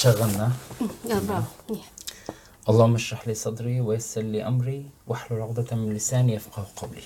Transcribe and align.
شغلنا. 0.00 0.52
برافو 1.04 1.42
منيح 1.70 1.90
اللهم 2.68 2.94
اشرح 2.94 3.28
لي 3.28 3.34
صدري 3.34 3.80
ويسر 3.80 4.20
لي 4.20 4.46
أمري 4.46 4.86
واحلل 5.06 5.42
عقدة 5.42 5.76
من 5.76 5.94
لساني 5.94 6.34
يفقه 6.34 6.66
قولي. 6.76 7.02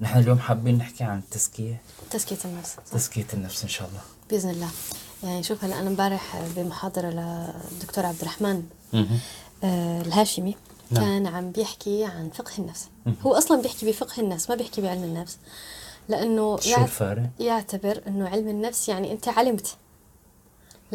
نحن 0.00 0.18
اليوم 0.18 0.38
حابين 0.38 0.78
نحكي 0.78 1.04
عن 1.04 1.18
التزكية 1.18 1.82
تزكية 2.10 2.38
النفس 2.44 2.76
صح. 2.76 2.92
تزكية 2.92 3.26
النفس 3.34 3.62
إن 3.62 3.68
شاء 3.68 3.88
الله. 3.88 4.00
بإذن 4.30 4.50
الله. 4.50 4.68
يعني 5.22 5.42
شوف 5.42 5.64
هلا 5.64 5.80
أنا 5.80 5.88
امبارح 5.88 6.42
بمحاضرة 6.56 7.06
للدكتور 7.06 8.06
عبد 8.06 8.20
الرحمن. 8.20 8.62
آه، 9.64 10.00
الهاشمي. 10.00 10.56
نعم. 10.90 11.04
كان 11.04 11.26
عم 11.26 11.50
بيحكي 11.50 12.04
عن 12.04 12.30
فقه 12.34 12.52
النفس. 12.58 12.88
هو 13.22 13.34
أصلا 13.34 13.62
بيحكي 13.62 13.90
بفقه 13.90 14.20
النفس 14.20 14.50
ما 14.50 14.56
بيحكي 14.56 14.80
بعلم 14.80 15.04
النفس. 15.04 15.38
لأنه 16.08 16.60
شو 16.60 16.82
الفارق؟ 16.82 17.30
يعتبر 17.40 18.02
أنه 18.06 18.28
علم 18.28 18.48
النفس 18.48 18.88
يعني 18.88 19.12
أنت 19.12 19.28
علمت. 19.28 19.76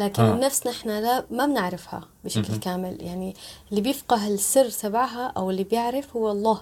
لكن 0.00 0.22
آه. 0.22 0.30
آه. 0.30 0.34
النفس 0.34 0.66
نحن 0.66 0.88
لا 0.88 1.24
ما 1.30 1.46
بنعرفها 1.46 2.00
بشكل 2.24 2.56
كامل. 2.56 3.02
يعني 3.02 3.36
اللي 3.70 3.80
بيفقه 3.80 4.28
السر 4.28 4.70
تبعها 4.70 5.26
أو 5.36 5.50
اللي 5.50 5.64
بيعرف 5.64 6.16
هو 6.16 6.30
الله. 6.30 6.60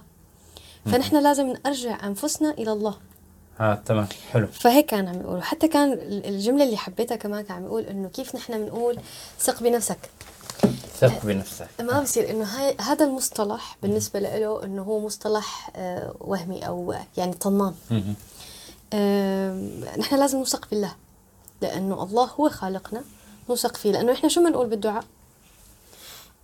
فنحن 0.85 1.23
لازم 1.23 1.55
نرجع 1.67 2.07
أنفسنا 2.07 2.51
إلى 2.51 2.73
الله. 2.73 2.95
آه 3.61 3.75
تمام. 3.75 4.07
حلو. 4.33 4.47
فهيك 4.47 4.87
كان 4.87 5.09
عم 5.09 5.21
يقول. 5.21 5.37
وحتى 5.39 5.69
كان 5.69 5.93
الجملة 6.03 6.65
اللي 6.65 6.77
حبيتها 6.77 7.17
كمان 7.17 7.45
كان 7.45 7.57
عم 7.57 7.65
يقول 7.65 7.83
إنه 7.83 8.09
كيف 8.09 8.35
نحن 8.35 8.65
بنقول 8.65 8.99
ثق 9.41 9.63
بنفسك. 9.63 9.99
ثق 10.99 11.27
بنفسك. 11.27 11.69
ما 11.81 12.01
بصير 12.01 12.31
إنه 12.31 12.45
هاي 12.45 12.77
هذا 12.81 13.05
المصطلح 13.05 13.77
بالنسبة 13.83 14.21
له 14.21 14.65
إنه 14.65 14.83
هو 14.83 15.01
مصطلح 15.01 15.71
آه، 15.77 16.15
وهمي 16.21 16.67
أو 16.67 16.95
يعني 17.17 17.33
طنان. 17.33 17.75
آم، 18.93 19.85
نحن 19.99 20.17
لازم 20.17 20.41
نثق 20.41 20.71
بالله. 20.71 20.95
لأنه 21.63 22.03
الله 22.03 22.25
هو 22.25 22.49
خالقنا. 22.49 23.03
نثق 23.51 23.77
فيه 23.77 23.93
لأنه 23.93 24.13
إحنا 24.13 24.29
شو 24.29 24.45
بنقول 24.45 24.67
بالدعاء؟ 24.67 25.05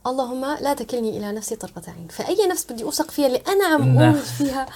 اللهم 0.06 0.44
لا 0.60 0.74
تكلني 0.74 1.18
إلى 1.18 1.32
نفسي 1.32 1.56
طرفة 1.56 1.92
عين. 1.92 2.08
فأي 2.08 2.46
نفس 2.46 2.72
بدي 2.72 2.82
أوثق 2.84 3.10
فيها 3.10 3.26
اللي 3.26 3.42
أنا 3.48 3.66
عم 3.66 3.88
نعم. 3.94 3.98
أقول 4.10 4.22
فيها 4.22 4.66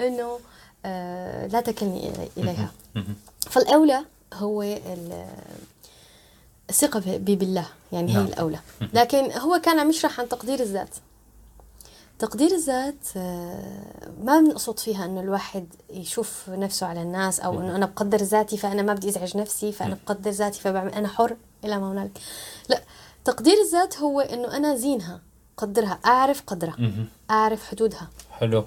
إنه 0.00 0.38
آه، 0.86 1.46
لا 1.46 1.60
تكلني 1.60 2.12
إلي- 2.12 2.38
إليها. 2.38 2.70
مهم. 2.94 3.14
فالأولى 3.50 4.04
هو 4.34 4.62
ال- 4.62 5.26
الثقة 6.70 7.00
ب- 7.00 7.24
ب- 7.24 7.38
بالله 7.38 7.66
يعني 7.92 8.10
هي 8.12 8.14
نعم. 8.16 8.26
الأولى. 8.26 8.58
لكن 8.94 9.32
هو 9.32 9.58
كان 9.62 9.78
عم 9.78 9.90
يشرح 9.90 10.20
عن 10.20 10.28
تقدير 10.28 10.60
الذات. 10.60 10.90
تقدير 12.18 12.50
الذات 12.50 12.94
آه، 13.16 13.82
ما 14.22 14.40
بنقصد 14.40 14.78
فيها 14.78 15.04
إنه 15.04 15.20
الواحد 15.20 15.66
يشوف 15.90 16.42
نفسه 16.48 16.86
على 16.86 17.02
الناس 17.02 17.40
أو 17.40 17.60
إنه 17.60 17.76
أنا 17.76 17.86
بقدر 17.86 18.18
ذاتي 18.18 18.56
فأنا 18.56 18.82
ما 18.82 18.94
بدي 18.94 19.08
أزعج 19.08 19.36
نفسي 19.36 19.72
فأنا 19.72 19.98
بقدر 20.06 20.30
ذاتي 20.30 20.60
فبعمل 20.60 20.92
أنا 20.94 21.08
حر. 21.08 21.36
إلى 21.64 21.78
ما 21.78 21.92
هنالك 21.92 22.18
لا 22.68 22.80
تقدير 23.24 23.54
الذات 23.66 23.98
هو 23.98 24.20
إنه 24.20 24.56
أنا 24.56 24.76
زينها 24.76 25.20
قدرها 25.56 25.98
أعرف 26.06 26.42
قدرها. 26.46 26.76
أعرف 27.30 27.64
حدودها. 27.64 28.10
حلو. 28.30 28.64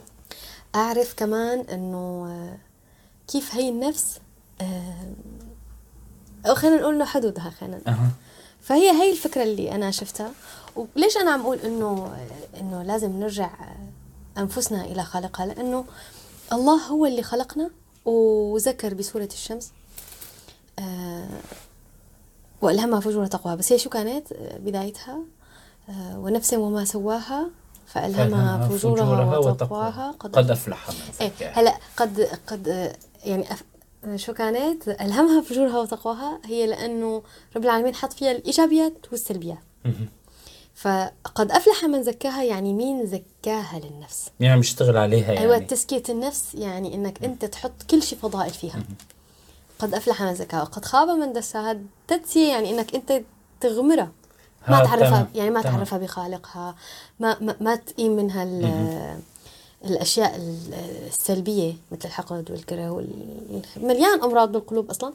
أعرف 0.76 1.14
كمان 1.14 1.60
إنه 1.60 2.26
آه، 2.30 2.58
كيف 3.28 3.56
هي 3.56 3.70
النفس 3.70 4.20
آه، 4.62 5.14
أو 6.46 6.56
خلينا 6.56 6.78
نقول 6.78 6.96
إنه 6.96 7.06
حدودها 7.06 7.50
خلينا 7.50 7.82
فهي 8.62 8.92
هي 8.92 9.12
الفكرة 9.12 9.44
اللي 9.44 9.76
أنا 9.76 9.92
شفتها. 9.92 10.32
وليش 10.76 11.18
أنا 11.18 11.32
عم 11.32 11.42
أقول 11.42 11.58
إنه 11.58 12.18
إنه 12.60 12.84
لازم 12.84 13.20
نرجع 13.20 13.50
أنفسنا 14.38 14.86
إلى 14.86 15.04
خالقها؟ 15.04 15.46
لأنه 15.46 15.86
الله 16.54 16.76
هو 16.88 17.06
اللي 17.06 17.24
خلقنا 17.24 17.70
وذكر 18.06 18.94
بسورة 18.94 19.30
الشمس. 19.34 19.72
والهمها 22.62 23.00
فجورها 23.00 23.28
تقواها 23.28 23.56
بس 23.56 23.72
هي 23.72 23.80
شو 23.80 23.90
كانت؟ 23.90 24.32
آه، 24.32 24.58
بدايتها 24.58 25.20
آه 25.90 26.20
ونفس 26.20 26.54
وما 26.54 26.86
سواها 26.86 27.50
فالهمها 27.86 28.68
فجورها 28.68 29.38
وتقواها 29.38 30.12
قد 30.20 30.52
أفلح 30.52 30.90
من 30.90 30.96
إيه 31.22 31.28
زكاها 31.30 31.54
هلا 31.54 31.78
قد 31.98 32.30
قد 32.48 32.96
يعني 33.26 33.52
أف... 33.52 33.64
شو 34.16 34.34
كانت؟ 34.34 34.88
الهمها 34.88 35.42
فجورها 35.42 35.80
وتقواها 35.80 36.40
هي 36.46 36.68
لأنه 36.68 37.22
رب 37.56 37.64
العالمين 37.64 37.96
حط 37.96 38.14
فيها 38.14 38.32
الإيجابيات 38.32 38.94
والسلبيات. 39.12 39.58
فقد 40.76 41.52
أفلح 41.52 41.86
من 41.86 42.04
زكاها 42.04 42.44
يعني 42.44 42.74
مين 42.74 43.06
زكاها 43.06 43.80
للنفس؟ 43.80 44.26
يعني 44.40 44.58
بيشتغل 44.58 44.98
عليها 44.98 45.34
يعني. 45.34 45.40
أيوه 45.40 45.58
تزكية 45.58 46.04
النفس 46.10 46.56
يعني 46.56 46.96
إنك 46.96 47.24
أنت 47.24 47.46
تحط 47.46 47.84
كل 47.90 48.04
شيء 48.04 48.20
فضائل 48.20 48.54
فيها. 48.54 48.84
قد 49.80 49.94
أفلح 49.94 50.24
من 50.24 50.36
زكاها 50.36 50.62
وقد 50.62 50.86
خاب 50.86 51.08
من 51.10 51.34
دساها 51.34 51.78
تدسيه 52.08 52.50
يعني 52.52 52.70
إنك 52.70 52.96
أنت 52.96 53.22
تغمرها 53.62 54.12
ما 54.68 54.82
ها، 54.82 54.86
تعرفها 54.86 55.28
يعني 55.36 55.50
ما. 55.50 55.62
تعرفها 55.62 56.00
بخالقها. 56.00 56.76
ما 57.20 57.38
ما, 57.42 57.56
ما 57.62 57.76
تقيم 57.76 58.16
منها 58.16 58.44
ال- 58.44 59.20
الأشياء 59.86 60.36
ال- 60.36 60.74
السلبية 61.08 61.74
مثل 61.92 62.06
الحقد 62.06 62.52
والكره 62.52 62.90
وال- 62.92 63.62
مليان 63.78 64.22
أمراض 64.24 64.52
بالقلوب 64.52 64.90
أصلا. 64.90 65.14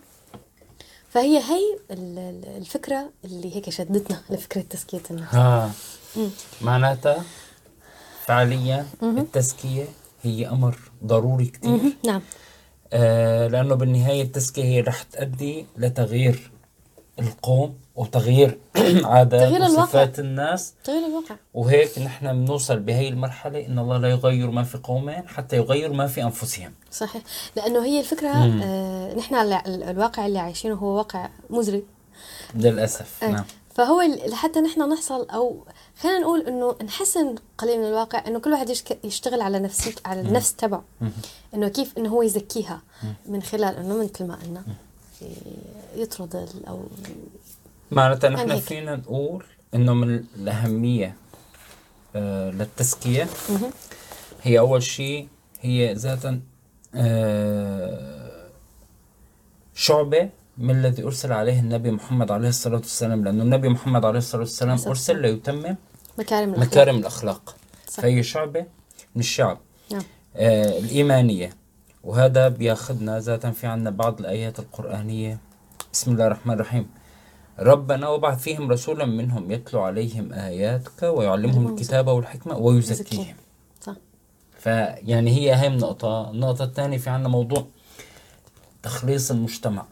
فهي 1.10 1.38
هي 1.38 1.78
ال- 1.90 2.18
ال- 2.18 2.56
الفكرة 2.56 3.10
اللي 3.24 3.56
هيك 3.56 3.70
شدتنا 3.70 4.20
لفكره 4.30 4.60
تزكيه 4.70 5.00
النفس 5.10 5.34
ها. 5.34 5.70
مم. 6.16 6.28
معناتها 6.62 7.22
فعليا 8.26 8.86
التزكية 9.02 9.84
هي 10.22 10.48
أمر 10.48 10.78
ضروري 11.04 11.52
مهم. 11.64 11.92
نعم. 12.06 12.22
لأنه 13.48 13.74
بالنهاية 13.74 14.22
التزكية 14.22 14.64
هي 14.64 14.80
رح 14.80 15.02
تؤدي 15.02 15.66
لتغيير 15.76 16.50
القوم 17.18 17.74
وتغيير 17.96 18.58
عادات 19.04 19.40
تغيير 19.40 19.56
الواقع. 19.66 19.82
وصفات 19.82 20.18
الناس. 20.18 20.74
تغيير 20.84 21.06
الواقع. 21.06 21.34
وهيك 21.54 21.98
نحن 21.98 22.32
بنوصل 22.44 22.78
بهي 22.80 23.08
المرحلة 23.08 23.66
إن 23.66 23.78
الله 23.78 23.98
لا 23.98 24.08
يغير 24.10 24.50
ما 24.50 24.62
في 24.62 24.78
قومين 24.78 25.28
حتى 25.28 25.56
يغير 25.56 25.92
ما 25.92 26.06
في 26.06 26.22
أنفسهم. 26.22 26.72
صحيح. 26.90 27.22
لأنه 27.56 27.84
هي 27.84 28.00
الفكرة 28.00 28.28
آه 28.28 29.14
نحن 29.14 29.34
ال- 29.34 29.52
ال- 29.52 29.82
الواقع 29.82 30.26
اللي 30.26 30.38
عايشينه 30.38 30.74
هو 30.74 30.86
واقع 30.96 31.28
مزري. 31.50 31.84
للأسف 32.54 33.24
آه. 33.24 33.28
نعم. 33.30 33.44
فهو 33.74 34.02
لحتى 34.26 34.60
نحن 34.60 34.92
نحصل 34.92 35.26
أو 35.30 35.64
خلينا 36.02 36.18
نقول 36.18 36.46
إنه 36.46 36.76
نحسن 36.84 37.34
قليل 37.58 37.78
من 37.78 37.86
الواقع 37.86 38.26
إنه 38.26 38.38
كل 38.38 38.52
واحد 38.52 38.70
يشتغل 39.04 39.40
على 39.40 39.58
نفسيته 39.58 40.00
على 40.04 40.20
النفس 40.20 40.54
تبعه. 40.54 40.84
إنه 41.54 41.68
كيف 41.68 41.98
إنه 41.98 42.08
هو 42.08 42.22
يزكيها 42.22 42.82
من 43.26 43.42
خلال 43.42 43.76
إنه 43.76 44.04
مثل 44.04 44.26
ما 44.26 44.34
قلنا 44.34 44.62
يطرد 45.96 46.48
أو 46.68 46.84
معناتها 47.90 48.30
عن 48.30 48.46
نحن. 48.46 48.60
فينا 48.60 48.96
نقول 48.96 49.44
إنه 49.74 49.94
من 49.94 50.24
الأهمية 50.36 51.16
آه 52.16 52.50
للتزكية. 52.50 53.28
مهم. 53.50 53.70
هي 54.42 54.58
أول 54.58 54.82
شيء 54.82 55.28
هي 55.60 55.94
ذاتا 55.94 56.40
آه، 56.94 58.48
شعبة 59.74 60.30
من 60.58 60.70
الذي 60.70 61.02
أرسل 61.02 61.32
عليه 61.32 61.60
النبي 61.60 61.90
محمد 61.90 62.30
عليه 62.30 62.48
الصلاة 62.48 62.76
والسلام. 62.76 63.24
لأنه 63.24 63.42
النبي 63.42 63.68
محمد 63.68 64.04
عليه 64.04 64.18
الصلاة 64.18 64.40
والسلام 64.40 64.78
أرسل 64.86 65.22
ليتمم 65.22 65.76
مكارم 66.18 66.48
الأخلاق. 66.48 66.72
مكارم 66.72 66.96
الأخلاق. 66.96 67.56
صح. 67.88 68.02
فهي 68.02 68.22
شعبة 68.22 68.60
من 69.14 69.20
الشعب 69.20 69.58
نعم. 69.92 70.02
آه 70.36 70.78
الإيمانية. 70.78 71.56
وهذا 72.04 72.48
بياخذنا 72.48 73.20
ذاتا 73.20 73.50
في 73.50 73.66
عنا 73.66 73.90
بعض 73.90 74.20
الآيات 74.20 74.58
القرآنية. 74.58 75.38
بسم 75.92 76.12
الله 76.12 76.26
الرحمن 76.26 76.54
الرحيم. 76.54 76.90
ربنا 77.58 78.08
وابعث 78.08 78.42
فيهم 78.42 78.70
رسولا 78.70 79.04
منهم 79.04 79.50
يتلو 79.50 79.80
عليهم 79.80 80.32
آياتك 80.32 81.02
ويعلمهم 81.02 81.74
الكتاب 81.74 82.06
والحكمة 82.06 82.56
ويزكيهم. 82.56 83.20
يزكيهم. 83.20 83.36
صح. 83.80 83.94
فيعني 84.58 85.30
هي 85.30 85.54
أهم 85.54 85.76
نقطة 85.76 86.30
النقطة 86.30 86.64
الثانية 86.64 86.98
في 86.98 87.10
عنا 87.10 87.28
موضوع 87.28 87.66
تخليص 88.82 89.30
المجتمع. 89.30 89.84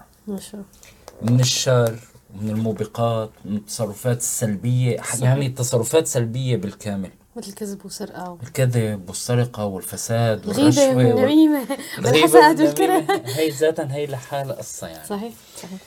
من 1.23 1.41
الشر 1.41 1.99
ومن 2.35 2.51
الموبقات 2.51 3.31
من 3.45 3.57
التصرفات 3.57 4.17
السلبية 4.19 4.97
يعني 5.21 5.47
التصرفات 5.47 6.07
سلبية 6.07 6.57
بالكامل. 6.57 7.11
مثل 7.37 7.49
الكذب 7.49 7.87
وسرقه 7.87 8.39
الكذب 8.43 9.09
والسرقة 9.09 9.65
والفساد 9.65 10.47
والرشوة 10.49 10.97
وال- 10.97 11.07
والنميمه 11.07 11.63
الغيبة 11.99 12.19
والحسد 12.33 12.61
والنميمة. 12.61 12.65
والكره 12.69 13.23
هي 13.27 13.49
ذاتا 13.51 13.89
هي 13.93 14.07
لحالها 14.07 14.55
قصة 14.55 14.87
يعني. 14.87 15.07
صحيح 15.09 15.33
صحيح. 15.63 15.79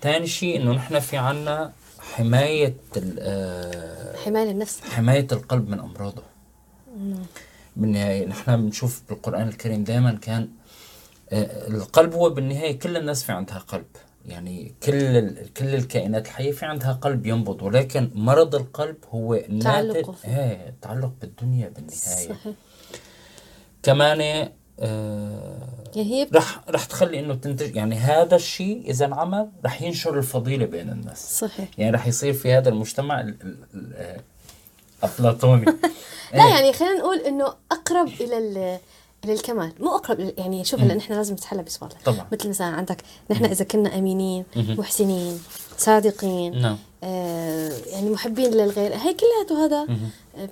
تاني 0.00 0.26
شيء 0.26 0.62
إنه 0.62 0.72
نحن 0.72 0.98
في 1.00 1.16
عنا 1.16 1.72
حماية 2.00 2.74
ال- 2.96 3.16
آه، 3.20 4.16
حماية 4.16 4.44
للنفس. 4.44 4.80
حماية 4.80 5.26
القلب 5.32 5.68
من 5.68 5.80
أمراضه. 5.80 6.22
بالنهاية 7.76 8.26
نحن 8.26 8.56
بنشوف 8.56 9.02
بالقرآن 9.08 9.48
الكريم 9.48 9.84
دائما 9.84 10.12
كان 10.22 10.48
آه، 11.32 11.68
القلب 11.68 12.14
هو 12.14 12.30
بالنهاية 12.30 12.78
كل 12.78 12.96
الناس 12.96 13.24
في 13.24 13.32
عندها 13.32 13.58
قلب. 13.58 13.86
يعني 14.28 14.74
كل 14.82 14.94
ال- 14.94 15.52
كل 15.54 15.74
الكائنات 15.74 16.26
الحية 16.26 16.52
في 16.52 16.66
عندها 16.66 16.92
قلب 16.92 17.26
ينبض 17.26 17.62
ولكن 17.62 18.10
مرض 18.14 18.54
القلب 18.54 18.96
هو 19.10 19.34
فيه. 20.12 20.38
إيه 20.40 20.74
تعلق 20.82 21.12
بالدنيا 21.20 21.68
بالنهاية. 21.68 21.98
صحيح. 21.98 22.36
كمان 23.82 24.48
آه 24.80 25.58
يعني 25.96 26.12
هي 26.14 26.28
رح 26.34 26.60
رح 26.68 26.84
تخلي 26.84 27.18
إنه 27.20 27.34
تنتج 27.34 27.76
يعني 27.76 27.96
هذا 27.96 28.36
الشيء 28.36 28.90
إذا 28.90 29.06
انعمل 29.06 29.48
رح 29.64 29.82
ينشر 29.82 30.18
الفضيلة 30.18 30.66
بين 30.66 30.90
الناس. 30.90 31.38
صحيح. 31.38 31.68
يعني 31.78 31.90
رح 31.96 32.06
يصير 32.06 32.32
في 32.32 32.52
هذا 32.52 32.68
المجتمع 32.68 33.20
ال- 33.20 33.36
ال- 33.42 33.56
ال- 33.74 34.20
افلاطوني 35.02 35.64
لا 36.34 36.44
إيه. 36.44 36.50
يعني 36.54 36.72
خلينا 36.72 36.94
نقول 36.98 37.18
إنه 37.18 37.54
أقرب 37.72 38.08
إلى 38.20 38.38
ال- 39.24 39.30
إلى 39.30 39.32
الكمال 39.38 39.72
مو 39.80 39.94
أقرب 39.96 40.32
يعني 40.38 40.64
شوف 40.64 40.80
هلا 40.80 40.94
نحن 40.94 41.12
لازم 41.12 41.34
نتحلى 41.34 41.62
بصفات 41.62 41.94
طبعاً. 42.04 42.26
مثل 42.32 42.48
مثلا 42.48 42.66
عندك 42.66 43.02
نحن 43.30 43.44
إذا 43.44 43.64
كنا 43.64 43.98
امينين 43.98 44.44
محسنين 44.56 45.40
صادقين 45.78 46.60
نعم. 46.62 46.76
آه 47.04 47.72
يعني 47.86 48.10
محبين 48.10 48.50
للغير 48.50 48.94
هي 48.94 49.14
كلها 49.14 49.64
هذا 49.66 49.84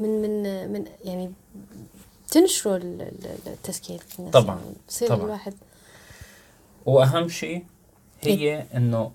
من 0.01 0.23
من 0.23 0.73
من 0.73 0.85
يعني 1.05 1.31
تنشروا 2.31 2.77
ال- 2.77 3.03
ال- 3.03 3.37
التزكيه 3.53 3.99
طبعاً. 4.33 4.57
يعني 4.57 4.75
بصير 4.89 5.09
طبعاً. 5.09 5.25
الواحد. 5.25 5.55
وأهم 6.87 7.29
شيء 7.29 7.65
هي 8.21 8.65
إنه 8.75 9.11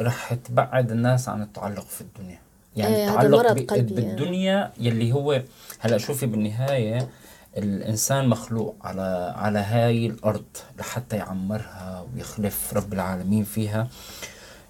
رح 0.00 0.34
تبعد 0.34 0.90
الناس 0.90 1.28
عن 1.28 1.42
التعلق 1.42 1.86
في 1.86 2.00
الدنيا. 2.00 2.38
يعني 2.76 2.96
إيه، 2.96 3.08
التعلق 3.08 3.46
قلبي 3.72 3.94
بالدنيا 3.94 4.72
يلي 4.80 5.12
هو 5.12 5.42
هلأ 5.78 5.98
شوفي 5.98 6.26
بالنهاية 6.26 7.08
الإنسان 7.56 8.28
مخلوق 8.28 8.76
على 8.80 9.34
على 9.36 9.58
هاي 9.58 10.06
الأرض 10.06 10.44
لحتى 10.78 11.16
يعمرها 11.16 12.06
ويخلف 12.14 12.74
رب 12.74 12.92
العالمين 12.92 13.44
فيها. 13.44 13.88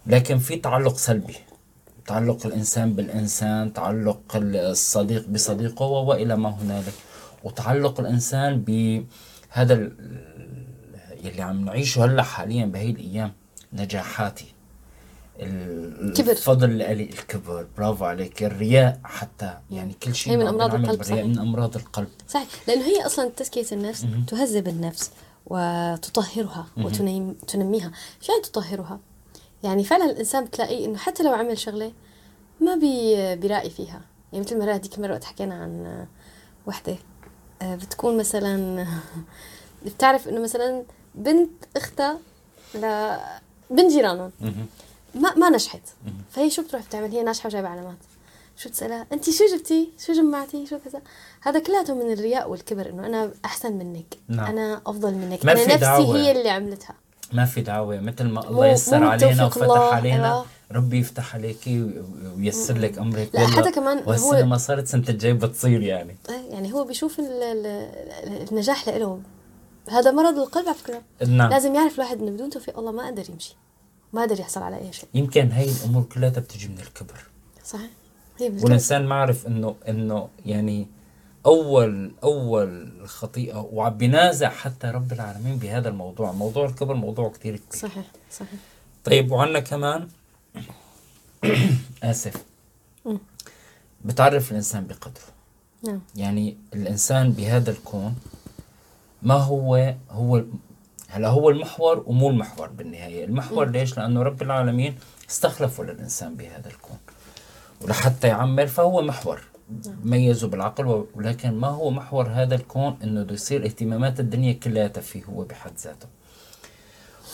لكن 0.06 0.38
في 0.38 0.56
تعلق 0.56 0.96
سلبي 0.96 1.36
تعلق 2.06 2.46
الإنسان 2.46 2.92
بالإنسان 2.92 3.72
تعلق 3.72 4.20
الصديق 4.34 5.28
بصديقه 5.28 5.86
وإلى 5.86 6.36
ما 6.36 6.48
هنالك. 6.48 6.92
وتعلق 7.44 8.00
الإنسان 8.00 8.60
بهذا 8.66 9.74
ال- 9.74 9.92
يلي 11.24 11.42
عم 11.42 11.64
نعيشه 11.64 12.04
هلأ 12.04 12.22
حاليا 12.22 12.66
بهي 12.66 12.90
الأيام 12.90 13.32
نجاحاتي. 13.72 14.46
ال- 15.40 16.12
كبر. 16.14 16.30
الفضل 16.30 16.78
لإلي 16.78 17.02
الكبر. 17.04 17.66
برافو 17.76 18.04
عليك. 18.04 18.42
الرياء 18.42 19.00
حتى 19.04 19.54
يعني 19.70 19.94
كل 20.02 20.14
شيء 20.14 20.32
هي 20.32 20.36
من 20.36 20.50
بنعمل 20.52 20.84
القلب، 20.84 21.02
صحيح. 21.02 21.24
من 21.24 21.38
أمراض 21.38 21.76
القلب. 21.76 22.08
صحيح. 22.28 22.46
لأنه 22.68 22.84
هي 22.84 23.06
أصلا 23.06 23.28
تزكية 23.36 23.66
النفس 23.72 24.06
تهذب 24.26 24.68
النفس 24.68 25.10
وتطهرها 25.46 26.66
وتنميها 26.76 27.90
شو 28.20 28.32
يعني 28.32 28.44
تطهرها؟ 28.44 29.00
يعني 29.62 29.84
فعلا 29.84 30.04
الإنسان 30.10 30.44
بتلاقيه 30.44 30.86
إنه 30.86 30.96
حتى 30.98 31.22
لو 31.22 31.32
عمل 31.32 31.58
شغلة 31.58 31.92
ما 32.60 32.74
بي 32.74 33.36
بيراقي 33.36 33.70
فيها. 33.70 34.00
يعني 34.32 34.44
مثل 34.44 34.58
ما 34.58 34.74
هذيك 34.74 34.94
المره 34.98 35.12
وقت 35.12 35.24
حكينا 35.24 35.54
عن 35.54 36.06
وحدة. 36.66 36.96
آه، 37.62 37.74
بتكون 37.74 38.16
مثلا 38.18 38.86
بتعرف 39.86 40.28
إنه 40.28 40.40
مثلا 40.40 40.82
بنت 41.14 41.50
أختها 41.76 42.18
ل 42.74 43.16
بنت 43.70 43.92
جيرانهم 43.92 44.30
ما 45.16 45.34
ما 45.34 45.50
نجحت. 45.50 45.82
فهي 46.30 46.50
شو 46.50 46.62
بتروح 46.62 46.86
بتعمل؟ 46.86 47.10
هي 47.10 47.22
ناجحة 47.22 47.46
وجايبة 47.46 47.68
علامات. 47.68 47.96
شو 48.56 48.68
تسألها؟ 48.68 49.06
انت 49.12 49.30
شو 49.30 49.44
جبتي؟ 49.56 49.90
شو 50.06 50.12
جمعتي؟ 50.12 50.66
شو 50.66 50.78
كذا؟ 50.84 51.00
هذا 51.42 51.58
كلياته 51.58 51.94
من 51.94 52.12
الرياء 52.12 52.50
والكبر 52.50 52.90
إنه 52.90 53.06
أنا 53.06 53.30
أحسن 53.44 53.72
منك. 53.72 54.14
نعم. 54.28 54.46
أنا 54.46 54.80
أفضل 54.86 55.14
منك. 55.14 55.44
ما 55.44 55.52
أنا 55.52 55.60
في 55.60 55.66
نفسي 55.66 55.76
دعوة. 55.80 56.16
هي 56.16 56.30
اللي 56.30 56.50
عملتها. 56.50 56.94
ما 57.32 57.44
في 57.44 57.60
دعوة. 57.60 58.00
مثل 58.00 58.24
ما 58.24 58.48
الله 58.50 58.66
يسر 58.66 59.04
علينا 59.04 59.46
وفتح 59.46 59.62
الله، 59.62 59.94
علينا 59.94 60.26
أيوة. 60.34 60.46
ربي 60.72 60.98
يفتح 60.98 61.34
عليكي 61.34 61.82
و- 61.82 61.90
وييسر 62.36 62.78
لك 62.78 62.98
امرك 62.98 63.30
لا،. 63.34 63.46
حتى 63.46 63.70
كمان 63.70 63.98
هو- 63.98 64.44
ما 64.46 64.56
صارت 64.56 64.86
سنة 64.86 65.04
الجاي 65.08 65.32
بتصير 65.32 65.82
يعني. 65.82 66.16
إيه، 66.28 66.50
يعني 66.50 66.72
هو 66.72 66.84
بيشوف 66.84 67.18
ال- 67.18 67.42
ال- 67.42 68.48
النجاح 68.50 68.88
له 68.88 69.20
هذا 69.88 70.10
مرض 70.10 70.38
القلب 70.38 70.66
على 70.68 70.76
فكرة. 70.76 71.02
نعم. 71.26 71.50
لازم 71.50 71.74
يعرف 71.74 71.94
الواحد 71.94 72.22
إنه 72.22 72.30
بدون 72.30 72.50
توفيق 72.50 72.78
الله 72.78 72.92
ما 72.92 73.06
قدر 73.06 73.30
يمشي. 73.30 73.56
ما 74.12 74.22
قدر 74.22 74.40
يحصل 74.40 74.62
على 74.62 74.78
أي 74.78 74.92
شيء. 74.92 75.08
يمكن 75.14 75.52
هاي 75.52 75.70
الأمور 75.70 76.02
كلها 76.02 76.28
بتجي 76.30 76.68
من 76.68 76.78
الكبر. 76.78 77.24
صحيح. 77.64 77.90
هي. 78.40 78.48
والانسان 78.48 79.06
ما 79.06 79.14
عرف 79.14 79.46
انه 79.46 79.76
إنه 79.88 80.28
يعني 80.46 80.86
اول 81.46 82.12
أول 82.22 82.92
خطيئة 83.04 83.68
وعم 83.72 83.96
بينازع 83.96 84.48
حتى 84.48 84.86
رب 84.86 85.12
العالمين 85.12 85.56
بهذا 85.56 85.88
الموضوع. 85.88 86.32
موضوع 86.32 86.66
الكبر 86.66 86.94
موضوع 86.94 87.28
كتير 87.28 87.56
كبير. 87.56 87.80
صحيح 87.80 88.04
صحيح. 88.32 88.60
طيب 89.04 89.30
وعنا 89.30 89.60
كمان. 89.60 90.08
آسف. 92.02 92.44
بتعرف 94.04 94.50
الإنسان 94.50 94.86
بقدره. 94.86 95.36
نعم. 95.82 96.00
يعني 96.16 96.56
الإنسان 96.74 97.32
بهذا 97.32 97.70
الكون 97.70 98.14
ما 99.22 99.34
هو 99.34 99.94
هو 100.10 100.44
هلا 101.16 101.28
هو 101.28 101.50
المحور 101.50 102.02
ومو 102.06 102.30
المحور 102.30 102.68
بالنهاية. 102.68 103.24
المحور 103.24 103.70
ليش؟ 103.70 103.98
لأنه 103.98 104.22
رب 104.22 104.42
العالمين 104.42 104.98
استخلفه 105.30 105.84
للإنسان 105.84 106.34
بهذا 106.34 106.68
الكون. 106.68 106.98
ولحتى 107.80 108.28
يعمر 108.28 108.66
فهو 108.66 109.02
محور 109.02 109.42
ميزه 110.04 110.48
بالعقل 110.48 111.06
ولكن 111.14 111.54
ما 111.54 111.68
هو 111.68 111.90
محور 111.90 112.28
هذا 112.28 112.54
الكون؟ 112.54 112.98
إنه 113.04 113.22
بده 113.22 113.34
يصير 113.34 113.64
اهتمامات 113.64 114.20
الدنيا 114.20 114.52
كلها 114.52 114.88
فيه 114.88 115.24
هو 115.24 115.44
بحد 115.44 115.72
ذاته. 115.78 116.06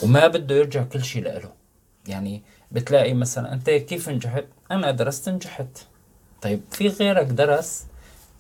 وما 0.03 0.27
بده 0.27 0.55
يرجع 0.55 0.83
كل 0.83 1.05
شيء 1.05 1.23
لإله. 1.23 1.53
يعني 2.07 2.43
بتلاقي 2.73 3.15
مثلا 3.15 3.53
أنت 3.53 3.71
كيف 3.71 4.09
نجحت؟ 4.09 4.45
أنا 4.71 4.91
درست 4.91 5.29
نجحت. 5.29 5.79
طيب 6.43 6.61
في 6.71 6.89
غيرك 6.89 7.27
درس؟ 7.27 7.85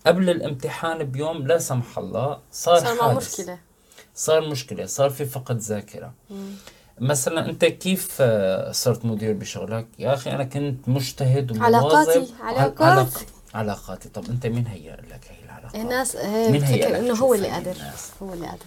قبل 0.06 0.30
الامتحان 0.30 1.04
بيوم 1.04 1.46
لا 1.46 1.58
سمح 1.58 1.98
الله 1.98 2.38
صار, 2.52 2.78
صار 2.78 2.96
حادث. 2.96 3.40
مشكلة. 3.40 3.71
صار 4.14 4.48
مشكلة 4.48 4.86
صار 4.86 5.10
في 5.10 5.24
فقد 5.24 5.58
ذاكرة. 5.58 6.12
مثلا 7.00 7.50
أنت 7.50 7.64
كيف 7.64 8.16
آه، 8.20 8.72
صرت 8.72 9.04
مدير 9.04 9.32
بشغلك؟ 9.32 9.86
يا 9.98 10.14
أخي 10.14 10.30
أنا 10.30 10.44
كنت 10.44 10.88
مجتهد 10.88 11.50
ومواظب. 11.50 11.74
علاقاتي- 11.74 12.32
عل- 12.42 12.54
علاقاتي. 12.54 12.84
علاق- 12.84 13.26
علاقاتي؟ 13.54 14.08
طب 14.08 14.24
أنت 14.30 14.46
مين 14.46 14.66
هيأ 14.66 14.96
لك 14.96 15.20
هي 15.30 15.44
العلاقات؟ 15.44 15.74
الناس 15.74 16.16
هي 16.16 16.50
مين 16.50 16.62
هي 16.62 16.76
بتفكر 16.78 16.92
لك؟ 16.92 16.98
إنه 17.00 17.14
هو 17.14 17.34
اللي 17.34 17.48
قادر؟ 17.48 17.76
هو 18.22 18.32
اللي 18.32 18.46
قادر. 18.46 18.62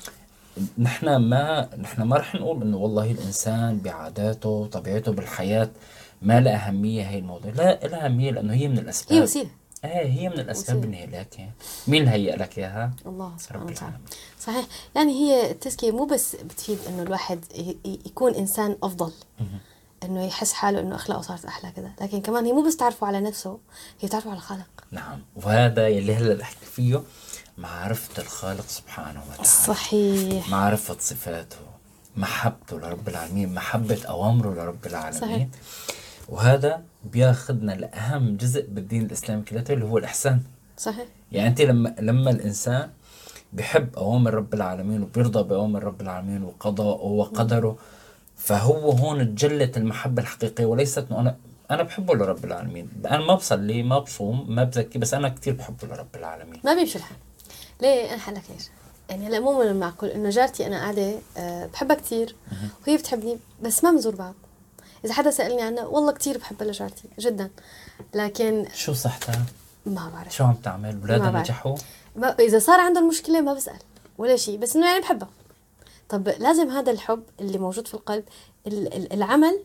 نحن 0.78 1.16
ما 1.16 1.70
نحن 1.78 2.02
ما 2.02 2.18
رح 2.18 2.36
نقول 2.36 2.62
إنه 2.62 2.78
والله 2.78 3.12
الإنسان 3.12 3.78
بعاداته 3.80 4.50
وطبيعته 4.50 5.12
بالحياة 5.12 5.70
ما 6.22 6.40
لها 6.40 6.68
أهمية 6.68 7.04
هي 7.04 7.20
الموضوع. 7.20 7.52
لا 7.52 7.88
لها 7.88 8.06
أهمية 8.06 8.32
لأنه 8.32 8.54
هي 8.54 8.68
من 8.68 8.78
الأسباب. 8.78 9.14
هي 9.18 9.22
وسيلة. 9.24 9.50
إيه 9.86 10.12
هي 10.12 10.30
من 10.30 10.50
وسيلة. 10.50 10.80
بالنهاية 10.80 11.06
لكن 11.06 11.50
مين 11.88 12.08
هيأ 12.08 12.36
لك 12.36 12.58
إياها؟ 12.58 12.94
الله 13.06 13.34
سبحانه 13.38 13.66
وتعالى. 13.66 13.98
صحيح. 14.40 14.66
يعني 14.96 15.12
هي 15.12 15.52
التزكية 15.52 15.92
مو 15.92 16.06
بس 16.06 16.36
بتفيد 16.36 16.80
إنه 16.88 17.04
الواحد 17.04 17.46
يكون 17.86 18.36
إنسان 18.36 18.78
أفضل. 18.84 19.12
إنه 20.04 20.26
يحس 20.26 20.54
حاله 20.54 20.80
إنه 20.80 20.96
أخلاقه 20.96 21.22
صارت 21.22 21.46
أحلى 21.46 21.72
كذا 21.72 21.92
لكن 22.02 22.22
كمان 22.22 22.46
هي 22.46 22.54
مو 22.54 22.64
بس 22.68 22.78
تعرفه 22.78 23.08
على 23.08 23.22
نفسه 23.22 23.60
هي 24.02 24.10
تعرفه 24.10 24.30
على 24.30 24.38
الخالق. 24.38 24.68
نعم. 24.92 25.20
وهذا 25.36 25.88
يلي 25.88 26.15
هلأ 26.15 26.34
بحكي 26.34 26.65
فيه 26.65 27.04
معرفة 27.58 28.22
الخالق 28.22 28.68
سبحانه 28.68 29.24
وتعالى. 29.24 29.44
صحيح. 29.44 30.50
معرفة 30.50 30.98
صفاته 31.00 31.58
محبته 32.18 32.80
لرب 32.80 33.10
العالمين 33.10 33.54
محبة 33.54 34.01
أوامره 34.08 34.54
لرب 34.54 34.86
العالمين. 34.86 35.22
صحيح. 35.22 35.48
وهذا 36.29 36.82
بياخذنا 37.03 37.72
لأهم 37.72 38.38
جزء 38.38 38.65
بالدين 38.70 39.05
الإسلامي 39.05 39.41
كلياته 39.41 39.74
اللي 39.74 39.86
هو 39.86 39.98
الإحسان. 39.98 40.39
صحيح. 40.77 41.05
يعني 41.32 41.48
أنت 41.48 41.62
لما 41.62 41.96
لما 42.00 42.32
الإنسان 42.32 42.89
بحب 43.53 43.96
أوامر 43.98 44.34
رب 44.34 44.53
العالمين 44.53 45.03
وبيرضى 45.03 45.44
بأوامر 45.44 45.84
رب 45.84 46.01
العالمين 46.01 46.44
وقضاءه 46.44 47.03
وقدره 47.03 47.77
فهو 48.38 48.91
هون 48.91 49.36
تجلت 49.36 49.77
المحبة 49.77 50.22
الحقيقية 50.22 50.65
وليست 50.65 51.05
إنه 51.12 51.20
أنا 51.20 51.36
أنا 51.72 51.84
بحبه 51.84 52.15
لرب 52.15 52.46
العالمين. 52.46 52.89
أنا 53.05 53.25
ما 53.25 53.36
بصلي 53.36 53.84
ما 53.84 54.00
بصوم 54.00 54.55
ما 54.55 54.63
بزكي 54.63 55.00
بس 55.00 55.13
أنا 55.13 55.29
كتير 55.29 55.53
بحبه 55.53 55.88
لرب 55.88 56.15
العالمين. 56.15 56.62
ما 56.63 56.74
بيمشي 56.74 56.98
الحال. 56.98 57.17
ليه؟ 57.82 58.10
أنا 58.10 58.17
حلك 58.17 58.44
ليش 58.53 58.70
يعني 59.10 59.27
هلا 59.27 59.39
مو 59.39 59.60
من 59.63 59.67
المعقول 59.67 60.10
إنه 60.10 60.29
جارتي 60.29 60.67
أنا 60.67 60.77
قاعدة 60.77 61.13
أه 61.38 61.65
بحبها 61.65 61.96
كثير 61.96 62.36
وهي 62.88 62.98
بتحبني 62.98 63.38
بس 63.62 63.84
ما 63.84 63.91
بنزور 63.91 64.15
بعض. 64.15 64.34
إذا 65.06 65.14
حدا 65.14 65.32
سألني 65.32 65.62
عنها 65.62 65.86
والله 65.86 66.12
كثير 66.12 66.38
بحبها 66.38 66.68
لجارتي 66.68 67.04
جدا. 67.20 67.50
لكن 68.14 68.66
شو 68.74 68.94
صحتها؟ 68.94 69.46
ما 69.86 70.10
بعرف. 70.14 70.36
شو 70.36 70.44
عم 70.44 70.54
تعمل؟ 70.54 70.96
ما 70.96 71.04
ولادها 71.04 71.30
بعرف. 71.32 71.46
نجحوا؟ 71.50 71.76
إذا 72.40 72.60
صار 72.60 72.80
عندهم 72.80 73.08
مشكله 73.08 73.42
ما 73.42 73.54
بسأل 73.54 73.80
ولا 74.18 74.36
شيء 74.36 74.58
بس 74.58 74.76
إنه 74.76 74.88
يعني 74.88 75.00
بحبها 75.02 75.30
طب 76.10 76.28
لازم 76.28 76.70
هذا 76.70 76.92
الحب 76.92 77.24
اللي 77.40 77.58
موجود 77.58 77.88
في 77.88 77.94
القلب 77.94 78.24
ال- 78.68 78.94
ال- 78.94 79.14
العمل 79.14 79.60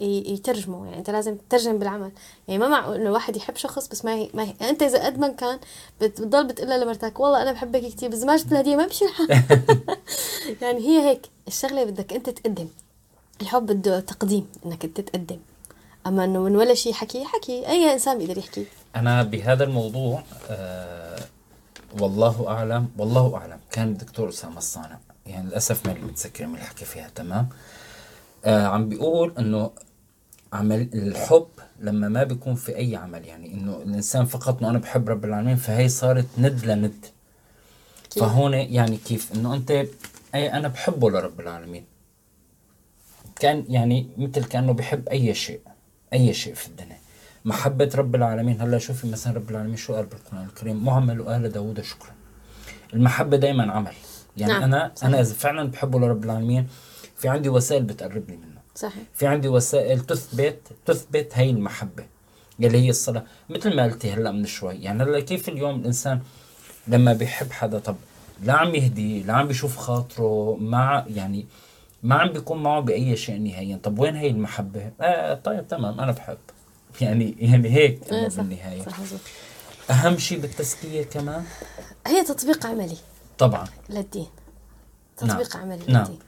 يترجمه. 0.00 0.84
يعني 0.86 0.98
أنت 0.98 1.10
لازم 1.10 1.36
تترجم 1.36 1.78
بالعمل. 1.78 2.10
يعني 2.48 2.60
ما 2.60 2.68
معقول 2.68 2.96
إنه 3.00 3.10
واحد 3.10 3.36
يحب 3.36 3.56
شخص 3.56 3.88
بس 3.88 4.04
ما 4.04 4.14
هي 4.14 4.30
ما 4.34 4.42
هي. 4.42 4.54
يعني 4.60 4.70
أنت 4.72 4.82
إذا 4.82 5.06
قد 5.06 5.18
ما 5.18 5.28
كان 5.28 5.58
بت- 6.00 6.20
بتضل 6.20 6.46
بتقول 6.46 6.70
لمرتك 6.80 7.20
والله 7.20 7.42
أنا 7.42 7.52
بحبك 7.52 7.80
كثير 7.80 8.08
بس 8.10 8.22
ما 8.22 8.36
جبت 8.36 8.52
لها 8.52 8.60
هديه 8.60 8.76
ما 8.76 8.86
بمشي 8.86 9.04
الحال 9.04 9.28
يعني 10.62 10.78
هي 10.80 11.08
هيك. 11.08 11.26
الشغلة 11.48 11.84
بدك 11.84 12.12
أنت 12.12 12.30
تقدم. 12.30 12.68
الحب 13.42 13.66
بده 13.66 14.00
تقديم 14.00 14.46
إنك 14.66 14.84
أنت 14.84 15.00
تقدم. 15.00 15.38
أما 16.06 16.24
إنه 16.24 16.42
من 16.42 16.56
ولا 16.56 16.74
شيء 16.74 16.92
حكي 16.92 17.24
حكي. 17.24 17.68
أي 17.68 17.92
إنسان 17.92 18.18
بيقدر 18.18 18.38
يحكي. 18.38 18.66
أنا 18.96 19.22
بهذا 19.22 19.64
الموضوع 19.64 20.22
آه 20.50 21.20
والله 22.00 22.48
أعلم 22.48 22.88
والله 22.98 23.36
أعلم. 23.36 23.58
كان 23.72 23.88
الدكتور 23.88 24.28
أسامة 24.28 24.58
الصانع. 24.58 24.98
يعني 25.26 25.48
للأسف 25.48 25.86
ما 25.86 25.94
متذكر 25.94 26.46
من 26.46 26.54
الحكي 26.54 26.84
فيها 26.84 27.08
تمام؟ 27.14 27.48
آه 28.44 28.66
عم 28.66 28.88
بيقول 28.88 29.34
إنه 29.38 29.70
عمل 30.52 30.88
الحب 30.94 31.48
لما 31.80 32.08
ما 32.08 32.24
بيكون 32.24 32.54
في 32.54 32.76
أي 32.76 32.96
عمل 32.96 33.24
يعني 33.24 33.54
إنه 33.54 33.76
الإنسان 33.76 34.24
فقط 34.24 34.58
إنه 34.58 34.70
أنا 34.70 34.78
بحب 34.78 35.08
رب 35.08 35.24
العالمين 35.24 35.56
فهي 35.56 35.88
صارت 35.88 36.26
ند 36.38 36.64
لند. 36.64 37.06
كيف؟ 38.10 38.24
فهون 38.24 38.54
يعني 38.54 38.96
كيف؟ 38.96 39.32
إنه 39.34 39.54
أنت 39.54 39.70
أي 40.34 40.52
أنا 40.52 40.68
بحبه 40.68 41.10
لرب 41.10 41.40
العالمين. 41.40 41.84
كان 43.38 43.64
يعني 43.68 44.08
مثل 44.18 44.44
كأنه 44.44 44.72
بحب 44.72 45.08
أي 45.08 45.34
شيء 45.34 45.60
أي 46.12 46.34
شيء 46.34 46.54
في 46.54 46.68
الدنيا. 46.68 46.98
محبة 47.44 47.90
رب 47.94 48.14
العالمين 48.14 48.60
هلا 48.60 48.78
شوفي 48.78 49.06
مثلا 49.06 49.34
رب 49.34 49.50
العالمين 49.50 49.76
شو 49.76 49.94
قال 49.94 50.06
بالقرآن 50.06 50.44
الكريم؟ 50.44 50.84
معمل 50.84 51.28
آل 51.28 51.52
داوود 51.52 51.80
شكرا. 51.80 52.10
المحبة 52.94 53.36
دايما 53.36 53.72
عمل. 53.72 53.92
يعني 54.36 54.52
نعم، 54.52 54.62
أنا 54.62 54.92
صحيح. 54.94 55.08
أنا 55.08 55.20
إذا 55.20 55.34
فعلا 55.34 55.70
بحبه 55.70 56.00
لرب 56.00 56.24
العالمين 56.24 56.66
في 57.16 57.28
عندي 57.28 57.48
وسائل 57.48 57.82
بتقربني 57.82 58.36
منه. 58.36 58.60
صحيح. 58.74 59.02
في 59.14 59.26
عندي 59.26 59.48
وسائل 59.48 60.00
تثبت 60.00 60.58
تثبت 60.86 61.32
هي 61.34 61.50
المحبة 61.50 62.04
اللي 62.60 62.78
هي 62.78 62.90
الصلاة. 62.90 63.24
مثل 63.50 63.76
ما 63.76 63.82
قلتي 63.82 64.12
هلا 64.12 64.32
من 64.32 64.46
شوي 64.46 64.74
يعني 64.74 65.02
هلا 65.02 65.20
كيف 65.20 65.48
اليوم 65.48 65.80
الإنسان 65.80 66.20
لما 66.88 67.12
بيحب 67.12 67.50
حدا 67.52 67.78
طب 67.78 67.96
لا 68.42 68.52
عم 68.52 68.74
يهدي 68.74 69.22
لا 69.22 69.32
عم 69.32 69.46
بيشوف 69.48 69.76
خاطره 69.76 70.56
ما 70.60 71.04
يعني 71.08 71.46
ما 72.02 72.14
عم 72.14 72.32
بيكون 72.32 72.62
معه 72.62 72.80
بأي 72.80 73.16
شيء 73.16 73.38
نهائيا. 73.38 73.80
طب 73.82 73.98
وين 73.98 74.16
هي 74.16 74.30
المحبة؟ 74.30 74.90
آه 75.00 75.34
طيب 75.34 75.68
تمام 75.68 76.00
أنا 76.00 76.12
بحب. 76.12 76.38
يعني 77.00 77.36
يعني 77.38 77.68
هيك 77.68 78.12
إنه 78.12 78.28
صح 78.28 78.36
بالنهاية. 78.42 78.82
صح 78.82 79.00
مزبوط. 79.00 79.20
أهم 79.90 80.18
شيء 80.18 80.40
بالتزكية 80.40 81.02
كمان؟ 81.02 81.44
هي 82.06 82.24
تطبيق 82.24 82.66
عملي. 82.66 82.96
طبعا. 83.38 83.64
للدين. 83.90 84.26
نعم. 85.22 85.30
تطبيق 85.30 85.56
عملي 85.56 85.84
نعم. 85.88 86.02
للدين. 86.02 86.18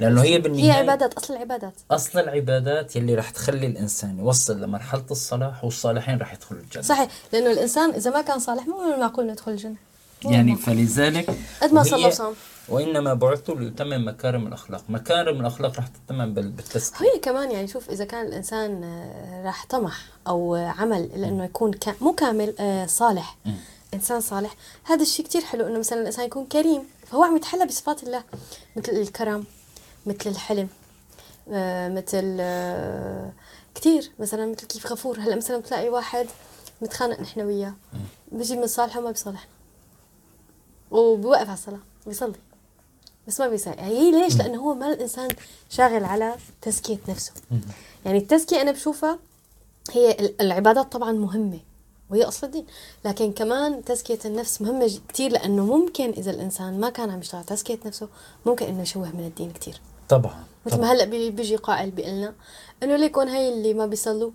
لأنه 0.00 0.22
هي 0.22 0.34
هي 0.34 0.38
بالنهاية 0.38 0.72
عبادات 0.72 1.14
أصل 1.14 1.34
العبادات. 1.34 1.74
أصل 1.90 2.18
العبادات 2.18 2.96
يلي 2.96 3.14
رح 3.14 3.30
تخلي 3.30 3.66
الإنسان 3.66 4.18
يوصل 4.18 4.60
لمرحلة 4.60 5.04
الصلاح 5.10 5.64
والصالحين 5.64 6.18
رح 6.18 6.34
يدخلوا 6.34 6.60
الجنة. 6.60 6.82
صحيح 6.82 7.08
لأنه 7.32 7.52
الإنسان 7.52 7.90
إذا 7.90 8.10
ما 8.10 8.22
كان 8.22 8.38
صالح 8.38 8.66
مو 8.66 8.86
من 8.86 8.94
المعقول 8.94 9.24
إنه 9.24 9.32
يدخل 9.32 9.52
الجنة. 9.52 9.76
يعني. 10.24 10.56
فلذلك 10.56 11.30
قد 11.62 11.72
ما 11.72 11.82
صلى 11.82 12.06
وصام. 12.06 12.34
وإنما 12.68 13.14
بعثت 13.14 13.50
ليتمم 13.50 14.08
مكارم 14.08 14.46
الأخلاق. 14.46 14.84
مكارم 14.88 15.40
الأخلاق 15.40 15.78
رح 15.78 15.86
تتمم 15.88 16.34
بال- 16.34 16.50
بالتزكية. 16.50 17.06
هي 17.06 17.18
كمان 17.18 17.50
يعني 17.50 17.68
شوف 17.68 17.90
إذا 17.90 18.04
كان 18.04 18.26
الإنسان 18.26 18.84
آه، 18.84 19.44
راح 19.46 19.66
طمح 19.66 20.04
أو 20.28 20.54
عمل 20.54 21.10
لأنه 21.20 21.44
يكون 21.44 21.72
كا 21.72 21.94
مو 22.00 22.12
كامل 22.12 22.54
آه، 22.60 22.86
صالح. 22.86 23.36
مم. 23.44 23.54
إنسان 23.94 24.20
صالح. 24.20 24.54
هذا 24.84 25.02
الشيء 25.02 25.24
كتير 25.26 25.40
حلو 25.42 25.66
إنه 25.66 25.78
مثلا 25.78 26.00
الإنسان 26.00 26.24
يكون 26.26 26.46
كريم 26.46 26.82
فهو 27.06 27.22
عم 27.24 27.36
يتحلى 27.36 27.66
بصفات 27.66 28.02
الله 28.02 28.22
مثل 28.76 28.92
الكرم 28.92 29.44
مثل 30.06 30.30
الحلم 30.30 30.68
آه، 31.52 31.88
مثل 31.88 32.36
كتير. 33.74 34.10
مثلا 34.18 34.46
مثل 34.46 34.66
كيف 34.66 34.92
غفور. 34.92 35.18
هلأ 35.18 35.36
مثلا 35.36 35.58
بتلاقي 35.58 35.88
واحد 35.88 36.26
متخانق 36.82 37.20
نحن 37.20 37.40
وياه 37.40 37.74
بيجي 38.32 38.56
من 38.56 38.66
صالحه 38.66 39.00
وما 39.00 39.10
بيصالحنا 39.10 39.48
وبوقف 40.90 41.44
على 41.48 41.52
الصلاة 41.58 41.78
بيصلي. 42.06 42.34
بس 43.28 43.40
ما 43.40 43.48
بيساعد. 43.48 43.78
هي 43.80 44.10
ليش؟ 44.10 44.36
لأنه 44.36 44.58
هو 44.62 44.74
ما 44.74 44.92
الإنسان 44.92 45.28
شاغل 45.70 46.04
على 46.04 46.34
تزكية 46.62 46.98
نفسه. 47.08 47.32
يعني 48.04 48.18
التزكية 48.18 48.60
أنا 48.62 48.70
بشوفها 48.72 49.18
هي 49.92 50.10
ال- 50.10 50.40
العبادات 50.40 50.92
طبعا 50.92 51.12
مهمة 51.12 51.58
وهي 52.10 52.24
أصل 52.24 52.46
الدين. 52.46 52.66
لكن 53.04 53.32
كمان 53.32 53.84
تزكية 53.84 54.18
النفس 54.24 54.62
مهمة 54.62 54.98
كتير 55.08 55.30
لأنه 55.30 55.64
ممكن 55.66 56.10
إذا 56.10 56.30
الإنسان 56.30 56.80
ما 56.80 56.90
كان 56.90 57.10
عم 57.10 57.18
يشتغل 57.20 57.38
على 57.38 57.46
تزكية 57.46 57.78
نفسه 57.86 58.08
ممكن 58.46 58.66
إنه 58.66 58.82
يشوه 58.82 59.16
من 59.16 59.24
الدين 59.26 59.50
كتير. 59.50 59.80
طبعا 60.08 60.44
مثل 60.66 60.80
ما 60.80 60.92
هلأ 60.92 61.04
بي- 61.04 61.30
بيجي 61.30 61.56
قائل 61.56 61.90
بيقلنا 61.90 62.34
إنه 62.82 62.96
ليكون 62.96 63.28
هي 63.28 63.48
اللي 63.54 63.74
ما 63.74 63.86
بيصلوا 63.86 64.30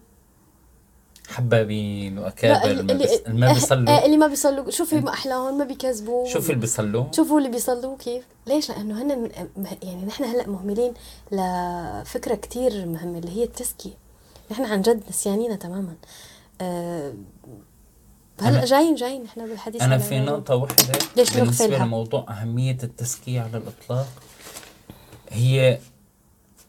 حبابين 1.29 2.15
لا 2.15 2.21
وأكابر 2.21 2.71
اللي, 2.71 2.83
ما 2.83 2.91
اللي, 2.91 3.03
بس- 3.03 3.21
ما 3.27 3.53
بيصلوا. 3.53 4.05
اللي 4.05 4.17
ما 4.17 4.27
بيصلوا 4.27 4.71
شوفي 4.71 4.99
ما 4.99 5.13
أحلاهم 5.13 5.57
ما 5.57 5.65
بيكذبوا. 5.65 6.27
شوف 6.27 6.49
اللي 6.49 6.61
بيصلوا. 6.61 7.05
شوفوا 7.15 7.37
اللي 7.37 7.49
بيصلوا 7.49 7.97
كيف. 7.97 8.23
ليش؟ 8.47 8.69
لأنه 8.69 9.01
هن 9.01 9.31
يعني 9.83 10.05
نحن 10.05 10.23
هلأ 10.23 10.47
مهملين 10.47 10.93
لفكرة 11.31 12.35
كتير 12.35 12.85
مهمة 12.85 13.17
اللي 13.17 13.31
هي 13.37 13.43
التزكية. 13.43 13.93
نحن 14.51 14.65
عن 14.65 14.81
جد 14.81 15.03
نسيانينا 15.09 15.55
تماما. 15.55 15.93
أه 16.61 17.13
هلأ 18.41 18.65
جايين 18.65 18.95
جايين 18.95 19.23
نحن 19.23 19.47
بالحديث 19.47 19.81
عن 19.81 19.97
في. 19.97 20.19
نقطة 20.19 20.55
واحدة 20.55 20.99
ليش 21.17 21.33
بالنسبة 21.37 21.65
نغفلها؟ 21.65 21.85
لموضوع 21.85 22.25
أهمية 22.29 22.77
التزكية 22.83 23.41
على 23.41 23.57
الإطلاق 23.57 24.07
هي 25.29 25.79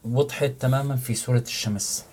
وضحت 0.05 0.51
تماما 0.59 0.95
في 0.95 1.15
سورة 1.15 1.39
الشمس. 1.39 2.03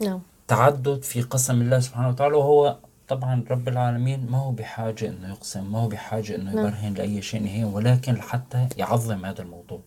نعم. 0.00 0.20
تعدد 0.50 1.02
في 1.02 1.22
قسم 1.22 1.62
الله 1.62 1.80
سبحانه 1.80 2.08
وتعالى 2.08 2.34
وهو 2.34 2.76
طبعا 3.08 3.44
رب 3.50 3.68
العالمين 3.68 4.26
ما 4.30 4.38
هو 4.38 4.50
بحاجة 4.50 5.08
إنه 5.08 5.28
يقسم 5.28 5.72
ما 5.72 5.78
هو 5.78 5.88
بحاجة 5.88 6.36
إنه 6.36 6.54
نعم. 6.54 6.58
يبرهن 6.58 6.94
لأي 6.94 7.22
شيء 7.22 7.42
نهائي 7.42 7.64
ولكن 7.64 8.12
لحتى 8.14 8.68
يعظم 8.76 9.24
هذا 9.24 9.42
الموضوع. 9.42 9.80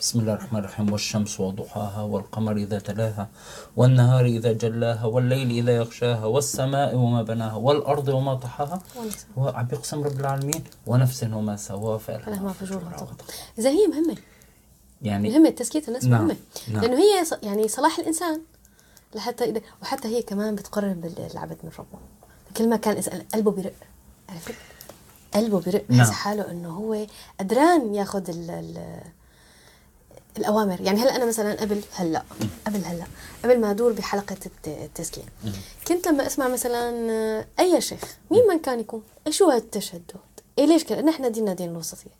بسم 0.00 0.20
الله 0.20 0.34
الرحمن 0.34 0.58
الرحيم. 0.60 0.92
والشمس 0.92 1.40
وضحاها 1.40 2.02
والقمر 2.02 2.56
إذا 2.56 2.78
تلاها 2.78 3.28
والنهار 3.76 4.24
إذا 4.24 4.52
جلاها 4.52 5.04
والليل 5.04 5.50
إذا 5.50 5.72
يغشاها 5.76 6.24
والسماء 6.24 6.94
وما 6.96 7.22
بناها 7.22 7.54
والأرض 7.54 8.08
وما 8.08 8.34
طحاها. 8.34 8.82
ونفس. 8.96 9.26
هو 9.38 9.48
عم 9.48 9.66
بيقسم 9.66 10.02
رب 10.02 10.20
العالمين 10.20 10.64
ونفس 10.86 11.24
وما 11.24 11.56
سواها 11.56 11.98
فجورها 11.98 12.94
وتقوى 12.94 13.16
إذا 13.58 13.70
هي 13.70 13.86
مهمة. 13.86 14.16
يعني 15.02 15.30
مهمة 15.30 15.50
تزكية 15.50 15.82
النفس 15.88 16.04
نعم، 16.04 16.20
مهمة. 16.20 16.36
نعم. 16.72 16.82
لأنه 16.82 16.96
هي 16.96 17.24
يعني 17.42 17.68
صلاح 17.68 17.98
الإنسان. 17.98 18.40
لحتى 19.14 19.60
وحتى 19.82 20.08
هي 20.08 20.22
كمان 20.22 20.54
بتقرب 20.54 21.04
ال- 21.04 21.30
العبد 21.32 21.56
من 21.64 21.70
ربه 21.78 21.98
كل 22.56 22.68
ما 22.68 22.76
كان 22.76 22.96
إنسان 22.96 23.22
قلبه 23.34 23.50
برق 23.50 23.72
عرفت؟ 24.28 24.54
قلبه 25.34 25.60
برق 25.60 25.84
نعم. 25.88 25.98
بحس 26.00 26.10
حاله 26.10 26.50
إنه 26.50 26.68
هو 26.70 27.06
قدران 27.40 27.94
ياخذ 27.94 28.30
ال 28.30 28.50
ال 28.50 29.00
الأوامر. 30.38 30.80
يعني 30.80 31.00
هلأ 31.00 31.16
أنا 31.16 31.24
مثلا 31.26 31.60
قبل 31.60 31.82
هلأ 31.92 32.22
قبل 32.66 32.84
هلأ 32.84 33.04
قبل 33.44 33.60
ما 33.60 33.70
أدور 33.70 33.92
بحلقة 33.92 34.36
الت- 34.46 34.68
التزكية 34.68 35.22
كنت 35.88 36.08
لما 36.08 36.26
أسمع 36.26 36.48
مثلا 36.48 36.90
أي 37.60 37.80
شيخ 37.80 38.00
مين 38.30 38.46
من 38.48 38.58
كان 38.58 38.80
يكون؟ 38.80 39.02
شو 39.30 39.50
هالتشدد 39.50 40.02
إيه 40.58 40.64
ليش 40.66 40.84
كده؟ 40.84 41.00
نحن 41.00 41.32
ديننا 41.32 41.52
دين 41.54 41.70
الوسطية. 41.70 42.10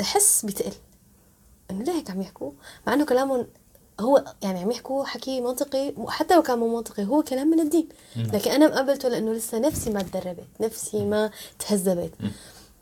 أحس 0.00 0.44
بتقل. 0.46 0.72
إنه 1.70 1.84
ليه 1.84 1.92
هيك 1.92 2.10
عم 2.10 2.20
يحكوا؟ 2.22 2.52
مع 2.86 2.94
إنه 2.94 3.04
كلامهم 3.06 3.46
هو 4.00 4.24
يعني 4.42 4.60
عم 4.60 4.70
يحكوا 4.70 5.04
حكي 5.04 5.40
منطقي 5.40 5.92
حتى 6.08 6.34
لو 6.34 6.42
كان 6.42 6.58
مو 6.58 6.76
منطقي 6.76 7.04
هو 7.04 7.22
كلام 7.22 7.50
من 7.50 7.60
الدين. 7.60 7.88
لكن 8.16 8.50
أنا 8.50 8.66
مقبلته 8.66 9.08
لأنه 9.08 9.32
لسه 9.32 9.58
نفسي 9.58 9.90
ما 9.90 10.02
تدربت 10.02 10.46
نفسي 10.60 11.04
ما 11.04 11.30
تهذبت. 11.58 12.12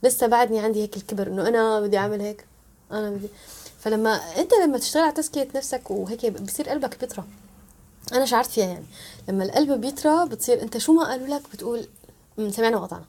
لسه 0.02 0.26
بعدني 0.26 0.60
عندي 0.60 0.82
هيك 0.82 0.96
الكبر 0.96 1.26
إنه 1.26 1.48
أنا 1.48 1.80
بدي 1.80 1.98
أعمل 1.98 2.20
هيك 2.20 2.44
أنا 2.92 3.10
بدي. 3.10 3.28
فلما 3.80 4.14
أنت 4.14 4.50
لما 4.64 4.78
تشتغل 4.78 5.02
على 5.02 5.12
تزكية 5.12 5.48
نفسك 5.54 5.90
وهيك 5.90 6.26
بصير 6.26 6.68
قلبك 6.68 7.00
بيطرى. 7.00 7.24
أنا 8.12 8.24
شعرت 8.24 8.50
فيها 8.50 8.66
يعني. 8.66 8.84
لما 9.28 9.44
القلب 9.44 9.80
بيطرى 9.80 10.28
بتصير 10.28 10.62
أنت 10.62 10.78
شو 10.78 10.92
ما 10.92 11.04
قالوا 11.04 11.26
لك 11.26 11.42
بتقول 11.52 11.86
"أمم، 12.38 12.50
سمعنا 12.50 12.76
وقطعنا. 12.76 13.04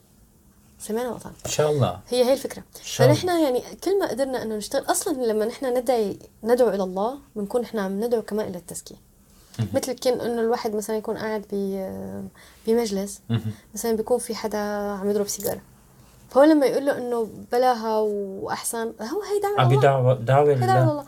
سمعنا 0.80 1.08
وقطعنا 1.10 1.34
إن 1.46 1.50
شاء 1.50 1.70
الله. 1.70 2.00
هي 2.08 2.24
هي 2.24 2.36
الله. 2.36 3.14
فنحن 3.14 3.28
يعني 3.28 3.62
كل 3.84 3.98
ما 3.98 4.08
قدرنا 4.08 4.42
إنه 4.42 4.56
نشتغل 4.56 4.84
أصلا 4.90 5.26
لما 5.26 5.44
نحن 5.44 5.78
ندعي 5.78 6.18
ندعو 6.44 6.68
إلى 6.68 6.82
الله 6.82 7.18
بنكون 7.36 7.60
نحن 7.60 7.78
عم 7.78 8.04
ندعو 8.04 8.22
كمان 8.22 8.48
إلى 8.48 8.58
التزكية 8.58 8.96
مثل 9.74 9.92
كان 9.92 10.20
إنه 10.20 10.40
الواحد 10.40 10.74
مثلا 10.74 10.96
يكون 10.96 11.16
قاعد 11.18 11.44
بمجلس. 12.66 13.20
مثلا 13.74 13.92
بيكون 13.96 14.18
في 14.18 14.34
حدا 14.34 14.58
عم 14.58 15.10
يضرب 15.10 15.28
سيجارة. 15.28 15.60
فهو 16.30 16.44
لما 16.44 16.66
يقول 16.66 16.86
له 16.86 16.98
إنه 16.98 17.28
بلاها 17.52 17.98
وأحسن 17.98 18.92
هو 19.00 19.22
هي 19.22 19.40
دعوة 19.42 19.60
عم 19.60 19.70
هي 19.70 19.76
دعوة 19.76 20.54
لله. 20.54 21.04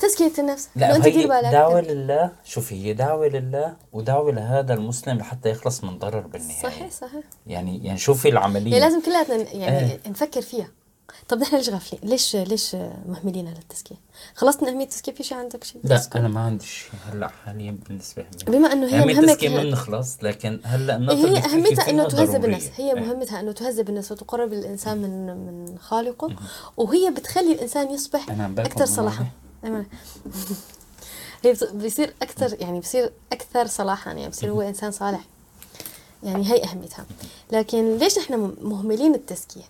تزكية 0.00 0.32
النفس 0.38 0.68
لا 0.76 0.96
أنت 0.96 1.08
دير 1.08 1.28
بالك 1.28 1.52
دعوة 1.52 1.80
لله 1.80 2.32
شوفي 2.44 2.74
هي 2.74 2.92
دعوة 2.92 3.28
لله 3.28 3.76
ودعوة 3.92 4.32
لهذا 4.32 4.74
المسلم 4.74 5.18
لحتى 5.18 5.50
يخلص 5.50 5.84
من 5.84 5.98
ضرر 5.98 6.20
بالنهاية 6.20 6.62
صحيح 6.62 6.90
صحيح 6.90 7.24
يعني 7.46 7.84
يعني 7.84 7.98
شوفي 7.98 8.28
العملية 8.28 8.72
يعني 8.72 8.84
لازم 8.84 9.00
كلياتنا 9.00 9.36
يعني 9.36 9.92
إيه. 9.92 10.00
نفكر 10.10 10.42
فيها 10.42 10.68
طب 11.28 11.38
نحن 11.38 11.56
ليش 11.56 11.68
غافلين؟ 11.68 12.10
ليش 12.10 12.36
ليش 12.36 12.76
مهملين 13.08 13.48
على 13.48 13.58
التزكية؟ 13.58 13.96
خلصت 14.34 14.62
من 14.62 14.68
أهمية 14.68 14.84
التزكية 14.84 15.12
في 15.12 15.22
شيء 15.22 15.38
عندك 15.38 15.64
شيء 15.64 15.80
لا؟ 15.84 16.02
أنا 16.14 16.28
ما 16.28 16.40
عندي 16.40 16.66
شيء 16.66 16.90
هلأ 17.12 17.28
حاليا 17.28 17.78
بالنسبة 17.88 18.22
لي 18.22 18.52
بما 18.52 18.72
إنه 18.72 18.86
هي 18.86 18.98
مهمة 18.98 19.20
التزكية 19.20 19.48
ما 19.48 19.62
بنخلص 19.62 20.16
لكن 20.22 20.60
هلأ 20.64 21.12
هي 21.12 21.42
فيها 21.42 21.90
إنه 21.90 22.08
تهذب. 22.08 22.44
الناس 22.44 22.68
هي 22.76 22.92
إيه. 22.92 23.00
مهمتها 23.00 23.40
إنه 23.40 23.52
تهذب 23.52 23.88
الناس 23.88 24.12
وتقرب 24.12 24.52
الإنسان 24.52 24.98
من 24.98 25.26
من 25.46 25.78
خالقه 25.78 26.36
وهي 26.76 27.10
بتخلي 27.10 27.52
الإنسان 27.52 27.90
يصبح 27.90 28.30
أنا 28.30 28.48
من 28.48 28.86
صلاحا. 28.86 29.26
هي 31.44 31.52
بصير 31.74 32.14
أكثر 32.22 32.56
يعني 32.60 32.80
بصير 32.80 33.12
أكثر 33.32 33.66
صلاحا 33.66 34.12
يعني 34.12 34.28
بصير 34.28 34.50
هو 34.50 34.60
إنسان 34.60 34.90
صالح. 34.90 35.20
يعني 36.22 36.52
هي 36.52 36.64
أهميتها. 36.64 37.06
لكن 37.52 37.96
ليش 37.96 38.18
نحن 38.18 38.56
مهملين 38.60 39.14
التزكية؟ 39.14 39.64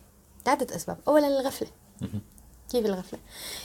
لعده 0.46 0.76
أسباب. 0.76 0.96
اولا 1.08 1.28
الغفلة. 1.28 1.68
كيف 2.70 2.86
الغفلة؟ 2.86 3.18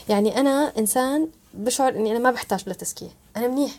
يعني 0.10 0.39
أنا 0.39 0.74
إنسان 0.77 1.29
بشعر 1.53 1.96
إني 1.96 2.12
أنا 2.12 2.20
ما 2.20 2.32
بحتاج 2.32 2.70
لتزكيه 2.70 3.10
أنا 3.38 3.48
منيح. 3.48 3.72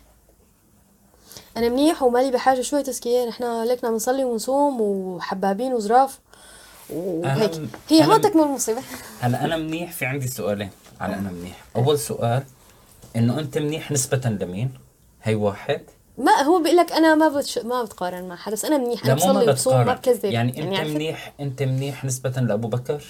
أنا 1.57 1.69
منيح 1.69 2.03
ومالي 2.03 2.31
بحاجة 2.31 2.61
شوي 2.61 2.83
تزكية. 2.83 3.29
نحن 3.29 3.63
لكنا 3.63 3.91
بنصلي 3.91 4.25
ونصوم 4.25 4.81
وحبابين 4.81 5.75
وزراف. 5.75 6.19
وهيك 6.91 7.61
هي 7.89 8.05
هون 8.05 8.21
تكمن 8.21 8.43
المصيبة. 8.43 8.83
هلا 9.21 9.45
أنا 9.45 9.57
منيح 9.57 9.93
في 9.93 10.07
عندي 10.07 10.29
سؤالين. 10.29 10.71
على 11.01 11.15
أنا 11.15 11.31
منيح. 11.31 11.65
أول 11.77 11.99
سؤال 11.99 12.43
إنه 13.17 13.39
أنت 13.39 13.59
منيح 13.59 13.93
نسبة 13.93 14.37
لمين؟ 14.41 14.71
هي 15.23 15.35
واحد. 15.35 15.83
ما 16.19 16.33
هو 16.33 16.63
بيقول 16.63 16.77
لك 16.77 16.93
أنا 16.93 17.15
ما 17.15 17.29
بتش... 17.29 17.59
ما 17.59 17.83
بتقارن 17.83 18.29
مع 18.29 18.37
حدا 18.37 18.55
بس 18.55 18.65
أنا 18.65 18.79
منيح. 18.79 19.05
أنا 19.05 19.15
بصلي 19.15 19.51
وبصوم 19.51 19.87
ما 19.87 19.95
بكذب 19.95 20.25
يعني 20.25 20.63
أنت 20.63 20.79
عرفت؟ 20.79 20.91
منيح 20.91 21.33
أنت 21.41 21.63
منيح 21.63 22.05
نسبة 22.05 22.31
لأبو 22.31 22.69
بكر؟ 22.69 23.05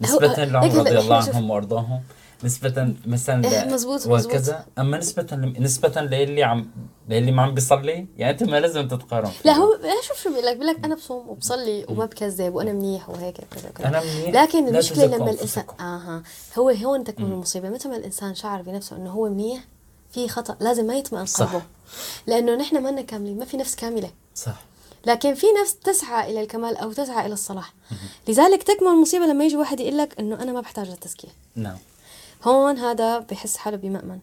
نسبة 0.00 0.44
لعمر 0.44 0.74
رضي 0.74 0.98
الله 0.98 1.16
عنهم 1.16 1.50
وأرضاهم. 1.50 2.02
نسبة 2.44 2.94
مثلا 3.06 3.44
إيه، 3.44 3.74
مزبوط، 3.74 4.06
وكذا. 4.06 4.66
أما 4.78 4.98
نسبة 4.98 5.36
نسبة 5.58 6.00
للي 6.00 6.42
عم 6.42 6.70
للي 7.08 7.32
ما 7.32 7.42
عم 7.42 7.54
بيصلي؟ 7.54 8.06
يعني 8.16 8.32
أنت 8.32 8.42
ما 8.42 8.60
لازم 8.60 8.88
تتقارن. 8.88 9.30
لا. 9.44 9.52
هو 9.52 9.78
شوف 10.08 10.22
شو 10.22 10.30
بيقول 10.30 10.46
لك 10.46 10.56
بيقول 10.56 10.74
لك 10.74 10.84
أنا 10.84 10.94
بصوم 10.94 11.28
وبصلي 11.28 11.86
وما 11.88 12.04
بكذب 12.04 12.54
وأنا 12.54 12.72
منيح 12.72 13.08
وهيك. 13.08 13.36
كذا 13.36 13.70
كذا 13.70 13.88
أنا 13.88 14.00
منيح. 14.00 14.42
لكن 14.42 14.68
المشكلة 14.68 15.06
لما 15.06 15.30
الانسان. 15.30 15.64
آها. 15.80 16.22
هو 16.58 16.70
هون 16.70 17.04
تكمن 17.04 17.32
المصيبة. 17.32 17.68
متى 17.68 17.88
ما 17.88 17.96
الإنسان 17.96 18.34
شعر 18.34 18.62
بنفسه 18.62 18.96
إنه 18.96 19.10
هو 19.10 19.28
منيح 19.28 19.64
في 20.12 20.28
خطأ. 20.28 20.56
لازم 20.60 20.86
ما 20.86 20.94
يطمئن. 20.94 21.24
قلبه. 21.24 21.62
لأنه 22.26 22.54
نحن 22.54 22.82
ما 22.82 23.02
كاملين 23.02 23.38
ما 23.38 23.44
في 23.44 23.56
نفس 23.56 23.74
كاملة. 23.74 24.10
صح. 24.34 24.60
لكن 25.06 25.34
في 25.34 25.46
نفس 25.62 25.76
تسعى 25.76 26.30
إلى 26.30 26.40
الكمال 26.40 26.76
أو 26.76 26.92
تسعى 26.92 27.26
إلى 27.26 27.34
الصلاح. 27.34 27.74
لذلك 28.28 28.62
تكمن 28.62 28.88
المصيبة 28.88 29.26
لما 29.26 29.44
يجي 29.44 29.56
واحد 29.56 29.80
يقول 29.80 29.98
لك 29.98 30.20
إنه 30.20 30.42
أنا 30.42 30.52
ما 30.52 30.60
بحتاج 30.60 30.88
للتزكية. 30.88 31.28
نعم. 31.56 31.76
هون 32.44 32.78
هذا 32.78 33.18
بحس 33.18 33.56
حاله 33.56 33.76
بمأمن. 33.76 34.18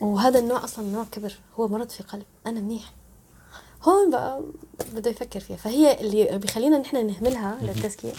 وهذا 0.00 0.38
النوع 0.38 0.64
أصلا 0.64 0.84
نوع 0.84 1.04
كبر 1.12 1.32
هو 1.58 1.68
مرض 1.68 1.90
في 1.90 2.02
قلب. 2.02 2.24
أنا 2.46 2.60
منيح. 2.60 2.92
هون 3.82 4.10
بقى 4.10 4.40
بده 4.92 5.10
يفكر 5.10 5.40
فيها. 5.40 5.56
فهي 5.56 6.00
اللي 6.00 6.38
بيخلينا 6.38 6.78
نحن 6.78 7.06
نهملها 7.06 7.58
للتزكية 7.62 8.12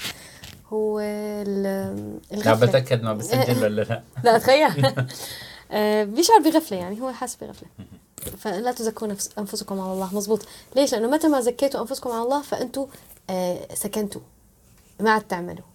هو 0.73 0.99
ال- 0.99 2.19
لا 2.31 2.53
بتأكد 2.53 3.03
ما 3.03 3.13
بسجل 3.13 3.63
ولا 3.63 3.81
لا. 3.81 4.03
لا 4.23 4.37
تخيل. 4.37 4.93
آه، 5.71 6.03
بيشعر 6.03 6.39
بغفلة 6.39 6.77
يعني 6.77 7.01
هو 7.01 7.11
حاسس 7.11 7.35
بغفلة. 7.35 7.69
فلا 8.37 8.71
تزكوا 8.71 9.07
نفس 9.07 9.29
أنفسكم 9.39 9.79
على 9.79 9.93
الله. 9.93 10.15
مزبوط 10.15 10.45
ليش؟ 10.75 10.91
لأنه 10.93 11.07
متى 11.09 11.27
ما 11.27 11.41
زكيتوا 11.41 11.81
أنفسكم 11.81 12.09
على 12.11 12.21
الله 12.23 12.41
فانتم 12.41 12.87
آه، 13.29 13.73
سكنتوا. 13.73 14.21
ما 14.99 15.11
عاد 15.11 15.21
تعملوا. 15.21 15.65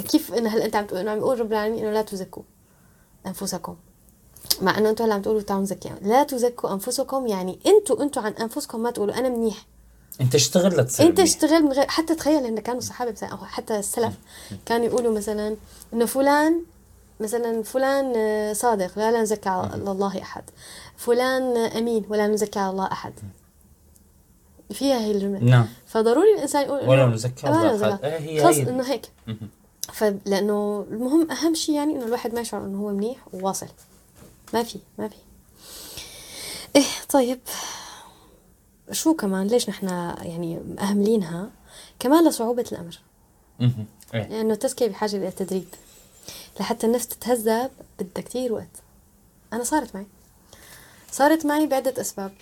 كيف 0.00 0.34
إنه 0.34 0.48
هلا 0.48 0.64
أنت 0.64 0.76
عم 0.76 0.86
تقول 0.86 1.00
إنه 1.00 1.10
عم 1.10 1.18
يقول 1.18 1.40
رب 1.40 1.52
العالمين 1.52 1.84
إنه 1.84 1.92
لا 1.92 2.02
تزكوا 2.02 2.42
أنفسكم؟ 3.26 3.76
مع 4.62 4.78
إنه 4.78 4.90
أنتم 4.90 5.04
هلا 5.04 5.14
عم 5.14 5.22
تقولوا 5.22 5.42
تعالوا 5.42 5.62
نزكي. 5.62 5.90
لا 6.02 6.22
تزكوا 6.22 6.72
أنفسكم 6.72 7.26
يعني 7.26 7.58
أنتم 7.66 8.02
أنتم 8.02 8.20
عن 8.20 8.32
أنفسكم 8.32 8.80
ما 8.82 8.90
تقولوا. 8.90 9.18
أنا 9.18 9.28
منيح. 9.28 9.66
أنت 10.20 10.34
اشتغل 10.34 10.76
لتصير 10.76 11.06
أنت. 11.06 11.20
اشتغل 11.20 11.62
من 11.62 11.72
غير 11.72 11.88
حتى 11.88 12.14
تخيل 12.14 12.46
إن 12.46 12.58
كانوا 12.58 12.78
الصحابه 12.78 13.10
مثلا 13.10 13.28
أو 13.28 13.36
حتى 13.36 13.78
السلف 13.78 14.14
كانوا 14.66 14.86
يقولوا 14.86 15.16
مثلا 15.16 15.56
إنه 15.92 16.06
فلان 16.06 16.62
مثلا 17.20 17.62
فلان 17.62 18.12
آه، 18.16 18.52
صادق 18.52 18.98
لا 18.98 19.12
لا 19.12 19.22
نزكي 19.22 19.48
على 19.48 19.74
الله 19.74 20.22
أحد. 20.22 20.44
فلان 20.96 21.56
آه، 21.56 21.78
أمين 21.78 22.04
ولا 22.08 22.26
نزكي 22.26 22.58
على 22.58 22.70
الله 22.70 22.92
أحد. 22.92 23.12
فيها 24.72 24.98
هي 24.98 25.10
الجملة. 25.10 25.44
نعم. 25.44 25.66
فضروري 25.86 26.34
الإنسان 26.34 26.62
يقول 26.62 26.88
ولا 26.88 27.06
نزكي 27.06 27.46
ولا 27.46 27.74
الله. 27.74 27.98
إيه 28.04 28.18
هي 28.18 28.44
خلص. 28.44 28.58
إنه 28.58 28.82
هيك. 28.82 29.06
فلأنه 29.92 30.86
المهم 30.90 31.30
أهم 31.30 31.54
شيء 31.54 31.74
يعني 31.74 31.96
إنه 31.96 32.04
الواحد 32.04 32.34
ما 32.34 32.40
يشعر 32.40 32.64
إنه 32.64 32.78
هو 32.78 32.88
منيح 32.88 33.18
وواصل. 33.32 33.68
ما 34.54 34.62
في 34.62 34.78
ما 34.98 35.08
في. 35.08 35.16
إيه 36.76 36.84
طيب. 37.08 37.40
شو 38.90 39.14
كمان؟ 39.14 39.46
ليش 39.46 39.68
نحن 39.68 39.88
يعني 40.22 40.60
مأهملينها؟ 40.76 41.50
كمان 41.98 42.28
لصعوبة 42.28 42.64
الأمر. 42.72 42.98
إيه. 44.14 44.28
لأنه 44.28 44.52
التزكية 44.52 44.88
بحاجة 44.88 45.16
إلى 45.16 45.30
تدريب. 45.30 45.68
لحتى 46.60 46.86
النفس 46.86 47.08
تتهذب 47.08 47.70
بدها 47.98 48.22
كتير 48.22 48.52
وقت. 48.52 48.82
أنا 49.52 49.64
صارت 49.64 49.94
معي. 49.94 50.06
صارت 51.10 51.46
معي 51.46 51.66
بعدة 51.66 52.00
أسباب. 52.00 52.32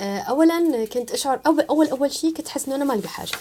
آه، 0.00 0.18
أولا 0.20 0.84
كنت 0.84 1.10
أشعر 1.10 1.40
أول 1.46 1.60
أول 1.60 1.88
أول 1.88 2.12
شيء 2.12 2.34
كنت 2.34 2.46
أحس 2.46 2.66
إنه 2.66 2.76
أنا 2.76 2.84
مالي 2.84 3.00
بحاجة. 3.00 3.36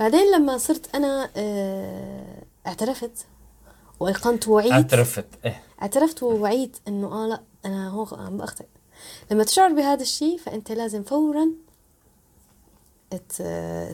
بعدين 0.00 0.32
لما 0.34 0.58
صرت 0.58 0.94
أنا 0.94 1.30
آه، 1.36 2.42
اعترفت 2.66 3.26
وأيقنت 4.00 4.48
ووعيت 4.48 4.72
اعترفت 4.72 5.24
إيه. 5.44 5.62
اعترفت 5.82 6.22
ووعيت 6.22 6.76
إنه 6.88 7.06
آه 7.06 7.26
لا 7.26 7.40
أنا 7.64 7.88
هو 7.88 8.06
عم 8.12 8.36
بخطئ 8.36 8.64
لما 9.30 9.44
تشعر 9.44 9.72
بهذا 9.72 10.02
الشيء 10.02 10.38
فأنت 10.38 10.72
لازم 10.72 11.02
فورا 11.02 11.50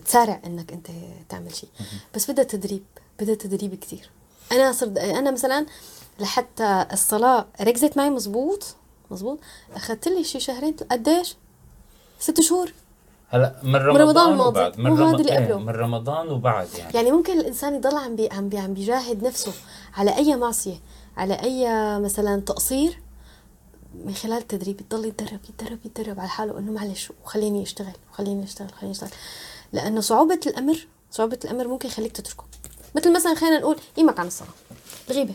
تسارع 0.04 0.40
إنك 0.46 0.72
أنت 0.72 0.86
تعمل 1.28 1.54
شيء. 1.54 1.68
بس 2.14 2.30
بدها 2.30 2.44
تدريب 2.44 2.84
بدها 3.20 3.34
تدريب 3.34 3.74
كثير 3.74 4.10
أنا 4.52 4.72
صرت 4.72 4.98
أنا 4.98 5.30
مثلا 5.30 5.66
لحتى 6.20 6.86
الصلاة 6.92 7.46
ركزت 7.60 7.96
معي 7.96 8.10
مزبوط 8.10 8.64
مزبوط 9.10 9.38
أخذت 9.74 10.08
لي 10.08 10.24
شي 10.24 10.40
شهرين 10.40 10.76
قديش؟ 10.90 11.36
ست 12.18 12.40
شهور. 12.40 12.72
هلا 13.28 13.54
من 13.62 13.76
رمضان 13.76 14.00
رمضان 14.02 14.32
الماضي. 14.32 14.48
وبعد 14.48 14.78
من 14.78 14.86
رمضان 14.86 15.14
اللي 15.20 15.32
إيه 15.32 15.44
قبله. 15.44 15.58
من 15.58 15.68
رمضان 15.68 16.28
وبعد 16.28 16.68
يعني 16.78 16.94
يعني 16.94 17.12
ممكن 17.12 17.40
الإنسان 17.40 17.74
يضل 17.74 17.96
عم 17.96 18.16
بي 18.16 18.28
عم 18.32 18.48
بي 18.48 18.58
عم 18.58 18.74
بيجاهد 18.74 19.22
نفسه 19.24 19.52
على 19.96 20.16
أي 20.16 20.36
معصية 20.36 20.76
على 21.16 21.34
أي 21.34 21.68
مثلا 22.00 22.40
تقصير 22.40 23.00
من 24.04 24.14
خلال 24.14 24.38
التدريب 24.38 24.80
يضل 24.80 25.04
يتدرب 25.04 25.40
يتدرب 25.48 25.78
يتدرب 25.84 26.20
على 26.20 26.28
حاله 26.28 26.58
إنه 26.58 26.72
معلش 26.72 27.12
وخليني 27.24 27.62
أشتغل 27.62 27.92
وخليني 28.12 28.44
أشتغل 28.44 28.72
خليني 28.72 28.92
أشتغل 28.92 29.10
لأنه 29.72 30.00
صعوبة 30.00 30.40
الأمر 30.46 30.86
صعوبة 31.10 31.38
الأمر 31.44 31.68
ممكن 31.68 31.88
يخليك 31.88 32.12
تتركه 32.12 32.44
مثل 32.94 33.14
مثلا 33.14 33.34
خلينا 33.34 33.58
نقول 33.58 33.76
قيمك 33.96 34.20
عن 34.20 34.26
الصلاة 34.26 34.50
الغيبة 35.10 35.34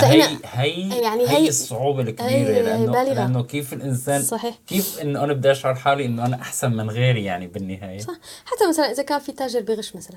هي 0.00 0.38
هي 0.44 1.02
يعني 1.02 1.22
هي 1.22 1.28
هي- 1.36 1.48
الصعوبة 1.48 2.02
الكبيرة 2.02 2.28
هي 2.28 2.62
لأنه 2.62 2.92
بالغة. 2.92 3.12
لأنه 3.14 3.42
كيف 3.42 3.72
الإنسان 3.72 4.22
صحيح. 4.22 4.58
كيف 4.66 5.00
إنه 5.00 5.24
أنا 5.24 5.32
بدي 5.32 5.50
أشعر 5.50 5.74
حالي 5.74 6.04
إنه 6.06 6.26
أنا 6.26 6.36
أحسن 6.40 6.72
من 6.76 6.90
غيري 6.90 7.24
يعني 7.24 7.46
بالنهاية. 7.46 7.98
صح. 7.98 8.14
حتى 8.44 8.68
مثلا 8.68 8.90
إذا 8.90 9.02
كان 9.02 9.18
في 9.20 9.32
تاجر 9.32 9.60
بغش 9.60 9.96
مثلا 9.96 10.16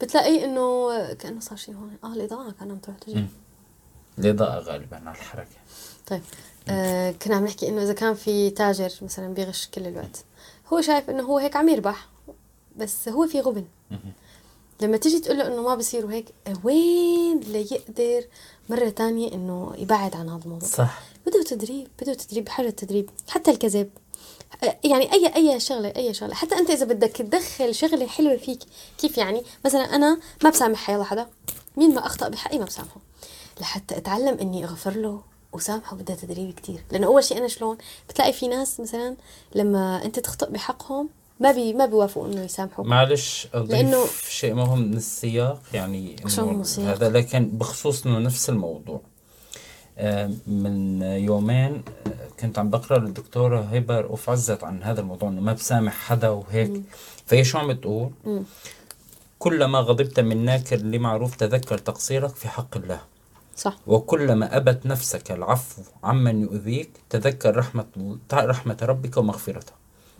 بتلاقيه 0.00 0.44
إنه 0.44 0.88
كأنه 1.12 1.40
صار 1.40 1.58
شيء 1.58 1.74
هون. 1.74 1.96
آه 2.04 2.12
الإضاءة 2.14 2.50
كان 2.60 2.70
عم 2.70 2.78
تروح 2.78 2.96
تجي. 2.98 3.14
مم. 3.14 3.26
الإضاءة 4.18 4.58
غالبا 4.60 4.96
على 4.96 5.16
الحركة. 5.18 5.48
طيب. 6.06 6.22
آه 6.68 7.10
كنا 7.10 7.36
عم 7.36 7.44
نحكي 7.44 7.68
إنه 7.68 7.82
إذا 7.82 7.92
كان 7.92 8.14
في 8.14 8.50
تاجر 8.50 8.90
مثلا 9.02 9.34
بيغش 9.34 9.66
كل 9.74 9.86
الوقت 9.86 10.24
هو 10.72 10.80
شايف 10.80 11.10
إنه 11.10 11.22
هو 11.22 11.38
هيك 11.38 11.56
عم 11.56 11.68
يربح 11.68 12.08
بس 12.76 13.08
هو 13.08 13.26
في 13.26 13.40
غبن. 13.40 13.64
لما 14.82 14.96
تيجي 14.96 15.20
تقول 15.20 15.38
له 15.38 15.46
إنه 15.46 15.62
ما 15.62 15.74
بصير 15.74 16.06
وهيك 16.06 16.26
وين 16.64 17.40
ليقدر 17.40 18.24
مرة 18.68 18.88
تانية 18.88 19.32
إنه 19.32 19.72
يبعد 19.78 20.16
عن 20.16 20.28
هذا 20.28 20.40
الموضوع؟ 20.44 20.68
صح. 20.68 21.02
بده 21.26 21.42
تدريب 21.42 21.88
بده 22.02 22.14
تدريب 22.14 22.44
بحاجة 22.44 22.70
تدريب 22.70 23.10
حتى 23.28 23.50
الكذب. 23.50 23.90
يعني 24.84 25.12
أي 25.12 25.34
أي 25.36 25.60
شغلة 25.60 25.92
أي 25.96 26.14
شغلة 26.14 26.34
حتى 26.34 26.54
أنت 26.54 26.70
إذا 26.70 26.84
بدك 26.84 27.10
تدخل 27.10 27.74
شغلة 27.74 28.06
حلوة 28.06 28.36
فيك 28.36 28.58
كيف 28.98 29.18
يعني؟ 29.18 29.42
مثلا 29.64 29.96
أنا 29.96 30.20
ما 30.44 30.50
بسامح 30.50 30.78
حيلا 30.78 31.04
حدا 31.04 31.26
مين 31.76 31.94
ما 31.94 32.06
أخطأ 32.06 32.28
بحقي 32.28 32.58
ما 32.58 32.64
بسامحه. 32.64 33.00
لحتى 33.60 33.96
أتعلم 33.96 34.38
إني 34.38 34.64
أغفر 34.64 34.96
له 34.96 35.22
وسامحه 35.52 35.96
بدها 35.96 36.16
تدريب 36.16 36.54
كتير. 36.54 36.84
لأنه 36.90 37.06
أول 37.06 37.24
شيء 37.24 37.38
أنا 37.38 37.48
شلون؟ 37.48 37.78
بتلاقي 38.08 38.32
في 38.32 38.48
ناس 38.48 38.80
مثلا 38.80 39.16
لما 39.54 40.04
أنت 40.04 40.18
تخطئ 40.18 40.50
بحقهم 40.50 41.08
ما 41.40 41.52
بي 41.52 41.72
ما 41.72 41.86
بيوافقوا 41.86 42.26
إنه 42.26 42.42
يسامحوك 42.44 42.86
معلش 42.86 43.48
لأنه- 43.54 44.28
شيء 44.30 44.54
مهم 44.54 44.78
من 44.80 44.96
السياق 44.96 45.62
يعني؟ 45.74 46.16
هذا 46.86 47.08
لكن 47.10 47.48
بخصوص 47.50 48.06
إنه 48.06 48.18
نفس 48.18 48.50
الموضوع. 48.50 49.00
آه، 49.98 50.30
من 50.46 51.02
يومين 51.02 51.82
آه، 52.06 52.10
كنت 52.40 52.58
عم 52.58 52.70
بقرأ 52.70 52.98
للدكتورة 52.98 53.60
هبة 53.60 54.00
رؤوف 54.00 54.30
عزت 54.30 54.64
عن 54.64 54.82
هذا 54.82 55.00
الموضوع 55.00 55.28
إنه 55.28 55.40
ما 55.40 55.52
بسامح 55.52 55.92
حدا 55.94 56.28
وهيك. 56.28 56.82
فهي 57.26 57.44
شو 57.44 57.58
عم 57.58 57.72
بتقول؟ 57.72 58.10
كلما 59.38 59.78
غضبت 59.78 60.20
من 60.20 60.44
ناكر 60.44 60.76
لمعروف 60.76 61.36
تذكر 61.36 61.78
تقصيرك 61.78 62.36
في 62.36 62.48
حق 62.48 62.76
الله. 62.76 63.00
صح. 63.56 63.76
وكلما 63.86 64.56
أبت 64.56 64.86
نفسك 64.86 65.30
العفو 65.32 65.82
عمن 66.04 66.42
يؤذيك 66.42 66.90
تذكر 67.10 67.56
رحمة 67.56 67.86
رحمة 68.32 68.76
ربك 68.82 69.16
ومغفرته 69.16 69.72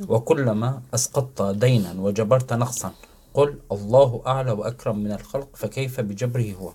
وكلما 0.09 0.83
أسقطت 0.95 1.43
دينا 1.43 1.95
وجبرت 1.99 2.53
نقصا 2.53 2.93
قل 3.35 3.59
الله 3.73 4.23
أعلى 4.27 4.53
وأكرم 4.53 4.99
من 4.99 5.13
الخلق 5.13 5.49
فكيف 5.55 6.01
بجبره 6.01 6.53
هو؟ 6.53 6.73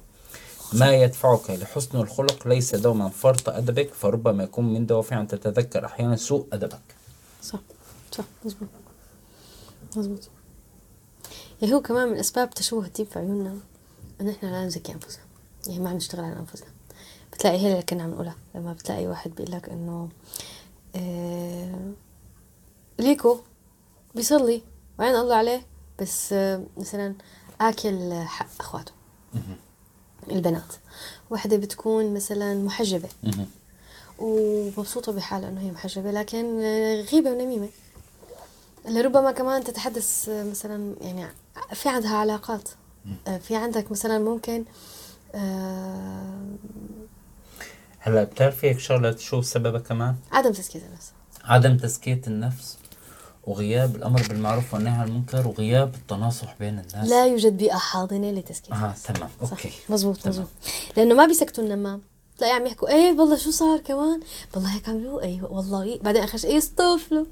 ما 0.74 0.92
يدفعك 0.94 1.50
لحسن 1.50 1.98
الخلق 1.98 2.48
ليس 2.48 2.76
دوما 2.76 3.10
فرط 3.10 3.50
أدبك 3.50 3.94
فربما 3.94 4.44
يكون 4.44 4.74
من 4.74 4.86
دوافع 4.86 5.22
أن 5.22 5.28
تتذكر 5.28 5.86
أحيانا 5.86 6.16
سوء 6.16 6.48
أدبك. 6.54 6.96
صح 7.42 7.60
صح 8.12 8.24
مزبوط 8.46 8.70
مزبوط 9.98 10.30
يعني 11.62 11.74
هو 11.74 11.82
كمان 11.82 12.08
من 12.08 12.18
أسباب 12.18 12.50
تشوه 12.50 12.86
الدين 12.86 13.06
في 13.06 13.20
عيوننا 13.20 13.56
انه 14.22 14.32
إحنا 14.32 14.48
لا 14.48 14.66
نزكي 14.66 14.94
أنفسنا. 14.94 15.24
يعني 15.68 15.80
ما 15.80 15.90
عم 15.90 15.96
نشتغل 15.96 16.26
على 16.26 16.40
أنفسنا. 16.40 16.68
بتلاقي 17.34 17.58
هي 17.58 17.72
اللي 17.72 17.84
كنا 17.84 18.04
عم 18.04 18.12
نقولها 18.12 18.36
لما 18.56 18.74
بتلاقي 18.74 19.08
واحد 19.08 19.36
بيقول 19.36 19.52
لك 19.52 19.70
إنه 19.70 20.10
آه 20.96 21.92
ليكو. 22.99 23.39
بيصلي. 24.15 24.62
وعين 24.99 25.15
الله 25.15 25.36
عليه 25.36 25.65
بس 26.01 26.36
مثلا 26.77 27.15
آكل 27.62 28.13
حق 28.25 28.47
أخواته. 28.60 28.91
البنات. 30.31 30.73
واحدة 31.29 31.58
بتكون 31.58 32.13
مثلا 32.13 32.53
محجبة. 32.55 33.10
مهم. 33.23 33.47
ومبسوطة 34.19 35.12
بحالها 35.12 35.49
إنه 35.49 35.62
هي 35.62 35.71
محجبة 35.71 36.12
لكن 36.12 36.62
آه، 36.62 37.01
غيبة 37.01 37.31
ونميمة. 37.31 37.69
لربما 38.89 39.31
كمان 39.31 39.63
تتحدث 39.63 40.29
آه، 40.29 40.43
مثلا 40.43 40.95
يعني 41.01 41.27
في 41.73 41.89
عندها 41.89 42.15
علاقات. 42.15 42.69
آه، 43.27 43.38
في 43.38 43.55
عندك 43.55 43.91
مثلا 43.91 44.19
ممكن 44.19 44.65
آه، 45.36 46.45
هلأ 47.99 48.23
بتعرفي 48.23 48.67
هيك 48.69 48.79
شغلة 48.79 49.15
شو 49.15 49.41
سببها 49.41 49.79
كمان؟ 49.79 50.15
عدم 50.31 50.51
تزكية 50.51 50.79
النفس. 50.79 51.12
عدم 51.43 51.77
تزكية 51.77 52.21
النفس. 52.27 52.77
وغياب 53.47 53.95
الأمر 53.95 54.21
بالمعروف 54.29 54.73
والنهي 54.73 54.93
عن 54.93 55.08
المنكر 55.08 55.47
وغياب 55.47 55.95
التناصح 55.95 56.55
بين 56.60 56.79
الناس. 56.79 57.10
لا 57.10 57.25
يوجد 57.25 57.58
بيئة 57.58 57.77
حاضنة 57.77 58.31
لتزكية 58.31 58.73
آه 58.73 58.93
تمام 59.05 59.29
أوكي. 59.41 59.71
مزبوط 59.89 60.17
تمام. 60.17 60.29
مزبوط 60.29 60.49
لأنه 60.97 61.15
ما 61.15 61.25
بيسكتوا 61.25 61.63
النمام. 61.63 62.01
تلاقي 62.38 62.53
عم 62.53 62.65
يحكوا 62.65 62.89
إيه 62.89 63.19
والله 63.19 63.36
شو 63.36 63.51
صار 63.51 63.77
كمان؟ 63.79 64.19
والله 64.55 64.75
هيك 64.75 64.89
عملوا 64.89 65.21
أيوه 65.21 65.53
والله. 65.53 65.84
إيه. 65.84 65.99
بعدين 66.01 66.23
آخر 66.23 66.38
شيء 66.38 66.55
يصطفلوا 66.55 67.25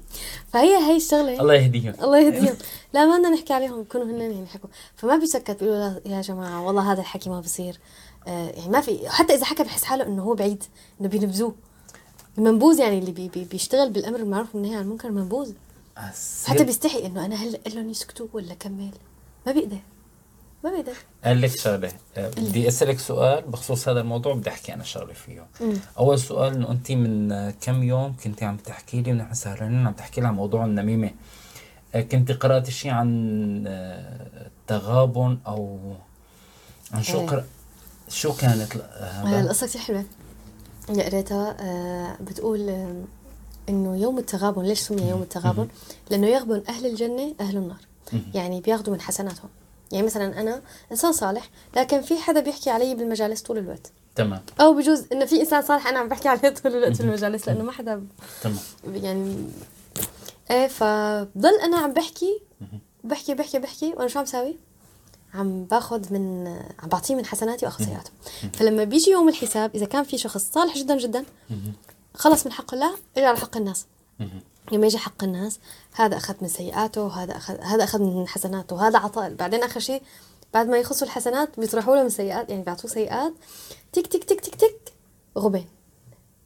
فهي 0.52 0.76
هي 0.76 0.96
الشغلة 0.96 1.40
الله 1.40 1.54
يهديهم. 1.54 1.94
الله 2.02 2.18
يهديهم. 2.18 2.56
لا 2.94 3.06
ما 3.06 3.16
بدنا 3.16 3.30
نحكي 3.30 3.52
عليهم 3.52 3.80
يكونوا 3.80 4.06
هن 4.06 4.42
يحكوا. 4.42 4.68
فما 4.96 5.16
بيسكت 5.16 5.50
بيقولوا 5.50 5.88
لا 5.88 6.00
يا 6.06 6.20
جماعة 6.20 6.62
والله 6.66 6.92
هذا 6.92 7.00
الحكي 7.00 7.30
ما 7.30 7.40
بصير. 7.40 7.80
آه 8.26 8.50
يعني 8.50 8.68
ما 8.68 8.80
في 8.80 9.08
حتى 9.08 9.34
إذا 9.34 9.44
حكى 9.44 9.62
بحس 9.62 9.84
حاله 9.84 10.06
إنه 10.06 10.22
هو 10.22 10.34
بعيد 10.34 10.64
إنه 11.00 11.08
بينبذوه. 11.08 11.54
المنبوذ 12.38 12.78
يعني 12.78 12.98
اللي 12.98 13.12
بي 13.12 13.28
بي 13.28 13.44
بيشتغل 13.44 13.90
بالأمر 13.90 14.18
بالمعروف 14.18 14.54
والنهي 14.54 14.74
عن 14.74 14.82
المنكر 14.82 15.10
منبوذ. 15.10 15.52
حتى 16.46 16.64
بيستحي 16.64 17.06
إنه 17.06 17.24
أنا 17.24 17.36
هلا 17.36 17.58
أقول 17.60 17.74
لهم 17.74 17.90
يسكتوا 17.90 18.26
ولا 18.32 18.54
كمل؟ 18.54 18.90
ما 19.46 19.52
بيقدر. 19.52 19.78
ما 20.64 20.70
بيقدر. 20.70 20.96
قال 21.24 21.40
لك 21.40 21.58
شغلة 21.58 21.92
بدي 22.16 22.68
أسألك 22.68 22.98
سؤال 22.98 23.42
بخصوص 23.42 23.88
هذا 23.88 24.00
الموضوع 24.00 24.34
بدي 24.34 24.50
أحكي 24.50 24.74
أنا 24.74 24.84
شغلة 24.84 25.12
فيه. 25.12 25.46
مم. 25.60 25.76
أول 25.98 26.18
سؤال 26.18 26.54
إنه 26.54 26.70
انت 26.70 26.92
من 26.92 27.50
كم 27.50 27.82
يوم 27.82 28.16
كنت 28.24 28.42
عم 28.42 28.56
تحكي 28.56 29.02
لي 29.02 29.12
ونحن 29.12 29.34
سهرانين 29.34 29.86
عم 29.86 29.92
تحكي 29.92 30.20
لي 30.20 30.26
عن 30.26 30.34
موضوع 30.34 30.64
النميمة. 30.64 31.10
آه، 31.94 32.00
كنت 32.00 32.32
قرات 32.32 32.70
شيء 32.70 32.90
عن 32.90 33.64
آه، 33.66 34.46
التغابن 34.46 35.38
أو 35.46 35.78
عن 36.92 37.02
شو 37.02 37.20
إيه. 37.20 37.26
قرأ 37.26 37.44
شو 38.08 38.32
كانت 38.32 38.76
آه، 38.76 39.40
القصة 39.40 39.66
كثير 39.66 39.80
حلوة. 39.80 40.04
اللي 40.90 41.02
قريتها 41.04 41.56
آه، 41.60 42.16
بتقول 42.20 42.66
إنه 43.68 43.96
يوم 43.96 44.18
التغابن 44.18 44.62
ليش 44.62 44.80
سمي 44.80 45.02
يوم 45.02 45.22
التغابن؟ 45.22 45.68
لأنه 46.10 46.26
يغبن 46.26 46.62
أهل 46.68 46.86
الجنة 46.86 47.34
أهل 47.40 47.56
النار. 47.56 47.80
يعني 48.34 48.60
بياخذوا 48.60 48.94
من 48.94 49.00
حسناتهم. 49.00 49.48
يعني 49.92 50.06
مثلا 50.06 50.40
أنا 50.40 50.62
إنسان 50.92 51.12
صالح 51.12 51.50
لكن 51.76 52.02
في 52.02 52.18
حدا 52.18 52.40
بيحكي 52.40 52.70
علي 52.70 52.94
بالمجالس 52.94 53.42
طول 53.42 53.58
الوقت. 53.58 53.92
تمام. 54.16 54.42
أو 54.60 54.74
بجوز 54.74 55.04
إنه 55.12 55.24
في 55.24 55.40
إنسان 55.40 55.62
صالح 55.62 55.86
أنا 55.86 55.98
عم 55.98 56.08
بحكي 56.08 56.28
عليه 56.28 56.48
طول 56.48 56.76
الوقت 56.76 56.96
في 56.96 57.00
المجالس 57.00 57.48
لأنه 57.48 57.64
ما 57.64 57.72
حدا 57.72 58.06
تمام. 58.42 58.58
يعني 58.94 59.46
إيه 60.50 60.66
فبضل 60.66 61.54
أنا 61.64 61.76
عم 61.76 61.92
بحكي 61.92 62.40
بحكي 63.04 63.34
بحكي 63.34 63.58
بحكي 63.58 63.92
وأنا 63.96 64.08
شو 64.08 64.18
عم 64.18 64.24
ساوي؟ 64.24 64.56
عم 65.34 65.64
باخذ 65.64 66.12
من 66.12 66.46
عم 66.78 66.88
بعطيه 66.88 67.14
من 67.14 67.26
حسناتي 67.26 67.66
واخذ 67.66 67.84
سيئاته 67.84 68.10
فلما 68.52 68.84
بيجي 68.84 69.10
يوم 69.10 69.28
الحساب 69.28 69.70
إذا 69.74 69.86
كان 69.86 70.04
في 70.04 70.18
شخص 70.18 70.50
صالح 70.52 70.78
جدا 70.78 70.98
جدا 70.98 71.24
خلص 72.14 72.46
من 72.46 72.52
حق 72.52 72.74
الله 72.74 72.94
اجى 73.16 73.26
على 73.26 73.38
حق 73.38 73.56
الناس. 73.56 73.86
لما 74.72 74.86
يجي 74.86 74.98
حق 74.98 75.24
الناس 75.24 75.58
هذا 75.92 76.16
أخذ 76.16 76.34
من 76.40 76.48
سيئاته 76.48 77.06
هذا 77.06 77.36
اخذ 77.36 77.60
هذا 77.60 77.84
أخذ 77.84 78.02
من 78.02 78.28
حسناته 78.28 78.88
هذا 78.88 78.98
عطاء. 78.98 79.34
بعدين 79.34 79.62
آخر 79.62 79.80
شيء 79.80 80.02
بعد 80.54 80.68
ما 80.68 80.78
يخصوا 80.78 81.06
الحسنات 81.06 81.60
بيطرحوا 81.60 81.96
له 81.96 82.02
من 82.02 82.08
سيئات 82.08 82.50
يعني 82.50 82.62
بيعطوه 82.62 82.90
سيئات. 82.90 83.32
تك 83.92 84.06
تك 84.06 84.24
تك 84.24 84.40
تك 84.40 84.54
تك 84.54 84.92
غبن. 85.38 85.64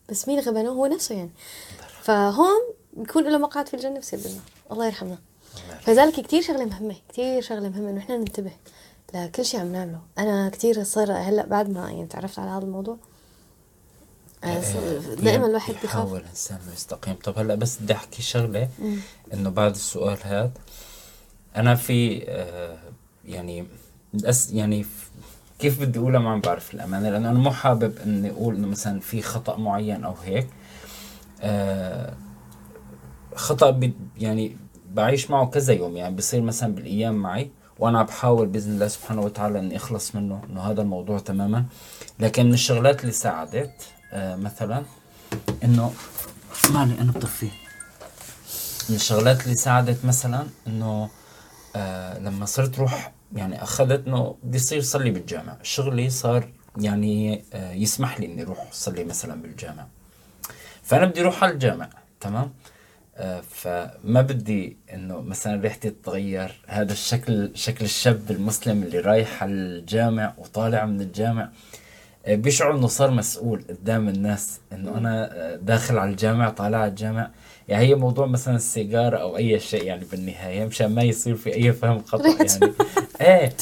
بس 0.08 0.28
مين 0.28 0.40
غبنه؟ 0.40 0.70
هو 0.70 0.86
نفسه 0.86 1.14
يعني. 1.14 1.30
فهون 2.02 2.60
بيكون 2.92 3.24
له 3.24 3.38
مقعد 3.38 3.68
في 3.68 3.74
الجنة 3.74 4.00
بصير 4.00 4.20
بالنار 4.20 4.42
الله 4.72 4.86
يرحمنا. 4.86 5.18
فلذلك 5.80 6.20
كتير 6.20 6.42
شغلة 6.42 6.64
مهمة 6.64 6.96
كتير 7.08 7.42
شغلة 7.42 7.68
مهمة 7.68 7.90
إنه 7.90 8.00
إحنا 8.00 8.16
ننتبه 8.16 8.52
لكل 9.14 9.44
شيء 9.44 9.60
عم 9.60 9.72
نعمله. 9.72 10.00
أنا 10.18 10.48
كتير 10.48 10.84
صار 10.84 11.12
هلأ 11.12 11.46
بعد 11.46 11.70
ما 11.70 11.90
يعني 11.90 12.06
تعرفت 12.06 12.38
على 12.38 12.50
هذا 12.50 12.64
الموضوع 12.64 12.96
دائما 15.22 15.46
الواحد 15.46 15.74
بخاف. 15.74 15.84
يحاول 15.84 16.20
الانسان 16.20 16.58
إنه 16.64 16.72
يستقيم. 16.72 17.14
طب 17.14 17.38
هلأ 17.38 17.54
بس 17.54 17.78
بدي 17.78 17.92
أحكي 17.92 18.22
شغلة 18.22 18.68
إنه 19.34 19.50
بعد 19.50 19.70
السؤال 19.70 20.18
هذا 20.22 20.50
أنا 21.56 21.74
في 21.74 22.24
آه 22.28 22.78
يعني 23.24 23.66
يعني 24.52 24.86
كيف 25.58 25.80
بدي 25.80 25.98
أقولها 25.98 26.20
ما 26.20 26.30
عم 26.30 26.40
بعرف 26.40 26.74
الأمانة 26.74 27.10
لأنه 27.10 27.30
أنا 27.30 27.38
مو 27.38 27.50
حابب 27.50 27.98
إني 27.98 28.30
أقول 28.30 28.54
إنه 28.54 28.66
مثلا 28.66 29.00
في 29.00 29.22
خطأ 29.22 29.56
معين 29.56 30.04
أو 30.04 30.14
هيك. 30.24 30.46
آه 31.42 32.14
خطأ 33.34 33.70
يعني 34.18 34.56
بعيش 34.90 35.30
معه 35.30 35.46
كذا 35.46 35.72
يوم 35.72 35.96
يعني 35.96 36.16
بصير 36.16 36.42
مثلا 36.42 36.74
بالأيام 36.74 37.14
معي 37.14 37.50
وأنا 37.78 37.98
عم 37.98 38.06
بحاول 38.06 38.46
بإذن 38.46 38.72
الله 38.72 38.88
سبحانه 38.88 39.22
وتعالى 39.22 39.58
إني 39.58 39.76
أخلص 39.76 40.14
منه 40.14 40.42
إنه 40.50 40.60
هذا 40.60 40.82
الموضوع 40.82 41.18
تماما. 41.18 41.64
لكن 42.18 42.46
من 42.46 42.52
الشغلات 42.52 43.00
اللي 43.00 43.12
ساعدت 43.12 43.70
آه 43.82 43.97
مثلا 44.12 44.84
إنه 45.64 45.94
مالي 46.70 47.00
أنا 47.00 47.12
بطفيه 47.12 47.50
من 48.88 48.96
الشغلات 48.96 49.44
اللي 49.44 49.54
ساعدت 49.54 50.04
مثلا 50.04 50.46
إنه 50.66 51.10
آه 51.76 52.18
لما 52.18 52.46
صرت 52.46 52.78
روح 52.78 53.12
يعني 53.34 53.62
أخذت 53.62 54.06
إنه 54.06 54.36
بدي 54.42 54.56
يصير 54.56 54.82
صلي 54.82 55.10
بالجامع. 55.10 55.56
شغلي 55.62 56.10
صار 56.10 56.48
يعني 56.80 57.44
آه 57.52 57.72
يسمح 57.72 58.20
لي 58.20 58.26
إني 58.26 58.42
أروح 58.42 58.68
اصلي 58.72 59.04
مثلا 59.04 59.42
بالجامع. 59.42 59.86
فأنا 60.82 61.06
بدي 61.06 61.20
أروح 61.20 61.44
على 61.44 61.52
الجامع 61.52 61.88
تمام؟ 62.20 62.52
آه 63.16 63.40
فما 63.40 64.22
بدي 64.22 64.76
إنه 64.92 65.20
مثلا 65.20 65.60
ريحتي 65.60 65.90
تتغير. 65.90 66.60
هذا 66.66 66.92
الشكل 66.92 67.50
شكل 67.54 67.84
الشاب 67.84 68.30
المسلم 68.30 68.82
اللي 68.82 69.00
رايح 69.00 69.42
على 69.42 69.52
الجامع 69.52 70.34
وطالع 70.38 70.84
من 70.84 71.00
الجامع. 71.00 71.42
آه، 71.42 71.50
بيشعر 72.26 72.76
إنه 72.76 72.86
صار 72.86 73.10
مسؤول 73.10 73.64
قدام 73.68 74.08
الناس 74.08 74.60
إنه 74.72 74.98
أنا 74.98 75.30
آه، 75.32 75.56
داخل 75.56 75.98
على 75.98 76.10
الجامع 76.10 76.50
طالع 76.50 76.78
على 76.78 76.90
الجامع. 76.90 77.30
يعني 77.68 77.86
هي 77.86 77.94
موضوع 77.94 78.26
مثلا 78.26 78.56
السيجارة 78.56 79.16
أو 79.16 79.36
أي 79.36 79.60
شيء 79.60 79.84
يعني 79.84 80.04
بالنهاية 80.12 80.64
مشان 80.66 80.94
ما 80.94 81.02
يصير 81.02 81.36
في 81.36 81.54
أي 81.54 81.72
فهم 81.72 82.02
خطأ 82.02 82.28
يعني. 82.44 82.72
إيه 83.20 83.52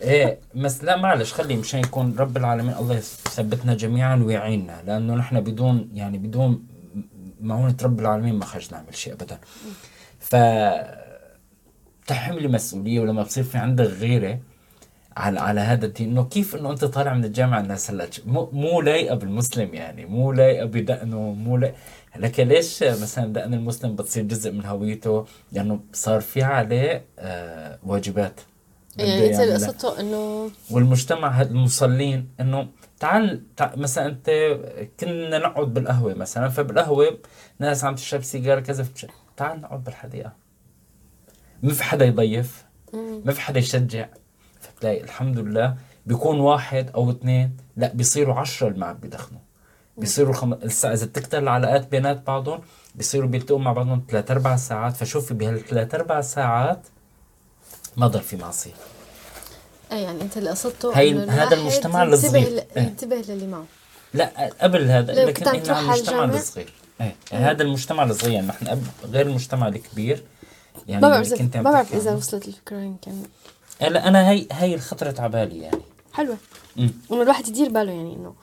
إيه 0.00 0.38
بس 0.54 0.84
لا 0.84 0.96
معلش 0.96 1.32
خلي 1.32 1.56
مشان 1.56 1.80
يكون 1.80 2.16
رب 2.18 2.36
العالمين 2.36 2.74
الله 2.74 2.96
يثبتنا 2.96 3.74
جميعا 3.74 4.16
ويعيننا. 4.16 4.82
لأنه 4.86 5.14
نحن 5.14 5.40
بدون 5.40 5.88
يعني 5.94 6.18
بدون 6.18 6.66
معونة 7.40 7.76
رب 7.82 8.00
العالمين 8.00 8.34
ما 8.34 8.44
خرج 8.44 8.68
نعمل 8.72 8.94
شيء 8.94 9.12
ابدا. 9.12 9.38
ف 10.20 10.36
تحملي 12.06 12.48
مسؤولية 12.48 13.00
ولما 13.00 13.22
بصير 13.22 13.44
في 13.44 13.58
عندك 13.58 13.84
غيرة 13.84 14.38
على 15.16 15.40
على 15.40 15.60
هذا 15.60 15.86
الدين 15.86 16.10
إنه 16.10 16.24
كيف 16.24 16.56
إنه 16.56 16.70
أنت 16.70 16.84
طالع 16.84 17.14
من 17.14 17.24
الجامعة 17.24 17.60
الناس 17.60 17.90
هلا 17.90 18.08
مو, 18.26 18.50
مو 18.52 18.80
لايقة 18.80 19.14
بالمسلم 19.14 19.74
يعني 19.74 20.06
مو 20.06 20.32
لايقة 20.32 20.64
بدقنه 20.64 21.20
مو 21.20 21.56
لايقه 21.56 21.76
لك 22.16 22.40
ليش 22.40 22.82
مثلا 22.82 23.32
دقن 23.32 23.54
المسلم 23.54 23.96
بتصير 23.96 24.22
جزء 24.22 24.52
من 24.52 24.66
هويته؟ 24.66 25.26
لأنه 25.52 25.80
صار 25.92 26.20
في 26.20 26.42
عليه 26.42 27.04
آه 27.18 27.78
واجبات. 27.82 28.40
بده 28.94 29.04
يعني 29.04 29.54
انت. 29.54 29.64
قصدته 29.64 30.00
انه 30.00 30.50
والمجتمع 30.70 31.42
المصلين 31.42 32.28
إنه 32.40 32.68
تعال, 33.00 33.42
تعال 33.56 33.80
مثلا 33.80 34.06
أنت 34.06 34.30
كنا 35.00 35.38
نقعد 35.38 35.74
بالقهوة 35.74 36.14
مثلا 36.14 36.48
فبالقهوة 36.48 37.18
ناس 37.58 37.84
عم 37.84 37.94
تشرب 37.94 38.22
سيجارة 38.22 38.60
كذا 38.60 38.86
تعال 39.36 39.60
نقعد 39.60 39.84
بالحديقة. 39.84 40.32
ما 41.62 41.72
في 41.72 41.84
حدا 41.84 42.04
يضيف 42.06 42.64
ما 43.24 43.32
في 43.32 43.40
حدا 43.40 43.58
يشجع. 43.58 44.08
فتلاقي 44.80 45.00
الحمد 45.00 45.38
لله 45.38 45.74
بيكون 46.06 46.40
واحد 46.40 46.90
أو 46.94 47.10
اثنين 47.10 47.56
لا 47.76 47.92
بيصيروا 47.94 48.34
عشرة 48.34 48.68
اللي 48.68 48.78
معك 48.78 48.96
بدخنوا 48.96 49.40
بيصيروا 49.98 50.34
خم... 50.34 50.52
الساعة 50.52 50.92
إذا 50.92 51.06
بتكتر 51.06 51.38
العلاقات 51.38 51.88
بينات 51.90 52.26
بعضهم 52.26 52.60
بيصيروا 52.94 53.28
بيلتقوا 53.28 53.58
مع 53.58 53.72
بعضهم 53.72 54.02
ثلاث 54.10 54.30
أربع 54.30 54.56
ساعات 54.56 54.96
فشوفي 54.96 55.34
بهالثلاث 55.34 55.94
أربع 55.94 56.20
ساعات 56.20 56.80
ما 57.96 58.06
ضل 58.06 58.20
في 58.20 58.36
معصية 58.36 58.72
اي 59.92 60.02
يعني 60.02 60.22
أنت 60.22 60.36
اللي 60.36 60.50
قصدته 60.50 60.98
هي- 60.98 61.18
هذا 61.28 61.56
المجتمع 61.56 62.02
الصغير. 62.02 62.48
ل- 62.48 62.62
إيه. 62.76 62.82
ينتبه 62.82 63.16
للي 63.28 63.46
معه 63.46 63.64
لا 64.14 64.50
قبل 64.60 64.90
هذا 64.90 65.24
لكن 65.24 65.48
على 65.48 65.70
على 65.70 65.80
المجتمع؟ 65.80 66.24
الصغير 66.24 66.72
إيه 67.00 67.14
هذا 67.32 67.62
المجتمع 67.62 68.04
الصغير 68.04 68.42
نحن 68.42 68.82
غير 69.04 69.26
المجتمع 69.26 69.68
الكبير 69.68 70.24
يعني 70.88 71.02
ما 71.02 71.08
بعرف 71.08 71.32
إذا 71.32 71.62
ما 71.62 71.70
بعرف 71.70 71.94
إذا. 71.94 72.12
وصلت 72.12 72.48
الفكرة 72.48 72.76
يمكن 72.76 73.12
هلا 73.80 74.08
أنا 74.08 74.30
هي 74.30 74.46
هي 74.52 74.74
الخطرة 74.74 75.14
على 75.18 75.28
بالي 75.28 75.58
يعني 75.58 75.80
حلوة. 76.12 76.36
انه 76.78 77.22
الواحد 77.22 77.48
يدير 77.48 77.68
باله 77.68 77.92
يعني 77.92 78.16
إنه 78.16 78.34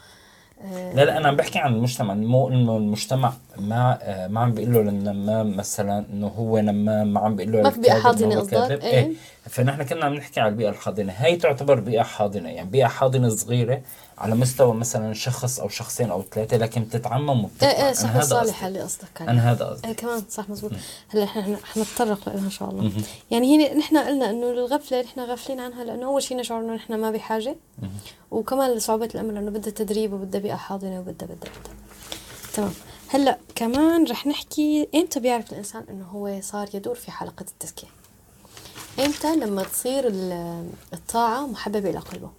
آه، 0.62 0.94
لا 0.94 1.06
لا 1.06 1.18
أنا 1.18 1.28
عم 1.28 1.36
بحكي 1.36 1.60
عن 1.60 1.74
المجتمع 1.74 2.14
مو 2.14 2.50
إنه 2.50 2.78
المجتمع 2.78 3.34
ما 3.58 4.00
آه، 4.02 4.28
ما 4.28 4.40
عم 4.40 4.52
بيقول 4.52 4.74
له 4.74 4.82
للنمام 4.82 5.58
مثلا 5.58 6.06
إنه 6.14 6.28
هو 6.28 6.60
نمام 6.60 7.14
ما 7.14 7.20
عم 7.20 7.36
بيقول 7.36 7.54
له 7.54 7.62
ما 7.62 7.70
في 7.70 7.92
حاضنة 7.92 8.36
هو 8.36 8.40
قصدك؟ 8.40 8.84
إيه. 8.84 8.94
إيه 8.94 9.12
فنحن 9.50 9.84
كنا 9.84 10.06
عم 10.06 10.14
نحكي 10.14 10.40
على 10.40 10.50
البيئة 10.50 10.70
الحاضنة 10.70 11.14
هي 11.14 11.36
تعتبر 11.36 11.80
بيئة 11.80 12.04
حاضنة 12.04 12.50
يعني 12.50 12.70
بيئة 12.70 12.88
حاضنة 12.88 13.30
صغيرة 13.30 13.82
على 14.18 14.36
مستوى 14.36 14.74
مثلا 14.74 15.14
شخص 15.14 15.60
أو 15.60 15.70
شخصين 15.70 16.12
أو 16.12 16.24
ثلاثة 16.32 16.58
لكن 16.58 16.84
بتتعمم 16.84 17.44
وبتطلع. 17.44 17.70
إيه 17.70 17.86
إيه 17.88 17.94
صح 17.94 18.16
الصالحه. 18.16 18.68
اللي 18.68 18.82
قصدك 18.82 19.22
عليها 19.22 19.32
أنا 19.34 19.52
هذا 19.52 19.66
قصدي. 19.66 19.88
إيه 19.88 19.94
كمان 19.94 20.24
صح 20.30 20.50
مزبوط 20.50 20.72
هلا 21.10 21.24
إحنا 21.24 21.58
حنتطرق 21.64 22.30
لها 22.30 22.46
إن 22.46 22.50
شاء 22.50 22.70
الله. 22.70 22.92
يعني 23.32 23.48
هي 23.48 23.74
نحن 23.74 23.98
قلنا 23.98 24.30
إنه 24.30 24.50
الغفلة 24.52 25.02
نحن 25.02 25.20
غافلين 25.20 25.60
عنها 25.60 25.84
لأنه 25.84 26.06
أول 26.06 26.24
شيء 26.24 26.38
نشعر 26.38 26.62
إنه 26.62 26.74
نحن 26.76 26.94
ما 26.96 27.12
بحاجة. 27.12 27.56
وكمان 28.32 28.80
صعوبة 28.80 29.10
الأمر 29.16 29.30
إنه 29.40 29.52
بدها 29.52 29.72
تدريب 29.72 30.14
وبدها 30.14 30.42
بيئة 30.42 30.56
حاضنة 30.56 31.00
وبدها 31.00 31.28
بدها 31.28 31.36
بدها. 31.52 31.74
تمام. 32.54 32.74
هلا 33.10 33.38
كمان 33.56 34.04
رح 34.08 34.28
نحكي 34.28 34.88
إمتى 34.96 35.20
بيعرف 35.20 35.52
الإنسان 35.52 35.84
إنه 35.90 36.06
هو 36.06 36.42
صار 36.42 36.68
يدور 36.74 36.96
في 36.96 37.12
حلقة 37.12 37.46
التزكية؟ 37.52 37.88
إمتى 39.00 39.36
لما 39.36 39.64
تصير 39.64 40.08
ال- 40.08 40.70
الطاعة 40.94 41.48
محببة 41.48 41.90
إلى 41.90 42.00
قلبه؟ 42.00 42.30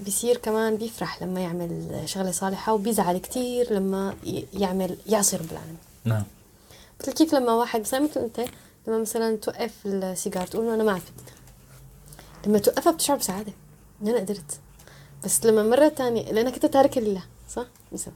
بيصير 0.00 0.36
كمان 0.36 0.76
بيفرح 0.76 1.22
لما 1.22 1.40
يعمل 1.40 2.02
شغلة 2.04 2.30
صالحة 2.30 2.72
وبيزعل 2.72 3.18
كتير 3.18 3.72
لما 3.72 4.14
يعمل 4.52 4.96
يعصي 5.06 5.36
رب 5.36 5.52
العالمين 5.52 5.78
نعم. 6.04 6.24
مثل 7.00 7.12
كيف 7.12 7.34
لما 7.34 7.52
واحد 7.52 7.80
مثلا 7.80 8.00
مثل 8.00 8.20
أنت 8.20 8.40
لما 8.86 8.98
مثلا 8.98 9.36
توقف 9.36 9.72
السيجار 9.86 10.46
تقول 10.46 10.68
أنا 10.74 10.84
ما 10.84 10.92
عرفت 10.92 11.12
لما 12.46 12.58
توقفها 12.58 12.92
بتشعر 12.92 13.16
بسعادة 13.16 13.52
ان 14.02 14.08
أنا 14.08 14.18
قدرت. 14.18 14.60
بس 15.24 15.46
لما 15.46 15.62
مرة 15.62 15.88
تانية 15.88 16.32
لأنك 16.32 16.54
أنت 16.54 16.66
تارك 16.66 16.98
لله 16.98 17.22
صح؟ 17.50 17.66
مثلا. 17.92 18.14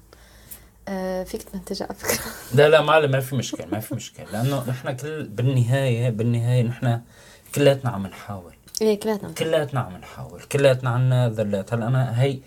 آه 0.88 1.24
فيك 1.24 1.42
تمنتج 1.42 1.82
على 1.82 1.94
فكرة. 1.94 2.24
لا 2.56 2.68
لا 2.68 2.82
ما 2.82 3.06
ما 3.06 3.20
في 3.20 3.36
مشكلة 3.36 3.66
ما 3.66 3.80
في 3.80 3.94
مشكلة. 3.94 4.26
لأنه 4.32 4.64
نحن 4.68 4.96
كل 4.96 5.22
بالنهاية 5.22 6.10
بالنهاية 6.10 6.62
نحن 6.62 7.00
كلياتنا 7.54 7.90
عم 7.90 8.06
نحاول. 8.06 8.54
إيه 8.82 9.00
كلاتنا 9.00 9.32
كلياتنا 9.32 9.80
عم 9.80 9.96
نحاول. 9.96 10.40
كلياتنا 10.42 10.90
عنا 10.90 11.28
ذلات 11.28 11.74
هلأ 11.74 11.86
أنا 11.88 12.22
هي 12.22 12.38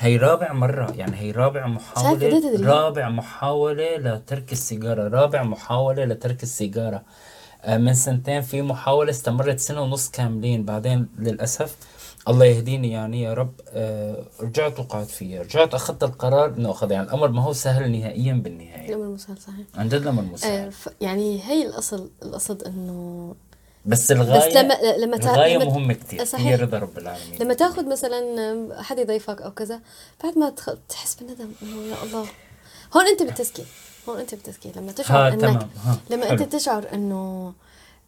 هي 0.00 0.16
رابع 0.16 0.52
مرة 0.52 0.92
يعني 0.96 1.16
هي 1.16 1.30
رابع 1.30 1.66
محاولة؟ 1.66 2.56
رابع 2.66 3.08
محاولة 3.08 3.96
لترك 3.96 4.52
السيجارة. 4.52 5.08
رابع 5.08 5.42
محاولة 5.42 6.04
لترك 6.04 6.42
السيجارة. 6.42 7.02
آه، 7.64 7.76
من 7.76 7.94
سنتين 7.94 8.40
في 8.42 8.62
محاولة 8.62 9.10
استمرت 9.10 9.58
سنة 9.60 9.82
ونص 9.82 10.10
كاملين. 10.10 10.64
بعدين 10.64 11.08
للأسف 11.18 11.76
الله 12.28 12.44
يهديني 12.44 12.90
يعني 12.92 13.22
يا 13.22 13.34
رب. 13.34 13.52
آه، 13.70 14.24
رجعت 14.40 14.78
وقعت 14.80 15.06
فيها. 15.06 15.42
رجعت 15.42 15.74
أخذت 15.74 16.02
القرار 16.02 16.46
إنه 16.54 16.70
أخذ. 16.70 16.90
يعني 16.90 17.06
الأمر 17.06 17.28
ما 17.28 17.42
هو 17.42 17.52
سهل 17.52 17.92
نهائيا 17.92 18.32
بالنهاية. 18.32 18.88
الأمر 18.88 19.04
المسهل 19.04 19.38
صحيح. 19.38 19.66
عن 19.76 19.88
جد 19.88 19.94
الأمر 20.02 20.22
آه 20.22 20.26
مسهل 20.26 20.72
ف- 20.72 20.88
يعني 21.00 21.42
هي 21.42 21.66
الأصل 21.66 22.10
القصد 22.22 22.62
إنه 22.62 23.34
بس 23.86 24.10
الغاية 24.12 24.48
بس 24.48 24.56
لما 24.56 24.74
لما 24.96 25.16
تأ- 25.16 25.24
الغاية 25.26 25.56
لما- 25.56 25.64
مهمة 25.64 25.94
كتير 25.94 26.20
هي 26.20 26.26
صحيح. 26.26 26.60
رضا 26.60 26.78
رب 26.78 26.98
العالمين. 26.98 27.38
لما 27.42 27.54
تأخذ 27.54 27.88
مثلا 27.88 28.82
حد 28.82 28.98
يضيفك 28.98 29.42
أو 29.42 29.50
كذا 29.50 29.80
بعد 30.24 30.38
ما 30.38 30.50
تخ... 30.50 30.70
تحس 30.88 31.14
بالندم 31.14 31.52
إنه 31.62 31.82
يا 31.82 32.02
الله. 32.02 32.26
هون 32.96 33.06
أنت 33.06 33.22
بالتزكيه 33.22 33.64
هون 34.08 34.18
أنت 34.20 34.34
بالتزكيه 34.34 34.72
لما 34.76 34.92
تشعر 34.92 35.16
ها 35.18 35.28
انك 35.28 35.40
تمام 35.40 35.68
ها 35.84 35.98
لما 36.10 36.26
حلو. 36.26 36.44
أنت 36.44 36.52
تشعر 36.56 36.86
إنه 36.92 37.52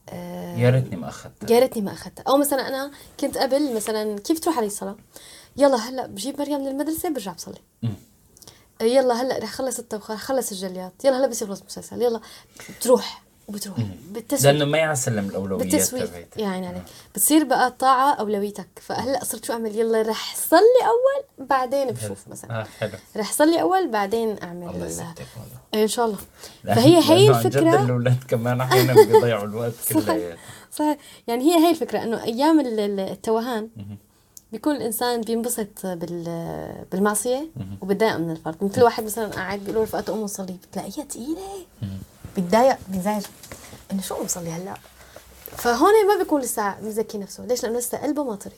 آه 0.09 0.57
يا 0.57 0.71
ريتني 0.71 0.97
ما 0.97 1.09
أخذتها 1.09 1.51
يا 1.55 1.59
ريتني 1.61 1.83
ما 1.83 1.93
اخذتها 1.93 2.23
أو 2.29 2.37
مثلا 2.37 2.69
أنا 2.69 2.91
كنت 3.21 3.39
قبل 3.39 3.75
مثلا 3.77 4.19
كيف 4.19 4.41
تروح 4.41 4.57
علي 4.59 4.67
الصلاة؟ 4.67 4.97
يلا 5.57 5.77
هلأ 5.77 6.07
بجيب 6.07 6.41
مريم 6.41 6.61
من 6.61 6.69
المدرسة 6.69 7.09
برجع 7.11 7.33
بصلي. 7.33 7.59
يلا 8.83 9.23
هلأ 9.23 9.39
رح 9.39 9.53
خلص 9.53 9.79
الطبخه 9.79 10.15
رح 10.15 10.21
خلص 10.21 10.51
الجليات. 10.53 10.93
يلا 11.05 11.19
هلأ 11.19 11.27
بس 11.27 11.43
يخلص 11.43 11.61
المسلسل 11.61 12.03
يلا 12.03 12.21
بتروح. 12.79 13.23
وبتروح. 13.49 13.77
بالتسويق. 14.11 14.53
لأنه 14.53 14.65
ما 14.65 14.79
يعسلم 14.79 15.29
الأولويات 15.29 15.63
بالتسويق. 15.67 16.11
يعني 16.37 16.67
عليك. 16.67 16.83
بتصير 17.15 17.45
بقى 17.45 17.67
الطاعة 17.67 18.15
أولويتك. 18.15 18.69
فهلأ 18.81 19.25
صرت 19.25 19.45
شو 19.45 19.53
أعمل؟ 19.53 19.77
يلا 19.77 20.03
رح 20.03 20.37
صلي 20.37 20.59
أول 20.87 21.47
بعدين 21.49 21.91
بشوف 21.91 22.29
مثلا. 22.29 22.61
آه 22.61 22.67
حلو. 22.81 22.91
رح 23.17 23.33
صلي 23.33 23.61
أول 23.63 23.89
بعدين 23.91 24.37
أعمل 24.43 24.69
الله 24.69 24.87
ال- 24.87 24.91
يسعدك 24.91 25.27
والله. 25.37 25.83
إن 25.83 25.89
شاء 25.89 26.07
الله. 26.07 26.19
فهي 26.65 26.99
هي 26.99 27.35
عن 27.35 27.43
جد 27.43 27.57
الأولاد 27.57 28.17
كمان 28.29 28.61
أحيانا 28.61 28.93
بيضيعوا 28.95 29.45
الوقت. 29.45 29.73
كله 29.93 30.37
صحيح. 30.73 30.97
يعني 31.27 31.45
هي 31.45 31.67
هي 31.67 31.71
الفكرة 31.71 32.03
إنه 32.03 32.23
أيام 32.25 32.61
ال- 32.61 32.81
ال- 32.81 33.01
التوهان 33.01 33.69
بيكون 34.53 34.77
الإنسان 34.77 35.21
بينبسط 35.21 35.87
بال- 35.87 36.85
بالمعصية 36.93 37.49
وبتضايق 37.81 38.17
من 38.17 38.31
الفرض 38.31 38.65
مثل 38.65 38.83
واحد 38.83 39.05
مثلا 39.05 39.27
قاعد 39.27 39.59
بيقول 39.61 39.83
رفقته 39.83 40.13
قوم 40.13 40.23
نصلي 40.23 40.57
بتلاقيها 40.71 41.05
تقيلة. 41.05 41.39
بتضايق 42.37 42.79
بينزعج 42.89 43.23
إنه 43.93 44.03
شو 44.03 44.15
قوم 44.15 44.27
صلي 44.27 44.51
هلأ؟ 44.51 44.75
فهون 45.57 46.07
ما 46.09 46.19
بيكون 46.19 46.41
لسه 46.41 46.81
مزكي 46.81 47.19
نفسه. 47.19 47.45
ليش؟ 47.45 47.63
لأنه 47.63 47.79
لسه 47.79 47.99
قلبه 47.99 48.25
ما 48.25 48.35
طري. 48.35 48.57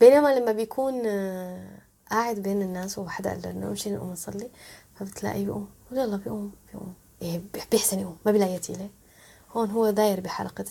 بينما 0.00 0.28
لما 0.38 0.52
بيكون 0.52 1.02
آه، 1.06 1.68
قاعد 2.10 2.36
بين 2.36 2.62
الناس 2.62 2.98
وحدا 2.98 3.30
قال 3.30 3.42
له 3.42 3.50
انه 3.50 3.66
امشي 3.66 3.90
نقوم 3.90 4.12
نصلي 4.12 4.50
فبتلاقيه 4.98 5.44
بيقوم. 5.44 5.68
يلا 5.92 6.16
بيقوم 6.16 6.52
بيقوم. 6.72 6.94
إيه 7.22 7.40
بيحسن 7.70 7.98
يقوم. 7.98 8.16
ما 8.26 8.32
بيلاقي 8.32 8.58
تقيله 8.58 8.88
هون 9.52 9.70
هو 9.70 9.90
داير 9.90 10.20
بحلقة 10.20 10.64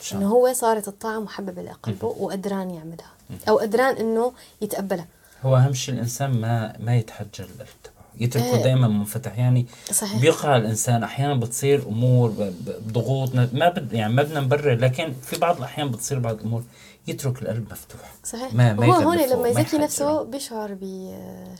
شاء 0.00 0.18
إنه 0.18 0.28
هو 0.28 0.52
صارت 0.52 0.88
الطاعة 0.88 1.18
محببة 1.18 1.62
لقلبه 1.62 2.06
وقدران 2.06 2.70
يعملها. 2.70 3.12
أو 3.48 3.58
قدران 3.58 3.96
إنه 3.96 4.32
يتقبلها. 4.60 5.06
هو 5.42 5.56
أهم 5.56 5.72
شيء 5.72 5.94
الإنسان 5.94 6.40
ما 6.40 6.76
ما 6.78 6.96
يتحجر 6.96 7.44
القلب. 7.44 7.91
يتركه 8.20 8.56
إيه. 8.56 8.62
دائما 8.62 8.88
منفتح. 8.88 9.38
يعني 9.38 9.66
صحيح. 9.92 10.20
بيقع 10.20 10.56
الإنسان 10.56 11.02
أحيانا 11.02 11.34
بتصير 11.34 11.82
أمور 11.82 12.52
بضغوط 12.86 13.34
ما 13.34 13.68
بد 13.68 13.92
يعني 13.92 14.12
ما 14.12 14.22
بدنا 14.22 14.40
نبرر 14.40 14.78
لكن 14.78 15.14
في 15.22 15.38
بعض 15.38 15.56
الأحيان 15.56 15.90
بتصير 15.90 16.18
بعض 16.18 16.34
الأمور 16.34 16.62
يترك 17.06 17.42
القلب 17.42 17.72
مفتوح. 17.72 18.14
صحيح. 18.24 18.54
ما 18.54 18.72
ما 18.72 18.86
هو 18.86 18.92
هون 18.92 19.18
لما 19.18 19.52
ما 19.52 19.60
يزكي. 19.60 19.78
نفسه 19.78 20.22
بيشعر 20.22 20.74
ب 20.74 20.80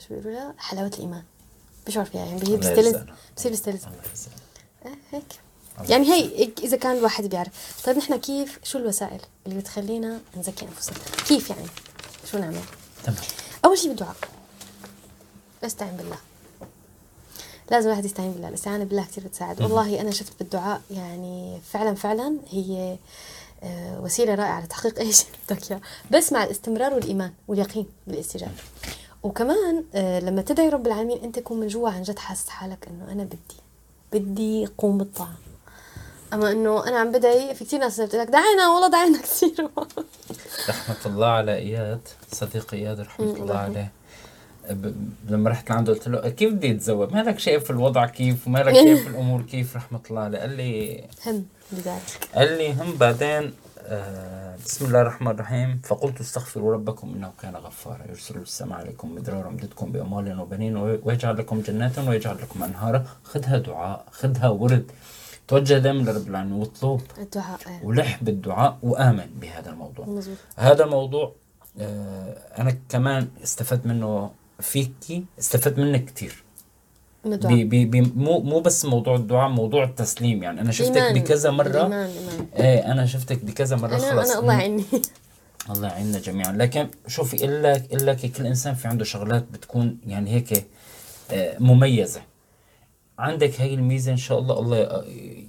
شو 0.07 0.15
بيقولوا 0.15 0.31
لها 0.31 0.53
حلاوة 0.57 0.91
الإيمان. 0.97 1.23
بيشعر 1.85 2.05
فيها 2.05 2.25
يعني 2.25 2.39
بيستلذ. 2.39 2.97
بصير 3.37 3.51
بيستلذ 3.51 3.83
الله 3.85 3.97
يجزاك. 4.11 4.33
إيه 4.85 4.95
هيك. 5.11 5.23
يعني 5.89 6.07
هي 6.07 6.49
إذا 6.63 6.77
كان 6.77 6.97
الواحد 6.97 7.25
بيعرف. 7.25 7.81
طيب 7.85 7.97
نحن 7.97 8.15
كيف 8.15 8.59
شو 8.63 8.77
الوسائل 8.77 9.19
اللي 9.47 9.59
بتخلينا 9.59 10.19
نزكي 10.37 10.65
أنفسنا؟ 10.65 10.97
كيف 11.27 11.49
يعني؟ 11.49 11.67
شو 12.31 12.37
نعمل؟ 12.37 12.59
تمام. 13.03 13.19
أول 13.65 13.77
شيء 13.77 13.89
بالدعاء. 13.89 14.15
استعين 15.63 15.97
بالله. 15.97 16.17
لازم 17.73 17.87
الواحد 17.87 18.05
يستعين 18.05 18.31
بالله 18.31 18.47
الاستعانه 18.49 18.83
بالله 18.83 19.03
كثير 19.03 19.23
بتساعد. 19.23 19.61
والله 19.61 20.01
أنا 20.01 20.11
شفت 20.11 20.33
بالدعاء 20.39 20.81
يعني 20.91 21.59
فعلا 21.71 21.95
فعلا 21.95 22.37
هي 22.49 22.97
آه، 23.63 24.01
وسيلة 24.01 24.35
رائعة 24.35 24.61
لتحقيق 24.63 24.99
أي 24.99 25.11
شيء 25.13 25.27
بدك 25.49 25.71
إياه. 25.71 25.81
بس 26.11 26.33
مع 26.33 26.43
الاستمرار 26.43 26.93
والإيمان 26.93 27.31
واليقين 27.47 27.85
بالاستجابة. 28.07 28.51
وكمان 29.23 29.83
آه، 29.95 30.19
لما 30.19 30.41
تدعي 30.41 30.69
رب 30.69 30.87
العالمين 30.87 31.23
أنت 31.23 31.39
تكون 31.39 31.59
من 31.59 31.67
جوا 31.67 31.89
عن 31.89 32.01
جد 32.03 32.19
حاسس 32.19 32.49
حالك 32.49 32.87
إنه 32.87 33.11
أنا 33.11 33.23
بدي 33.23 33.37
بدي 34.13 34.65
قوم 34.77 34.97
بالطاعة. 34.97 35.33
أما 36.33 36.51
إنه 36.51 36.87
أنا 36.87 36.99
عم 36.99 37.11
بدعي 37.11 37.55
في 37.55 37.65
كثير 37.65 37.79
ناس 37.79 38.01
بتقول 38.01 38.21
لك 38.21 38.27
دعينا 38.27 38.69
والله 38.69 38.87
دعينا 38.87 39.21
كثير 39.21 39.69
رحمة 40.69 40.95
الله 41.05 41.27
على 41.27 41.55
إياد 41.55 42.01
صديقي 42.31 42.77
إياد 42.77 42.99
رحمة 42.99 43.25
مم، 43.25 43.35
الله 43.41 43.55
عليه. 43.57 43.91
لما 45.29 45.49
رحت 45.49 45.69
لعنده 45.69 45.93
قلت 45.93 46.07
له 46.07 46.29
كيف 46.29 46.53
بدي 46.53 46.71
أتزوج؟ 46.71 47.13
مالك 47.13 47.39
شايف 47.39 47.71
الوضع 47.71 48.05
كيف؟ 48.05 48.47
ومالك 48.47 48.73
شايف 48.73 49.07
الأمور 49.11 49.41
كيف؟ 49.41 49.75
رحمة 49.75 49.99
الله 50.09 50.21
عليه 50.21 50.39
قال 50.39 50.57
لي 50.57 51.03
هم 51.27 51.45
بذلك 51.71 52.01
قال 52.35 52.57
لي 52.57 52.73
هم 52.73 52.95
بعدين 52.97 53.53
آه 53.87 54.55
بسم 54.65 54.85
الله 54.85 55.01
الرحمن 55.01 55.31
الرحيم 55.31 55.81
فقلت 55.83 56.19
استغفروا 56.21 56.73
ربكم 56.73 57.13
إنه 57.15 57.31
كان 57.41 57.55
غفارا 57.55 58.05
يرسل 58.09 58.37
السماء 58.37 58.79
عليكم 58.79 59.15
مدرارا 59.15 59.49
يمددكم 59.49 59.91
بأموال 59.91 60.39
وبنين 60.39 60.77
ويجعل 60.77 61.37
لكم 61.37 61.61
جنات 61.61 61.99
ويجعل 61.99 62.35
لكم 62.35 62.63
أنهارا 62.63 63.05
خذها 63.23 63.57
دعاء 63.57 64.05
خذها 64.11 64.49
ورد 64.49 64.91
توجه 65.47 65.77
دائما 65.77 66.11
لرب 66.11 66.27
العالمين 66.27 66.53
واطلب 66.53 67.01
الدعاء. 67.17 67.59
ولح 67.83 68.23
بالدعاء 68.23 68.77
وآمن 68.83 69.29
بهذا 69.41 69.69
الموضوع 69.69 70.05
مزبوط 70.05 70.37
هذا 70.55 70.83
الموضوع 70.83 71.31
آه 71.79 72.37
أنا 72.57 72.77
كمان 72.89 73.27
استفدت 73.43 73.85
منه 73.85 74.31
فيكي 74.59 75.25
استفدت 75.39 75.79
منك 75.79 76.09
الدعاء 77.25 77.55
بي 77.55 77.63
بي 77.63 77.85
بي 77.85 78.01
مو 78.15 78.39
مو 78.39 78.59
بس 78.59 78.85
موضوع 78.85 79.15
الدعاء 79.15 79.49
موضوع 79.49 79.83
التسليم. 79.83 80.43
يعني 80.43 80.61
أنا 80.61 80.71
شفتك 80.71 80.97
إيمان. 80.97 81.13
بكذا 81.13 81.51
مرة. 81.51 81.67
الايمان 81.67 81.93
الايمان 81.93 82.47
إيه 82.55 82.91
أنا 82.91 83.05
شفتك 83.05 83.45
بكذا 83.45 83.75
مرة 83.75 83.95
أنا 83.95 84.21
خلص 84.21 84.31
أنا 84.31 84.39
الله. 84.39 84.53
يعيني 84.53 84.83
الله 85.69 85.87
يعيننا 85.87 86.19
جميعا. 86.19 86.51
لكن 86.51 86.87
شوفي 87.07 87.45
الا 87.45 87.75
إلا 87.75 88.13
كل 88.29 88.45
إنسان 88.45 88.75
في 88.75 88.87
عنده 88.87 89.05
شغلات 89.05 89.45
بتكون 89.51 89.97
يعني 90.07 90.31
هيك 90.31 90.65
آه، 91.31 91.57
مميزة. 91.59 92.21
عندك 93.19 93.61
هاي 93.61 93.73
الميزة 93.73 94.11
إن 94.11 94.17
شاء 94.17 94.39
الله 94.39 94.59
الله 94.59 94.77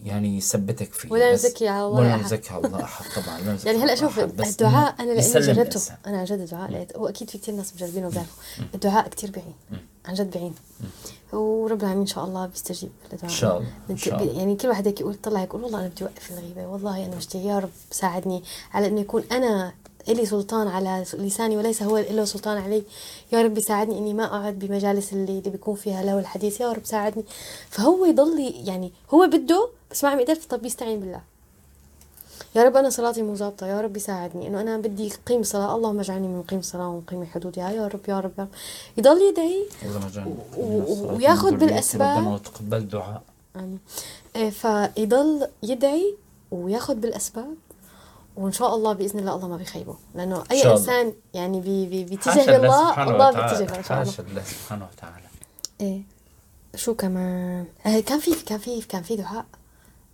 يعني 0.05 0.37
يثبتك 0.37 0.93
فيها 0.93 1.13
ولا 1.13 1.33
بس- 1.33 1.45
نزكي 1.45 1.69
على 1.69 1.87
الله 1.87 2.01
ولا 2.01 2.15
أحد. 2.15 2.25
نزكي 2.25 2.55
على 2.55 2.67
الله 2.67 2.85
أحد 2.85 3.05
طبعا 3.23 3.39
لا 3.41 3.59
يعني 3.67 3.79
هلا 3.85 3.95
شوف 3.95 4.19
الدعاء 4.19 4.95
أنا 5.01 5.13
لاني 5.13 5.41
جربته. 5.53 5.81
أنا 6.07 6.19
عن 6.19 6.25
جد 6.25 6.39
الدعاء 6.41 6.71
لقيت 6.71 6.97
هو 6.97 7.09
أكيد 7.09 7.31
في 7.31 7.39
كثير 7.39 7.55
ناس 7.55 7.75
مجربينه 7.75 8.07
وبيعرفوا. 8.07 8.43
الدعاء 8.75 9.09
كثير 9.09 9.31
بعين 9.31 9.55
عن 10.07 10.15
جد 10.15 10.31
بعين 10.31 10.55
ورب 11.33 11.81
العالمين 11.81 12.01
إن 12.01 12.07
شاء 12.07 12.25
الله 12.25 12.47
بيستجيب 12.47 12.91
لدعائنا 13.07 13.25
إن 13.25 13.29
شاء 13.37 13.59
الله، 13.59 13.69
إن 13.91 13.97
شاء 13.97 14.23
الله. 14.23 14.39
يعني 14.39 14.57
كل 14.57 14.69
واحد 14.69 14.87
هيك 14.87 15.01
يقول 15.01 15.15
طلع 15.15 15.43
يقول 15.43 15.63
والله 15.65 15.81
أنا 15.81 15.89
بدي 15.89 16.05
أوقف 16.05 16.31
الغيبة 16.33 16.67
والله 16.67 17.07
أنا 17.07 17.17
مشتاق 17.17 17.43
يا 17.43 17.59
رب 17.59 17.71
ساعدني 17.91 18.43
على 18.73 18.87
إنه 18.87 19.01
يكون 19.01 19.23
أنا 19.33 19.73
إلي 20.09 20.27
سلطان 20.27 20.69
على 20.69 21.05
لساني 21.15 21.57
وليس 21.57 21.83
هو 21.83 21.99
له 21.99 22.25
سلطان 22.25 22.57
علي. 22.59 22.83
يا 23.33 23.43
رب 23.43 23.61
ساعدني 23.61 23.99
إني 23.99 24.15
ما 24.15 24.25
اقعد 24.25 24.59
بمجالس 24.59 25.13
اللي, 25.13 25.39
اللي 25.39 25.51
بيكون 25.51 25.75
فيها 25.75 26.03
له 26.03 26.19
الحديث. 26.19 26.61
يا 26.61 26.73
رب 26.73 26.85
ساعدني. 26.85 27.25
فهو 27.71 28.05
يضل 28.05 28.55
يعني 28.69 28.93
هو 29.15 29.27
بده 29.27 29.69
بس 29.91 30.05
ما 30.05 30.11
عم 30.11 30.21
يقدر. 30.21 30.35
طب 30.35 30.65
يستعين 30.67 31.01
بالله. 31.01 31.21
يا 32.57 32.65
رب 32.65 32.77
أنا 32.77 32.91
صلاتي 32.91 33.23
مو 33.23 33.35
ظابطه 33.35 33.67
يا 33.67 33.81
رب 33.81 33.97
يساعدني. 33.97 34.47
إنه 34.47 34.61
أنا 34.61 34.77
بدي 34.79 35.13
قيم 35.27 35.41
الصلاة. 35.41 35.77
اللهم 35.77 36.01
اجعلني 36.01 36.29
من 36.29 36.43
قيم 36.43 36.59
الصلاة 36.59 36.89
ومقيم 36.89 37.25
حدودها 37.27 37.71
يا 37.71 37.87
رب 37.89 38.01
يا 38.09 38.21
رب 38.21 38.33
يا 38.39 38.43
رب. 38.43 38.49
يضل 38.99 39.23
يدعي 39.29 39.67
والله 39.85 39.99
ما 39.99 40.11
جاني. 40.15 40.35
و- 40.57 40.63
و- 40.63 40.83
الصلاة. 40.93 41.15
وياخد 41.15 41.53
من 41.53 41.59
ذريتي 41.59 41.67
بالأسباب. 41.67 42.19
ربنا 42.19 42.35
وتقبل 42.35 42.89
دعاء. 42.89 43.23
آمين. 43.57 43.79
إيه، 44.37 44.51
فيضل 44.51 45.47
يدعي 45.63 46.15
وياخد 46.51 47.01
بالأسباب. 47.01 47.55
وإن 48.37 48.53
شاء 48.53 48.75
الله 48.75 48.93
بإذن 48.93 49.19
الله 49.19 49.35
الله 49.35 49.49
ما 49.49 49.57
بيخيبه. 49.57 49.97
لأنه 50.15 50.45
أي. 50.51 50.73
إنسان 50.73 51.13
يعني 51.35 51.61
بي 51.61 51.87
بي 51.87 52.05
بيتجه 52.05 52.57
لله 52.59 53.03
الله. 53.03 53.31
بيتجه 53.31 53.79
إن 53.79 53.85
شاء 53.85 54.03
الله. 54.03 54.15
الله 54.19 54.43
سبحانه 54.43 54.89
وتعالى. 54.93 55.27
إيه. 55.81 56.03
شو 56.75 56.95
كمان؟ 56.95 57.65
آه، 57.87 58.01
كان 58.01 58.21
في 58.21 58.45
كان 58.47 58.59
في 58.59 58.81
كان 58.83 59.03
في 59.03 59.17
دعاء 59.17 59.47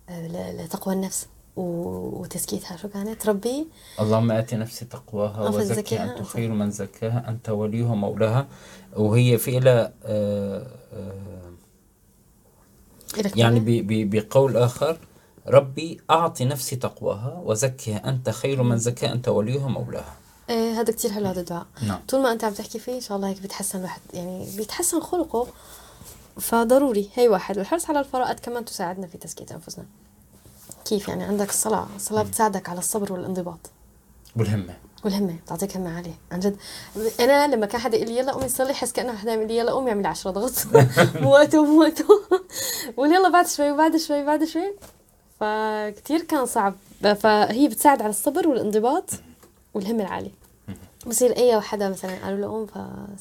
آه، 0.09 0.27
لتقوى 0.51 0.93
النفس 0.93 1.27
وتزكيتها. 1.55 2.77
شو 2.77 2.87
كانت؟ 2.87 3.29
ربي. 3.29 3.67
اللهم 3.99 4.31
آت 4.31 4.53
نفسي 4.53 4.85
تقواها 4.85 5.49
أفضل 5.49 5.59
وزكي 5.59 5.75
زكيها. 5.75 6.17
أنت. 6.17 6.27
خير 6.27 6.51
من 6.51 6.71
زكاها. 6.71 7.29
أنت 7.29 7.49
وليها 7.49 7.95
مولاها 7.95 8.47
وهي 8.95 9.37
في 9.37 9.57
إلى 9.57 9.93
آه، 10.03 10.67
آه، 10.93 11.51
إلك 13.17 13.37
يعني 13.37 13.81
بقول 14.03 14.57
آخر 14.57 14.97
ربي 15.47 16.01
أعطي 16.09 16.45
نفسي 16.45 16.75
تقواها 16.75 17.41
وزكها 17.45 18.09
أنت 18.09 18.29
خير 18.29 18.63
من 18.63 18.77
زكاها 18.77 19.11
أنت 19.11 19.27
وليها 19.27 19.67
مولاها 19.67 20.15
إيه 20.49 20.79
هذا 20.79 20.93
كتير 20.93 21.11
حلو 21.11 21.25
هذا 21.25 21.39
الدعاء. 21.39 21.65
نعم. 21.87 21.99
طول 22.07 22.21
ما 22.21 22.31
أنت 22.31 22.43
عم 22.43 22.53
تحكي 22.53 22.79
فيه 22.79 22.95
إن 22.95 23.01
شاء 23.01 23.17
الله 23.17 23.29
هيك 23.29 23.41
بيتحسن 23.41 23.79
الواحد 23.79 24.01
يعني 24.13 24.47
بيتحسن 24.57 24.99
خلقه 24.99 25.47
فضروري 26.39 27.09
هي 27.13 27.27
واحد. 27.27 27.57
والحرص 27.57 27.89
على 27.89 27.99
الفرائض 27.99 28.39
كمان 28.39 28.65
تساعدنا 28.65 29.07
في 29.07 29.17
تزكية 29.17 29.55
أنفسنا. 29.55 29.85
كيف 30.85 31.07
يعني؟ 31.07 31.23
عندك 31.23 31.49
الصلاة 31.49 31.87
الصلاة 31.95 32.23
بتساعدك 32.23 32.69
على 32.69 32.79
الصبر 32.79 33.13
والانضباط. 33.13 33.69
والهمة. 34.35 34.73
والهمة 35.05 35.35
بتعطيك 35.45 35.77
همة 35.77 35.95
عالية 35.95 36.15
عن 36.31 36.39
جد. 36.39 36.57
أنا 37.19 37.55
لما 37.55 37.65
كان 37.65 37.81
حدا 37.81 37.97
يقول 37.97 38.09
لي 38.09 38.17
يلا 38.17 38.31
قومي 38.31 38.49
صلي 38.49 38.73
حس 38.73 38.91
كأنه 38.91 39.15
حدا 39.15 39.33
يقول 39.33 39.47
لي 39.47 39.57
يلا 39.57 39.71
قومي 39.71 39.89
اعملي 39.89 40.07
10 40.07 40.31
ضغط. 40.31 40.53
مو 41.15 41.31
وقته 41.31 41.65
مو 41.65 41.81
وقته 41.81 42.05
وقول 42.97 43.15
يلا 43.15 43.29
بعد 43.29 43.47
شوي 43.47 43.71
وبعد 43.71 43.97
شوي 43.97 44.25
بعد 44.25 44.43
شوي. 44.43 44.73
فكتير 45.41 46.21
كان 46.21 46.45
صعب. 46.45 46.73
فهي 47.01 47.67
بتساعد 47.67 48.01
على 48.01 48.09
الصبر 48.09 48.47
والانضباط 48.47 49.09
والهمة 49.73 50.03
العالية 50.03 50.31
بصير 51.07 51.37
أي 51.37 51.61
حدا 51.61 51.89
مثلا 51.89 52.15
قالوا 52.23 52.39
له 52.39 52.47
قوم 52.47 52.65
ف 52.65 52.77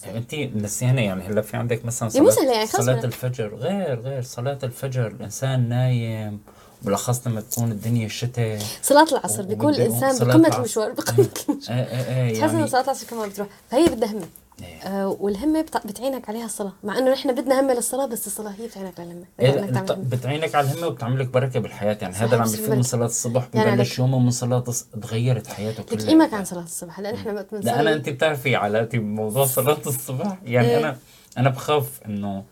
انت 0.08 0.34
نسيانه 0.34 1.00
يعني 1.02 1.22
هلا 1.22 1.42
في 1.42 1.56
عندك 1.56 1.84
مثلا 1.84 2.08
صلاة, 2.08 2.30
سهلة 2.30 2.52
يعني، 2.52 2.66
صلاة 2.66 3.04
الفجر 3.04 3.54
غير 3.54 4.00
غير 4.00 4.22
صلاة 4.22 4.58
الفجر 4.62 5.06
الإنسان 5.06 5.68
نايم 5.68 6.40
بالاخص 6.82 7.26
لما 7.26 7.40
تكون 7.40 7.70
الدنيا 7.72 8.08
شتاء. 8.08 8.58
صلاة 8.82 9.06
العصر 9.12 9.42
بيكون 9.42 9.72
صلاة 10.00 10.18
بقمة. 10.18 10.56
المشوار 10.56 10.92
بقمة 10.92 11.28
المشوار 11.48 11.76
إيه 11.78 11.84
إيه 11.84 12.28
إيه 12.28 12.40
تحس 12.40 12.50
إنه 12.50 12.58
يعني 12.58 12.70
صلاة 12.70 12.82
العصر 12.82 13.06
كمان 13.06 13.28
بتروح. 13.28 13.48
فهي 13.70 13.86
بدها 13.86 14.12
همة 14.12 14.18
إيه. 14.20 14.39
آه 14.86 15.08
والهمة 15.20 15.60
بتع- 15.62 15.80
بتعينك 15.84 16.28
عليها 16.28 16.44
الصلاة. 16.44 16.72
مع 16.84 16.98
إنه 16.98 17.12
نحن 17.12 17.34
بدنا 17.34 17.60
همة 17.60 17.74
للصلاة 17.74 18.06
بس 18.06 18.26
الصلاة 18.26 18.50
هي 18.58 18.66
بتعينك 18.66 19.00
على 19.00 19.10
الهمة. 19.10 19.24
إيه. 19.40 19.94
بتعينك 19.94 20.54
على 20.54 20.70
الهمة 20.72 20.86
وبتعمل 20.86 21.20
لك 21.20 21.28
بركة 21.28 21.60
بالحياة. 21.60 21.98
يعني 22.02 22.14
هذا 22.14 22.24
اللي 22.24 22.36
عم 22.36 22.50
بيفوت 22.50 22.68
من. 22.70 22.82
صلاة 22.82 23.06
الصبح. 23.06 23.48
يعني 23.54 23.70
ببلش 23.76 23.98
يومه 23.98 24.18
من 24.18 24.30
صلاة 24.30 24.64
تغيرت 25.02 25.46
حياته 25.46 25.82
كلها. 25.82 26.06
قيمك 26.06 26.34
عن 26.34 26.44
صلاة 26.44 26.62
الصبح. 26.62 26.98
هلا 27.00 27.12
نحن 27.12 27.34
وقت 27.34 27.54
بنصلي. 27.54 27.70
لا 27.70 27.80
أنا 27.80 27.92
أنت 27.92 28.08
بتعرفي 28.08 28.56
علاقتي 28.56 28.98
بموضوع 28.98 29.46
صلاة 29.58 29.78
الصبح. 29.86 30.38
يعني 30.44 30.68
إيه. 30.68 30.78
أنا 30.78 30.96
أنا 31.38 31.50
بخاف 31.50 32.00
إنه 32.06 32.44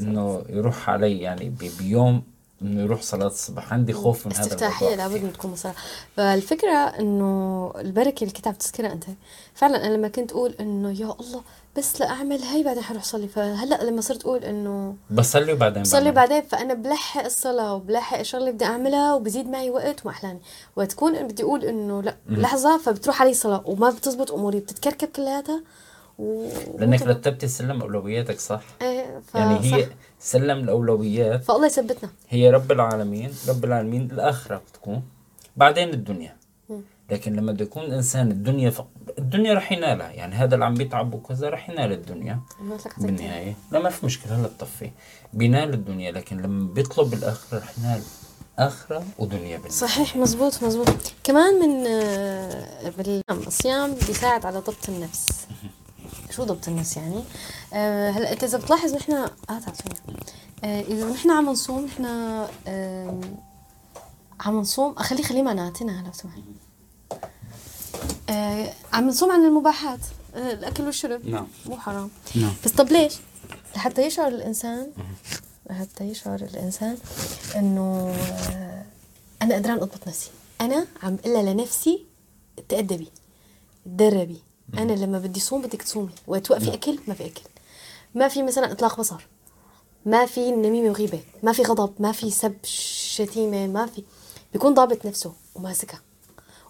إنه 0.00 0.42
يروح 0.48 0.90
علي 0.90 1.20
يعني 1.20 1.54
بيوم 1.78 2.22
إنه 2.62 2.82
يروح 2.82 3.02
صلاة 3.02 3.26
الصبح. 3.26 3.72
عندي 3.72 3.92
خوف 3.92 4.26
من 4.26 4.32
هذا 4.32 4.42
استفتاحية 4.42 4.86
الموضوع 4.94 5.06
لابد 5.06 5.24
من 5.24 5.32
تكون 5.32 5.50
مصلاة 5.50 5.74
فالفكرة 6.16 6.76
إنه 6.76 7.72
البركة 7.76 8.24
اللي 8.24 8.34
كنت 8.34 8.46
عم 8.48 8.54
تذكرها 8.54 8.92
أنت. 8.92 9.04
فعلا 9.54 9.86
أنا 9.86 9.94
لما 9.94 10.08
كنت 10.08 10.32
أقول 10.32 10.54
إنه 10.60 11.00
يا 11.00 11.14
الله 11.20 11.42
بس 11.76 12.00
لاعمل 12.00 12.42
هي 12.42 12.62
بعدين 12.62 12.82
حروح 12.82 13.04
صلي 13.04 13.28
فهلأ 13.28 13.84
لما 13.84 14.00
صرت 14.00 14.24
أقول 14.24 14.44
إنه 14.44 14.94
بصلي 15.10 15.52
وبعدين 15.52 15.82
بصلي. 15.82 16.10
بعدين 16.10 16.42
فأنا 16.42 16.74
بلحق 16.74 17.24
الصلاة 17.24 17.74
وبلحق 17.74 18.18
الشغله 18.18 18.42
اللي 18.44 18.52
بدي 18.52 18.64
اعملها 18.64 19.14
وبزيد 19.14 19.48
معي 19.48 19.70
وقت 19.70 20.00
وما 20.06 20.10
أحلاني. 20.14 20.40
وتكون 20.76 21.28
بدي 21.28 21.42
أقول 21.42 21.64
إنه 21.64 22.02
لأ 22.02 22.16
لحظة 22.28 22.78
فبتروح 22.78 23.22
علي 23.22 23.30
الصلاه 23.30 23.62
وما 23.64 23.90
بتزبط 23.90 24.32
أموري 24.32 24.60
بتتكركب 24.60 25.08
كلياتها 25.08 25.62
و... 26.18 26.48
لأنك 26.78 27.02
رتبتي 27.02 27.48
سلم 27.48 27.80
أولوياتك 27.82 28.40
صح؟ 28.40 28.62
إيه 28.82 29.20
ف... 29.32 29.34
يعني 29.34 29.58
هي 29.60 29.82
صح. 29.82 29.88
سلم 30.20 30.58
الاولويات 30.58 31.44
فالله 31.44 31.66
يثبتنا. 31.66 32.10
هي 32.28 32.50
رب 32.50 32.72
العالمين 32.72 33.34
رب 33.48 33.64
العالمين 33.64 34.10
الآخرة 34.10 34.56
بتكون 34.70 35.02
بعدين 35.56 35.88
الدنيا. 35.88 36.36
لكن 37.10 37.36
لما 37.36 37.52
بده 37.52 37.64
يكون 37.64 37.82
الانسان 37.84 38.30
الدنيا 38.30 38.70
ف... 38.70 38.82
الدنيا 39.18 39.54
رح 39.54 39.72
ينالها. 39.72 40.10
يعني 40.10 40.34
هذا 40.34 40.54
اللي 40.54 40.64
عم 40.64 40.74
بيتعب 40.74 41.14
وكذا 41.14 41.48
رح 41.48 41.70
ينال 41.70 41.92
الدنيا. 41.92 42.40
بالنهاية. 42.98 43.56
لا 43.72 43.78
ما 43.78 43.90
في 43.90 44.06
مشكلة 44.06 44.36
هلا 44.38 44.46
بطفي 44.48 44.90
بينال 45.32 45.74
الدنيا 45.74 46.12
لكن 46.12 46.36
لما 46.42 46.72
بيطلب 46.74 47.14
الآخرة 47.14 47.58
رح 47.58 47.78
ينال 47.78 48.00
آخرة 48.58 49.04
ودنيا 49.18 49.40
بالنهاية. 49.56 49.68
صحيح 49.70 50.16
مزبوط 50.16 50.62
مزبوط. 50.62 50.88
كمان 51.24 51.54
من 51.60 51.86
آه، 51.86 52.90
بال- 52.98 53.22
الصيام 53.30 53.94
بيساعد 53.94 54.46
على 54.46 54.58
ضبط 54.58 54.88
النفس. 54.88 55.45
شو 56.36 56.44
ضبط 56.44 56.68
النفس 56.68 56.96
يعني. 56.96 57.24
آه، 57.72 58.10
هلا 58.10 58.32
انت 58.32 58.44
إذا 58.44 58.58
بتلاحظ 58.58 58.94
نحن 58.94 59.12
آه 59.12 59.28
تعال 59.48 59.74
آه 60.64 60.80
إذا 60.80 61.10
نحن 61.10 61.30
عم 61.30 61.46
نصوم 61.50 61.84
نحن 61.84 62.04
عم 64.40 64.60
نصوم 64.60 64.94
خليه 64.94 65.22
خليه 65.22 65.42
معناتنا 65.42 66.02
لو 66.06 66.12
سمحت 66.12 66.38
آه 68.30 68.72
عم 68.92 69.08
نصوم 69.08 69.32
عن 69.32 69.44
المباحات 69.44 70.00
الأكل 70.34 70.84
والشرب. 70.84 71.26
نعم. 71.26 71.46
مو 71.66 71.76
حرام. 71.78 72.10
نعم. 72.34 72.52
بس 72.64 72.70
طب 72.70 72.88
ليش؟ 72.88 73.14
لحتى 73.76 74.06
يشعر 74.06 74.28
الانسان 74.28 74.90
لحتى 75.70 76.04
يشعر 76.04 76.40
الإنسان 76.40 76.98
إنه 77.56 78.14
أنا 79.42 79.54
قدران 79.54 79.76
أضبط 79.76 80.08
نفسي. 80.08 80.30
أنا 80.60 80.86
عم 81.02 81.16
قلها 81.16 81.42
لنفسي 81.42 82.04
تأدبي 82.68 83.08
تدربي. 83.84 84.45
أنا 84.74 84.92
لما 84.92 85.18
بدي 85.18 85.40
صوم 85.40 85.62
بدك 85.62 85.82
تصومي 85.82 86.10
وقت 86.26 86.46
توقفي 86.46 86.74
أكل؟ 86.74 86.98
ما 87.08 87.14
في 87.14 87.26
أكل. 87.26 87.42
ما 88.14 88.28
في 88.28 88.42
مثلا 88.42 88.72
إطلاق 88.72 88.98
بصر 89.00 89.26
ما 90.06 90.26
في 90.26 90.50
نميمة 90.50 90.90
وغيبة 90.90 91.20
ما 91.42 91.52
في 91.52 91.62
غضب 91.62 91.92
ما 91.98 92.12
في 92.12 92.30
سب 92.30 92.56
شتيمة 92.62 93.66
ما 93.66 93.86
في. 93.86 94.02
بيكون 94.52 94.74
ضابط 94.74 95.06
نفسه 95.06 95.32
وماسكها. 95.54 96.00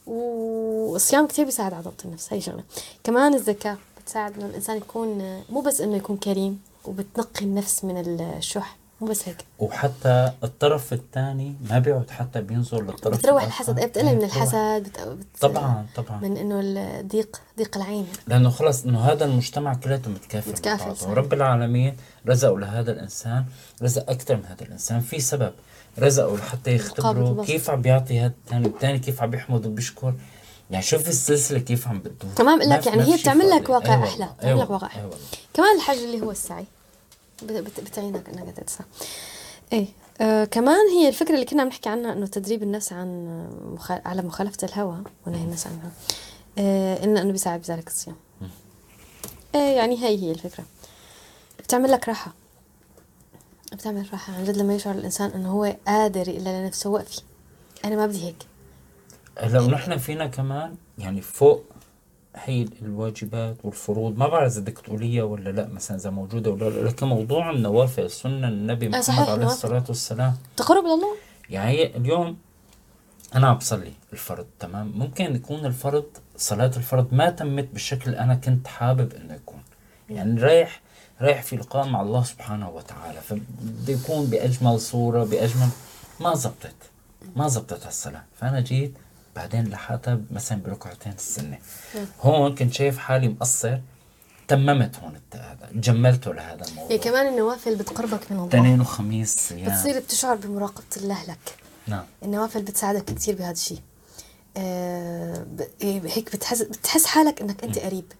والصيام 0.07 1.27
كتير 1.27 1.45
بيساعد 1.45 1.73
على 1.75 1.83
ضبط 1.83 2.05
النفس 2.05 2.33
هي 2.33 2.41
شغلة. 2.41 2.65
كمان 3.05 3.35
الزكاة 3.35 3.79
بتساعد 4.03 4.35
إنه 4.35 4.47
الإنسان 4.47 4.77
يكون 4.77 5.43
مو 5.51 5.61
بس 5.61 5.81
إنه 5.81 5.97
يكون 5.97 6.17
كريم 6.17 6.61
وبتنقي 6.85 7.45
النفس 7.45 7.85
من 7.85 8.21
الشح. 8.21 8.77
مو 9.01 9.07
بس 9.07 9.29
هيك 9.29 9.37
وحتى 9.59 10.33
الطرف 10.45 10.93
الثاني 10.93 11.55
ما 11.71 11.79
بيقعد 11.79 12.11
حتى 12.11 12.41
بينظر 12.41 12.83
للطرف 12.83 13.19
بتروح. 13.19 13.45
الحسد 13.45 13.79
إيه، 13.79 13.87
بتقلل 13.87 14.17
من. 14.17 14.25
الحسد 14.25 14.83
بت... 14.83 15.01
بت... 15.01 15.27
طبعا 15.41 15.87
طبعا 15.97 16.21
من 16.21 16.37
إنه 16.37 16.61
الضيق 16.61 17.41
ضيق 17.59 17.77
العين 17.77 18.07
لأنه 18.27 18.51
خلص 18.51 18.85
إنه 18.85 19.01
هذا 19.01 19.25
المجتمع 19.25 19.75
كلياته 19.75 20.11
متكافئ 20.11 20.51
متكافئ،. 20.51 21.09
ورب 21.09 21.33
العالمين 21.33 21.97
رزقوا 22.29 22.61
لهذا 22.61 22.93
الإنسان 22.93 23.45
رزق 23.83 24.11
أكثر 24.11 24.37
من 24.37 24.45
هذا 24.45 24.63
الإنسان 24.63 25.01
في 25.01 25.21
سبب 25.21 25.53
رزقوا 25.99 26.37
لحتى 26.37 26.77
البسط. 26.99 27.47
كيف 27.47 27.71
عم 27.71 27.83
بيعطي 27.83 28.21
هذا 28.21 28.33
الثاني 28.45 28.67
الثاني 28.67 28.99
كيف 28.99 29.23
عم 29.23 29.31
بيحمد 29.31 29.67
وبيشكر 29.67 30.15
يعني 30.71 30.83
شوف 30.85 31.09
السلسلة 31.09 31.59
كيف 31.59 31.89
عم 31.89 31.99
بتدور 31.99 32.31
تمام 32.37 32.59
بقول 32.59 32.71
لك 32.71 32.87
يعني 32.87 33.01
هي 33.01 33.05
في 33.05 33.13
شيء 33.13 33.21
بتعمل 33.21 33.51
لك. 33.51 33.69
واقع 33.69 34.05
أحلى 34.05 34.29
بتعمل 34.39 34.61
لك 34.61 34.71
واقع 34.71 34.87
أحلى. 34.87 35.11
كمان 35.55 35.77
الحج 35.77 35.99
اللي 35.99 36.21
هو 36.21 36.31
السعي 36.31 36.65
بتعينك 37.43 38.29
انك 38.29 38.57
تسعى 38.57 38.87
إيه 39.73 39.87
آه 40.21 40.45
كمان 40.45 40.89
هي 40.89 41.09
الفكرة 41.09 41.35
اللي 41.35 41.45
كنا 41.47 41.63
عم 41.63 41.69
نحكي 41.69 41.89
عنها 41.89 42.13
إنه 42.13 42.27
تدريب 42.27 42.63
النفس 42.63 42.93
عن 42.93 43.39
مخ... 43.75 43.91
على 43.91 44.23
مخالفة 44.23 44.69
الهوى 44.69 45.03
ونهي 45.27 45.45
النفس 45.45 45.67
عنها. 45.67 45.91
آه 46.59 47.05
إن 47.05 47.17
إنه 47.17 47.33
بيساعد 47.33 47.61
بذلك 47.61 47.87
الصيام. 47.87 48.17
إيه 49.55 49.77
يعني 49.77 50.05
هي 50.05 50.23
هي 50.23 50.31
الفكرة. 50.31 50.65
بتعمل 51.59 51.93
لك 51.93 52.09
راحة. 52.09 52.35
بتعمل 53.73 54.09
راحة 54.13 54.33
عن 54.33 54.45
جد 54.45 54.57
لما 54.57 54.75
يشعر 54.75 54.95
الإنسان 54.95 55.31
إنه 55.31 55.51
هو 55.53 55.77
قادر 55.87 56.23
إلا 56.23 56.63
لنفسه 56.63 56.91
وقفي. 56.91 57.21
أنا 57.85 57.97
ما 57.97 58.07
بدي 58.07 58.25
هيك. 58.25 58.47
لو 59.53 59.67
نحن 59.67 59.99
فينا 59.99 60.27
كمان 60.27 60.77
يعني 60.99 61.21
فوق 61.23 61.65
هي 62.45 62.67
الواجبات 62.83 63.57
والفروض 63.65 64.19
ما 64.19 64.29
بعرف 64.29 64.53
إذا 64.53 64.61
بدك 64.61 64.79
تقوليها 64.79 65.23
ولا 65.23 65.51
لأ 65.51 65.69
مثلا 65.69 65.97
إذا 65.97 66.11
موجودة 66.11 66.51
ولا 66.51 66.65
لأ 66.71 66.89
لكن 66.89 67.07
موضوع 67.07 67.51
النوافل 67.51 68.11
سنه 68.11 68.49
النبي 68.49 68.87
آه، 68.87 68.89
محمد 68.89 69.03
صحيح، 69.05 69.29
عليه. 69.31 69.47
الصلاة 69.47 69.85
والسلام. 69.89 70.37
تقرب 70.57 70.85
لله 70.85 71.17
يعني 71.51 71.97
اليوم 71.97 72.37
أنا 73.35 73.47
عم 73.49 73.57
بصلي 73.57 73.93
الفرض 74.13 74.47
تمام؟ 74.61 74.93
ممكن 74.97 75.35
يكون 75.37 75.67
الفرض 75.67 76.05
صلاة 76.37 76.71
الفرض 76.77 77.15
ما 77.15 77.31
تمت 77.31 77.69
بالشكل 77.73 78.15
أنا 78.15 78.35
كنت 78.35 78.67
حابب 78.69 79.13
إنه 79.15 79.35
يكون. 79.35 79.61
يعني 80.11 80.41
رايح 80.41 80.81
رايح 81.21 81.43
في 81.43 81.57
لقاء 81.57 81.89
مع 81.89 82.03
الله 82.03 82.23
سبحانه 82.23 82.71
وتعالى 82.71 83.21
فبده 83.21 83.93
يكون 83.93 84.27
بأجمل 84.27 84.81
صورة 84.81 85.25
بأجمل 85.25 85.69
ما 86.21 86.35
زبطت 86.35 86.75
ما 87.37 87.49
زبطت 87.49 87.87
هالصلاة. 87.87 88.23
فأنا 88.41 88.61
جيت 88.61 88.95
بعدين 89.37 89.69
لحقتها 89.69 90.21
مثلا 90.31 90.59
بركعتين 90.63 91.13
السنة. 91.13 91.59
هون 92.21 92.55
كنت 92.55 92.73
شايف 92.73 92.99
حالي 92.99 93.29
مقصر 93.29 93.79
تممت 94.49 94.97
هون 94.99 95.21
هذا 95.35 95.69
جملته 95.75 96.35
لهذا 96.35 96.65
الموضوع. 96.69 96.91
هي 96.91 96.99
كمان 96.99 97.27
النوافل 97.27 97.77
بتقربك 97.77 98.33
من 98.33 98.37
الله 98.37 98.49
اثنين 98.49 98.81
وخميس 98.81 99.53
أيام 99.53 99.73
بتصير 99.73 100.01
بتشعر 100.01 100.37
بمراقبة 100.37 100.85
الله 100.97 101.25
لك 101.25 101.57
نعم. 101.87 102.05
النوافل 102.23 102.63
بتساعدك 102.63 103.05
كثير 103.05 103.35
بهذا 103.35 103.51
الشيء. 103.53 103.81
آه 104.57 105.39
ب- 105.39 105.69
هيك 105.83 106.37
بتحس 106.37 106.63
بتحس 106.63 107.07
حالك 107.07 107.41
إنك 107.41 107.65
أنت 107.65 107.79
قريب. 107.79 108.13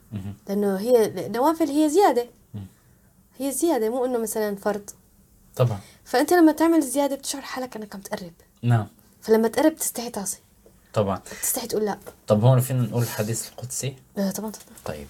لأنه 0.49 0.77
هي 0.77 1.07
النوافل 1.27 1.67
هي 1.67 1.91
زيادة. 1.91 2.27
هي 3.39 3.53
زيادة 3.53 3.91
مو 3.91 4.05
إنه 4.05 4.19
مثلا 4.19 4.57
فرض. 4.57 4.91
طبعا. 5.57 5.79
فأنت 6.05 6.33
لما 6.33 6.53
تعمل 6.53 6.83
زيادة 6.83 7.17
بتشعر 7.17 7.43
حالك 7.43 7.77
إنك 7.77 7.95
عم 7.95 8.01
تقرب. 8.01 8.33
نعم. 8.63 8.87
فلما 9.23 9.49
تقرب 9.49 9.77
تستحي 9.77 10.11
تعصي. 10.11 10.39
طبعا. 10.97 11.21
تستحي 11.43 11.67
تقول 11.67 11.85
لا. 11.85 11.99
طب 12.27 12.45
هون 12.45 12.61
فينا 12.61 12.83
نقول 12.83 13.03
الحديث 13.03 13.49
القدسي؟ 13.49 13.97
آه 14.19 14.31
طبعا 14.31 14.51
طبعا. 14.51 14.77
طيب. 14.85 15.07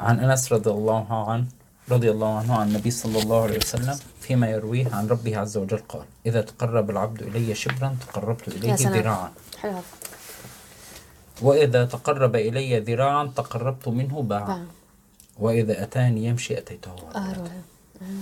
عن 0.00 0.20
أنس 0.20 0.52
رضي 0.52 0.70
الله 0.70 1.30
عنه 1.30 1.46
رضي 1.90 2.10
الله 2.10 2.38
عنه 2.38 2.54
عن 2.54 2.68
النبي 2.68 2.90
صلى 2.90 3.22
الله 3.22 3.42
عليه 3.42 3.56
وسلم 3.58 3.98
فيما 4.20 4.50
يرويه 4.50 4.94
عن 4.94 5.08
ربه 5.08 5.38
عز 5.38 5.56
وجل 5.56 5.78
قال 5.88 6.04
إذا 6.26 6.40
تقرب 6.40 6.90
العبد 6.90 7.22
إلي 7.22 7.54
شبرا 7.54 7.96
تقربت 8.08 8.48
إليه. 8.48 8.74
ذراعا. 8.74 9.32
وإذا 11.42 11.84
تقرب 11.84 12.36
إلي 12.36 12.78
ذراعا 12.80 13.32
تقربت 13.36 13.88
منه 13.88 14.22
باعا. 14.22 14.66
وإذا 15.38 15.82
أتاني 15.82 16.26
يمشي 16.26 16.58
أتيته. 16.58 16.94
آه، 17.14 17.36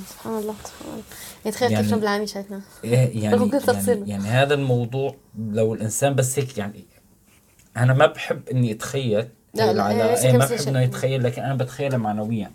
سبحان 0.09 0.39
الله 0.39 0.55
سبحان 0.65 0.93
الله 0.93 1.03
يتخيل 1.45 1.73
يعني- 1.73 1.85
كيف 1.85 1.95
رب 1.95 2.03
العالمين 2.03 2.27
شايفنا 2.27 2.61
يعني, 2.85 3.23
يعني, 3.23 3.51
تفصيله. 3.61 4.07
يعني 4.07 4.29
هذا 4.29 4.55
الموضوع 4.55 5.15
لو 5.39 5.75
الإنسان 5.75 6.15
بس 6.15 6.39
هيك 6.39 6.59
يعني 6.59 6.85
أنا 7.77 7.95
ما 7.95 8.07
بحب 8.07 8.49
إني 8.49 8.73
أتخيل 8.73 9.29
لا، 9.55 9.73
لا،. 9.73 10.11
ليس 10.11 10.25
إيه 10.25 10.33
ما 10.33 10.47
بحب. 10.47 10.69
إنه 10.69 10.81
يتخيل 10.81 11.25
لكن 11.25 11.43
أنا 11.43 11.55
بتخيلها 11.55 11.99
معنويا 11.99 12.51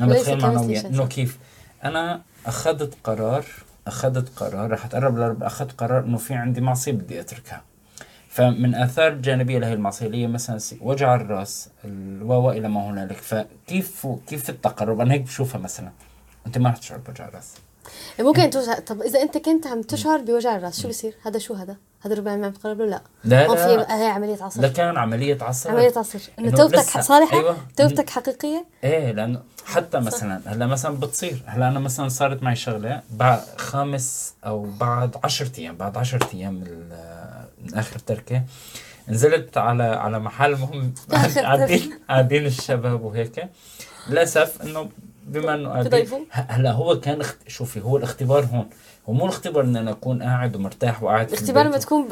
وليس 0.00 0.20
بتخيل 0.20 0.40
معنويا 0.40 0.92
صح. 0.98 1.06
كيف 1.06 1.38
أنا 1.84 2.22
أخذت 2.46 2.94
قرار 3.04 3.44
أخذت 3.86 4.28
قرار 4.38 4.70
رح 4.70 4.84
أتقرب 4.84 5.18
لرب 5.18 5.42
أخذت 5.42 5.72
قرار 5.72 6.04
إنه 6.04 6.16
في 6.18 6.34
عندي 6.34 6.60
معصية 6.60 6.92
بدي 6.92 7.20
أتركها 7.20 7.62
فمن 8.28 8.74
آثار 8.74 9.12
الجانبية 9.12 9.58
لهي 9.58 9.72
المعصية 9.72 10.06
اللي 10.06 10.22
هي 10.22 10.26
مثلا 10.26 10.58
وجع 10.80 11.14
الرأس 11.14 11.68
الواو 11.84 12.50
إلى 12.50 12.68
ما 12.68 12.90
هنالك 12.90 13.16
فكيف 13.16 14.06
كيف 14.26 14.50
التقرب 14.50 15.00
أنا 15.00 15.14
هيك 15.14 15.20
بشوفها 15.20 15.60
مثلا 15.60 15.90
أنت 16.48 16.58
ما 16.58 16.70
رح 16.70 16.76
تشعر 16.76 16.98
بوجع 16.98 17.28
الرأس. 17.28 17.54
ممكن 18.20 18.50
توجع 18.50 18.78
طب 18.78 19.02
إذا 19.02 19.22
أنت 19.22 19.38
كنت 19.38 19.66
عم 19.66 19.82
تشعر 19.82 20.18
بوجع 20.18 20.56
الرأس 20.56 20.82
شو 20.82 20.88
بصير 20.88 21.14
هذا 21.26 21.38
شو 21.38 21.54
هذا؟ 21.54 21.76
هذا 22.00 22.14
رب 22.14 22.22
العالمين 22.22 22.44
عم 22.44 22.52
تقرب 22.52 22.80
له 22.80 22.86
لا 22.86 23.02
لا، 23.24 23.46
لا. 23.46 23.54
في 23.54 23.92
هي 23.92 24.06
عملية 24.06 24.42
عصر. 24.42 24.60
لكان 24.60 24.96
عملية 24.96 25.38
عصر. 25.40 25.70
عملية 25.70 25.92
عصر. 25.96 26.18
إنه 26.38 26.50
توبتك 26.50 27.00
صالحة؟ 27.00 27.36
أيوة. 27.38 27.56
توبتك 27.76 28.10
حقيقية؟ 28.10 28.64
إيه 28.84 29.12
لأنه 29.12 29.42
حتى 29.64 29.98
مثلا 30.00 30.40
هلأ 30.46 30.66
مثلا 30.66 30.96
بتصير. 30.96 31.42
هلأ 31.46 31.68
أنا 31.68 31.80
مثلا 31.80 32.08
صارت 32.08 32.42
معي 32.42 32.56
شغلة 32.56 33.02
بعد 33.10 33.40
خامس 33.56 34.34
أو 34.46 34.66
بعد 34.80 35.16
10 35.24 35.50
أيام 35.58 35.76
بعد 35.76 35.96
10 35.96 36.28
أيام 36.34 36.54
من 36.54 37.74
آخر 37.74 37.98
تركة 37.98 38.42
نزلت 39.08 39.58
على 39.58 39.82
على 39.84 40.18
محل 40.18 40.52
مهم. 40.52 40.94
قاعدين 41.36 41.98
قاعدين 42.08 42.46
الشباب 42.46 43.02
وهيك. 43.04 43.48
للأسف 44.08 44.62
إنه 44.62 44.88
بما 45.28 45.54
إنه 45.54 45.72
هلا 46.30 46.72
هو 46.72 47.00
كان 47.00 47.20
اخت... 47.20 47.36
شوفي 47.46 47.80
هو 47.80 47.96
الاختبار 47.96 48.44
هون. 48.44 48.68
هو 49.08 49.12
مو 49.12 49.24
الاختبار 49.24 49.64
ان 49.64 49.76
أنا 49.76 49.90
أكون 49.90 50.22
قاعد 50.22 50.56
ومرتاح 50.56 51.02
وقاعد 51.02 51.28
الاختبار 51.28 51.64
لما 51.66 51.78
تكون 51.78 52.08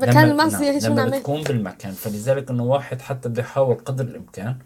بمكان 0.00 0.30
المعصيه 0.30 0.70
نعم، 0.70 0.80
شو 0.80 0.86
لما 0.86 1.04
بتكون 1.04 1.42
بالمكان. 1.42 1.92
فلذلك 1.92 2.50
إنه 2.50 2.62
واحد 2.64 3.00
حتى 3.00 3.28
بده 3.28 3.42
يحاول 3.42 3.74
قدر 3.74 4.04
الإمكان 4.04 4.56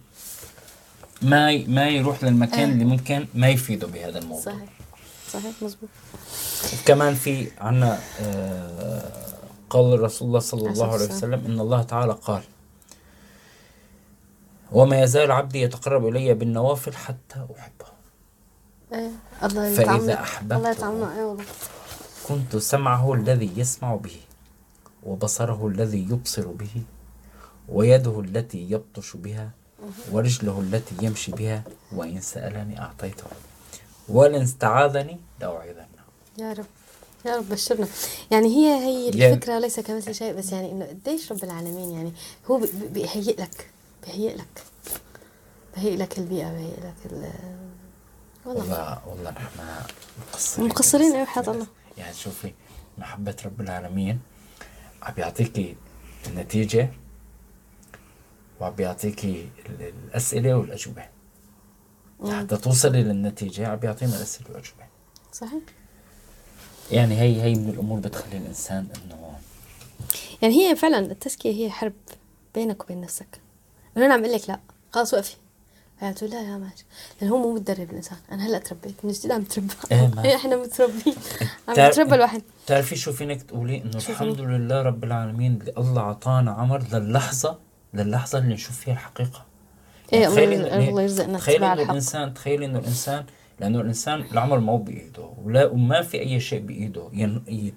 ما 1.22 1.50
ي- 1.52 1.64
ما 1.64 1.88
يروح 1.88 2.24
للمكان 2.24 2.68
آه. 2.68 2.72
اللي 2.72 2.84
ممكن 2.84 3.26
ما 3.34 3.48
يفيده 3.48 3.86
بهذا 3.86 4.18
الموضوع. 4.18 4.42
صحيح 4.42 4.68
صحيح 5.32 5.52
مزبوط 5.62 5.88
كمان 6.86 7.14
في 7.14 7.48
عنا 7.61 7.98
آه 8.20 9.02
قول 9.70 10.00
رسول 10.00 10.28
الله 10.28 10.38
صلى 10.40 10.68
الله 10.70 10.92
عليه 10.92 11.05
وسلم 11.05 11.42
إن 11.46 11.61
الله 11.61 11.82
تعالى 11.82 12.12
قال 12.22 12.42
وما 14.72 15.02
يزال 15.02 15.32
عبدي 15.32 15.61
يتقرب 15.62 16.09
إلي 16.09 16.34
بالنوافل 16.34 16.94
حتى 16.94 17.46
أحبه. 17.59 17.93
إيه 18.95 19.11
الله 19.42 19.74
فإذا 19.74 20.14
أحببته. 20.20 20.88
الله 20.88 21.16
إيه 21.18 21.24
والله. 21.24 21.45
كنت 22.28 22.57
سمعه 22.57 23.14
الذي 23.14 23.51
يسمع 23.57 23.95
به 23.97 24.16
وبصره 25.03 25.66
الذي 25.66 26.03
يبصر 26.11 26.47
به 26.47 26.82
ويده 27.68 28.20
التي 28.20 28.70
يبطش 28.70 29.16
بها 29.16 29.51
ورجله 30.12 30.61
التي 30.61 30.95
يمشي 31.03 31.32
بها 31.32 31.62
وإن 31.92 32.20
سألني 32.20 32.80
أعطيته. 32.80 33.24
وإن 34.09 34.34
استعاذني 34.34 35.20
لأعيذنه. 35.40 35.84
يا 36.38 36.53
رب. 36.53 36.64
يا 37.26 37.36
رب 37.36 37.49
بشرنا. 37.49 37.86
يعني 38.30 38.47
هي 38.49 38.84
هي 38.84 39.11
يعني- 39.11 39.34
الفكرة 39.34 39.59
ليس 39.59 39.80
كمثل 39.80 40.14
شيء 40.14 40.32
بس 40.34 40.53
يعني 40.53 40.72
إنه 40.72 40.84
قديش 40.86 41.32
رب 41.32 41.45
العالمين 41.45 41.90
يعني 41.90 42.12
هو 42.51 42.59
بي- 42.59 42.66
بي- 42.66 42.88
بيهيئ 42.88 43.40
لك 43.40 43.70
بيهيئ 44.07 44.36
لك 44.36 44.62
بيهيئ 45.76 45.97
لك 45.97 46.18
البيئة 46.18 46.53
بيهيئ 46.53 46.76
لك 46.80 46.95
والله. 48.47 49.09
والله 49.09 49.30
نحن 49.30 49.47
مقصرين 50.32 50.68
مقصرين 50.68 51.09
بس- 51.11 51.14
أيوة 51.14 51.26
حياة 51.26 51.51
الله. 51.51 51.66
يعني 51.99 52.14
شوفي 52.14 52.53
محبة 52.99 53.36
رب 53.45 53.61
العالمين 53.61 54.20
عم 55.03 55.14
بيعطيكي 55.14 55.76
النتيجة 56.26 56.90
وعم 58.61 58.72
بيعطيكي 58.74 59.49
ال- 59.66 59.92
الأسئلة 60.09 60.55
والأجوبة. 60.55 61.05
حتى 62.30 62.57
توصلي 62.57 63.03
للنتيجة 63.03 63.68
عم 63.68 63.76
بيعطينا 63.76 64.16
الأسئلة 64.16 64.47
والأجوبة. 64.51 64.84
صحيح. 65.32 65.62
يعني 66.90 67.20
هي 67.20 67.42
هي 67.42 67.55
من 67.55 67.68
الأمور 67.68 68.01
بتخلي 68.01 68.36
الإنسان 68.38 68.88
إنه 69.05 69.38
يعني 70.42 70.55
هي 70.55 70.76
فعلا 70.76 70.99
التزكية 70.99 71.51
هي 71.66 71.70
حرب 71.70 71.92
بينك 72.55 72.84
وبين 72.84 73.01
نفسك. 73.01 73.40
أنا 73.97 74.14
عم 74.14 74.24
أقول 74.24 74.34
لك 74.34 74.49
لا 74.51 74.61
خلص 74.92 75.14
وقفي. 75.14 75.36
يعني 76.03 76.14
تقول 76.14 76.30
لا 76.30 76.42
لا 76.42 76.59
ماشي 76.59 76.84
لأن 77.20 77.30
هو 77.30 77.38
مو 77.38 77.55
متدرب 77.55 77.90
الانسان 77.90 78.18
أنا 78.32 78.47
هلأ 78.47 78.59
تربيت. 78.59 78.95
من 79.05 79.12
جديد 79.12 79.32
عم 79.32 79.42
تربى. 79.42 79.72
إيه، 79.92 80.07
ما- 80.16 80.34
إحنا 80.34 80.57
متربين 80.57 81.14
عم 81.68 81.74
يتربى 81.78 82.14
الواحد 82.14 82.42
بتعرفي 82.66 82.97
شو 82.97 83.12
فينك 83.12 83.42
تقولي؟ 83.42 83.82
شو 83.99 84.12
الحمد 84.12 84.40
لله 84.40 84.82
رب 84.82 85.05
العالمين 85.05 85.59
اللي 85.61 85.72
الله 85.78 86.03
أعطانا 86.03 86.51
عمر 86.51 86.82
للحظة 86.92 87.59
للحظة 87.95 88.38
اللي 88.38 88.55
نشوف 88.55 88.80
فيها 88.80 88.95
الحقيقة. 88.95 89.45
إيه، 90.12 90.26
تخيلي 90.28 90.57
الله- 90.88 91.03
يرزقنا 91.03 91.38
تخيلي 91.38 91.57
اتباع 91.57 91.72
انه. 91.72 91.82
الانسان 91.82 92.34
تخيلي 92.34 92.66
إنه 92.66 92.78
الانسان 92.78 93.24
لأنه 93.61 93.80
الإنسان 93.80 94.20
العمر 94.32 94.59
ما 94.59 94.72
هو 94.72 94.76
بإيده. 94.78 95.30
ولا 95.45 95.66
وما 95.66 96.03
في 96.03 96.20
أي 96.20 96.40
شيء 96.40 96.61
بإيده. 96.61 97.09
ين 97.12 97.42
يت- 97.49 97.74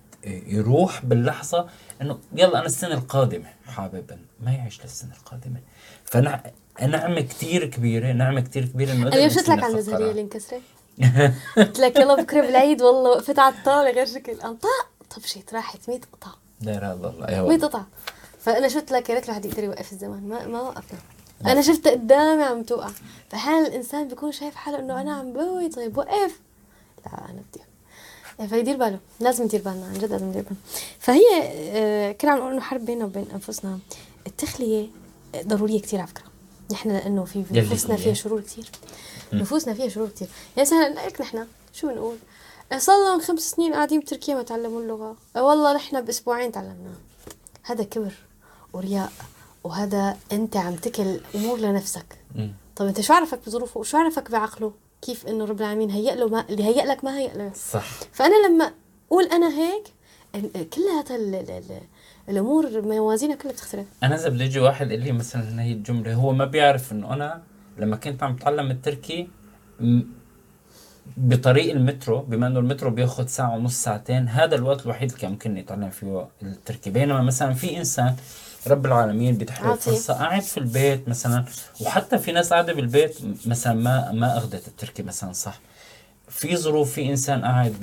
يروح 0.48 1.06
باللحظة 1.06 1.68
إنه 2.02 2.20
يلا 2.36 2.58
أنا 2.60 2.66
السنة 2.66 2.94
القادمة 2.94 3.46
حابب 3.66 4.20
ما 4.40 4.52
يعيش 4.52 4.82
للسنة 4.84 5.12
القادمة. 5.14 5.60
فنع 6.06 6.44
نعمة 6.82 7.22
كثير 7.22 7.66
كبيرة 7.66 8.12
نعمة 8.12 8.42
كثير 8.42 8.66
كبيرة 8.66 8.92
إنه 8.92 9.02
أنا 9.02 9.10
قدر 9.10 9.20
يوم 9.20 9.30
شفت 9.30 9.50
لك 9.50 9.64
على 9.64 9.82
قرار. 9.82 10.10
اللي 10.10 10.22
انكسرت؟ 10.22 10.62
قلت 11.58 11.80
لك 11.80 11.96
يلا 11.96 12.16
بكرة 12.22 12.42
بالعيد 12.42 12.82
والله 12.82 13.10
وقفت 13.10 13.40
على 13.40 13.56
الطاولة 13.56 13.92
غير 13.92 14.06
شكل. 14.06 14.32
انطاق 14.32 14.88
طبشت 15.16 15.54
راحت 15.54 15.90
100 15.90 16.00
قطعة. 16.14 16.36
لا 16.62 16.72
إله 16.78 16.94
إلا 16.94 17.10
الله. 17.10 17.26
يا 17.26 17.42
100 17.42 17.42
والله. 17.42 17.68
قطعة. 17.68 17.88
فأنا 18.40 18.68
شفت 18.68 18.92
لك 18.92 19.10
يا 19.10 19.16
ريت 19.16 19.26
الواحد 19.26 19.46
يقدر 19.46 19.64
يوقف 19.64 19.92
الزمان. 19.92 20.30
ما 20.30 20.48
ما 20.48 20.62
وقفنا. 20.62 21.00
أنا 21.46 21.62
شفتها 21.62 21.92
قدامي 21.92 22.44
عم 22.44 22.64
توقع. 22.64 22.90
فاحيانا 23.30 23.68
الإنسان 23.68 24.08
بيكون 24.08 24.32
شايف 24.32 24.56
حاله 24.56 24.80
إنه 24.80 25.02
أنا 25.02 25.14
عم 25.14 25.34
بوي؟ 25.34 25.70
طيب 25.70 25.98
وقف. 25.98 26.40
لا 27.06 27.12
أنا 27.30 27.42
بدي 27.54 27.64
فيدير 28.50 28.78
باله. 28.78 29.00
لازم 29.20 29.44
ندير 29.44 29.62
بالنا 29.62 29.86
عن 29.86 29.94
جد 29.94 30.12
لازم 30.12 30.26
ندير 30.26 30.42
بالنا. 30.42 30.58
فهي 31.00 31.24
آه، 31.44 32.12
كنا 32.12 32.32
عم 32.32 32.38
نقول 32.38 32.52
إنه 32.54 32.62
حرب 32.62 32.86
بيننا 32.86 33.06
وبين 33.06 33.26
أنفسنا. 33.34 33.80
التخلية 34.28 34.88
ضرورية 35.46 35.82
كثير 35.82 36.00
على 36.00 36.08
فكرة. 36.08 36.27
نحن 36.72 36.90
لأنه 36.90 37.26
في 37.26 37.44
نفوسنا؟ 37.52 37.96
فيها 37.96 38.14
شرور 38.14 38.42
كثير 38.42 38.66
نفوسنا 39.34 39.74
فيها 39.74 39.90
شرور 39.90 40.10
كثير 40.10 40.28
يعني 40.58 40.70
مثلا 40.70 41.08
لك 41.08 41.22
نحن 41.22 41.48
شو 41.74 41.88
بنقول؟ 41.88 42.16
صار 42.78 42.96
لهم 43.04 43.22
خمس 43.22 43.52
سنين 43.52 43.74
قاعدين 43.74 44.00
بتركيا 44.00 44.36
ما 44.36 44.44
تعلموا 44.44 44.82
اللغة. 44.82 45.16
أه 45.36 45.44
والله 45.44 45.74
نحن 45.76 46.02
بأسبوعين 46.02 46.52
تعلمناها. 46.52 46.98
هذا 47.64 47.84
كبر 47.84 48.14
ورياء 48.74 49.12
وهذا 49.64 50.18
أنت 50.32 50.58
عم 50.58 50.76
تكل 50.76 51.20
أمور 51.36 51.60
لنفسك. 51.60 52.06
طب 52.76 52.86
أنت 52.86 53.02
شو 53.02 53.14
عرفك 53.14 53.40
بظروفه؟ 53.48 53.80
وشو 53.80 53.98
عرفك 53.98 54.32
بعقله؟ 54.32 54.72
كيف 55.02 55.28
إنه 55.28 55.46
رب 55.46 55.62
العالمين 55.62 55.90
هيأ 55.92 56.16
له 56.16 56.28
ما 56.28 56.46
اللي 56.50 56.64
هيأ 56.64 56.86
لك 56.86 57.04
ما 57.04 57.18
هيأ 57.18 57.34
له. 57.34 57.52
صح. 57.72 57.86
فأنا 58.14 58.48
لما 58.48 58.74
أقول 59.12 59.24
أنا 59.26 59.50
هيك 59.50 59.84
ال- 60.36 60.70
كلها 60.70 61.02
ال- 62.30 62.38
ال- 62.38 62.38
ال- 62.38 62.68
الأمور 62.68 62.82
موازينها 62.82 63.36
كلها 63.36 63.54
بتختلف. 63.54 63.86
أنا 64.04 64.16
إذا 64.16 64.30
بده 64.30 64.44
يجي 64.44 64.60
واحد 64.60 64.92
يقول 64.92 65.04
لي 65.04 65.12
مثلا 65.12 65.62
هي 65.62 65.72
الجملة 65.72 66.14
هو 66.14 66.34
ما 66.34 66.46
بيعرف 66.46 66.92
إنه 66.92 67.14
أنا 67.14 67.42
لما 67.78 67.96
كنت 67.96 68.24
عم 68.24 68.36
اتعلم 68.36 68.72
التركي 68.72 69.28
بطريق 71.18 71.72
المترو 71.76 72.20
بما 72.22 72.48
إنه 72.48 72.60
المترو 72.60 72.90
بياخذ 72.90 73.28
ساعة 73.28 73.56
ونص 73.56 73.84
ساعتين 73.84 74.28
هذا 74.28 74.56
الوقت 74.56 74.86
الوحيد 74.86 75.10
اللي 75.10 75.22
كان 75.22 75.32
ممكن 75.32 75.58
يتعلم 75.58 75.90
فيه 75.90 76.28
التركي. 76.44 76.90
بينما 76.90 77.22
مثلا 77.22 77.54
في 77.54 77.78
إنسان 77.78 78.16
رب 78.68 78.86
العالمين 78.86 79.36
له 79.62 79.68
عاطي. 79.70 79.82
فرصه 79.82 80.14
قاعد 80.14 80.42
في 80.42 80.58
البيت 80.58 81.10
مثلا 81.10 81.46
وحتى 81.82 82.18
في 82.18 82.32
ناس 82.32 82.54
قاعدة 82.54 82.74
بالبيت 82.74 83.18
مثلا 83.46 83.74
ما 83.74 84.12
ما 84.12 84.38
أخذت 84.38 84.68
التركي 84.68 85.04
مثلا 85.04 85.34
صح. 85.34 85.60
في 86.38 86.58
ظروف 86.58 86.92
في 86.94 87.10
إنسان 87.10 87.42
قاعد 87.42 87.74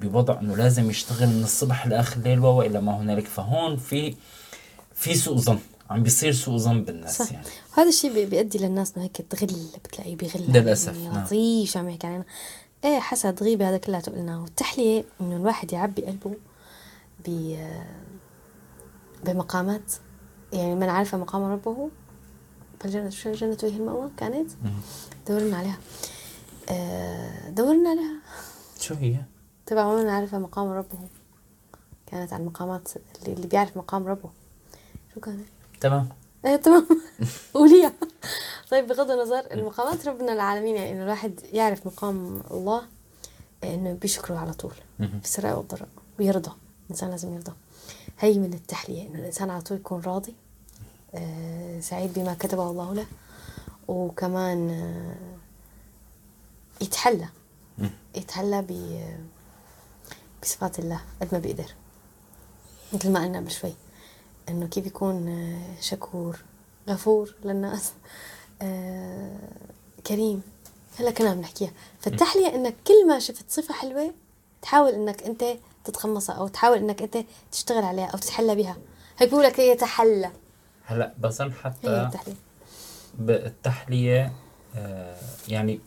بوضع 0.00 0.40
إنه 0.40 0.56
لازم 0.56 0.90
يشتغل 0.90 1.28
من 1.28 1.42
الصبح 1.44 1.86
لآخر 1.86 2.16
الليل 2.16 2.38
والى 2.40 2.80
ما 2.80 2.96
هنالك. 3.00 3.26
فهون 3.26 3.76
في 3.76 4.14
في 4.94 5.14
سوء 5.14 5.36
ظن 5.36 5.58
عم 5.90 6.02
بيصير 6.02 6.32
سوء 6.32 6.56
ظن 6.58 6.84
بالناس 6.84 7.18
صح. 7.22 7.32
يعني. 7.32 7.46
وهذا 7.72 7.88
الشيء 7.88 8.12
بي- 8.14 8.26
بيؤدي 8.26 8.58
للناس 8.58 8.92
إنه 8.96 9.04
هيك 9.04 9.16
تغل 9.30 9.56
بتلاقيه 9.84 10.16
بيغل 10.16 10.42
للأسف، 10.48 10.96
يعني 10.96 11.08
نعم. 11.14 11.26
شو 11.66 11.78
عم 11.78 11.88
يحكي 11.88 12.06
علينا 12.06 12.24
إيه 12.84 12.98
حسد 13.00 13.42
غيبة 13.42 13.68
هذا 13.68 13.76
كلها 13.76 14.00
قلناه 14.00 14.42
والتحلية 14.42 15.04
إنه 15.20 15.36
الواحد 15.36 15.72
يعبي 15.72 16.02
قلبه 16.02 16.34
ب 17.26 17.56
بمقامات. 19.24 19.92
يعني 20.52 20.74
من 20.74 20.88
عرف 20.88 21.14
مقام 21.14 21.42
ربه؟ 21.42 21.88
فالجنة 22.80 23.10
شو 23.10 23.28
الجنة 23.30 23.56
وهي 23.62 23.76
المأوى 23.76 24.10
كانت؟ 24.16 24.50
دورنا 25.28 25.56
عليها. 25.56 25.78
دورنا 27.48 27.90
عليها 27.90 28.20
شو 28.80 28.94
هي؟ 28.94 29.16
تبع 29.66 29.84
ومن 29.86 30.08
عرف 30.08 30.34
مقام 30.34 30.68
ربه. 30.68 30.98
كانت 32.06 32.32
عن 32.32 32.40
المقامات 32.40 32.88
اللي, 33.22 33.32
اللي 33.32 33.46
بيعرف 33.46 33.76
مقام 33.76 34.06
ربه. 34.06 34.30
شو 35.14 35.20
كانت؟ 35.20 35.44
تمام. 35.80 36.08
إيه 36.44 36.56
تمام. 36.56 36.86
قوليها. 37.54 37.92
طيب 38.70 38.86
بغض 38.86 39.10
النظر 39.10 39.52
المقامات 39.52 40.08
ربنا 40.08 40.32
العالمين 40.32 40.76
يعني 40.76 40.92
إنه 40.92 41.02
الواحد 41.02 41.40
يعرف 41.52 41.86
مقام 41.86 42.42
الله 42.50 42.82
إنه 43.64 43.92
بيشكره 43.92 44.36
على 44.36 44.52
طول. 44.52 44.72
في 44.98 45.24
السراء 45.24 45.56
والضراء 45.58 45.88
ويرضى. 46.18 46.52
الإنسان 46.86 47.10
لازم 47.10 47.34
يرضى. 47.34 47.52
هي 48.18 48.38
من 48.38 48.54
التحلية 48.54 49.08
إنه 49.08 49.18
الإنسان 49.18 49.50
على 49.50 49.62
طول 49.62 49.78
يكون 49.78 50.00
راضي 50.00 50.34
آه 51.14 51.80
سعيد 51.80 52.12
بما 52.18 52.34
كتبه 52.34 52.70
الله 52.70 52.94
له. 52.94 53.06
وكمان 53.88 54.70
آه 54.70 55.33
يتحلى. 56.84 57.28
يتحلى 58.14 58.62
ب 58.62 59.00
بصفات 60.42 60.78
الله 60.78 61.00
قد 61.20 61.28
ما 61.32 61.38
بيقدر. 61.38 61.74
مثل 62.92 63.10
ما 63.10 63.20
قلنا 63.24 63.38
قبل 63.38 63.50
شوي 63.50 63.72
إنه 64.48 64.66
كيف 64.66 64.86
يكون 64.86 65.28
آه، 65.28 65.80
شكور 65.80 66.38
غفور 66.88 67.34
للناس 67.44 67.92
آه، 68.62 69.38
كريم. 70.06 70.42
هلا 70.98 71.10
كنا 71.10 71.30
عم 71.30 71.40
نحكيها. 71.40 71.72
فالتحلية 72.00 72.54
إنك 72.54 72.74
كل 72.86 73.08
ما 73.08 73.18
شفت 73.18 73.50
صفة 73.50 73.74
حلوة 73.74 74.14
تحاول 74.62 74.92
إنك 74.92 75.22
أنت 75.22 75.44
تتقمصها 75.84 76.34
أو 76.34 76.48
تحاول 76.48 76.78
إنك 76.78 77.02
أنت 77.02 77.18
تشتغل 77.52 77.84
عليها 77.84 78.06
أو 78.06 78.18
تتحلى 78.18 78.54
بها. 78.54 78.76
هيك 79.18 79.28
بيقول 79.28 79.44
لك 79.44 79.58
يتحلى 79.58 80.30
هلا 80.86 81.14
هي 81.24 81.50
حتى 81.50 82.02
التحلية. 82.02 82.34
بالتحلية 83.18 84.32
آه، 84.76 85.16
يعني 85.48 85.80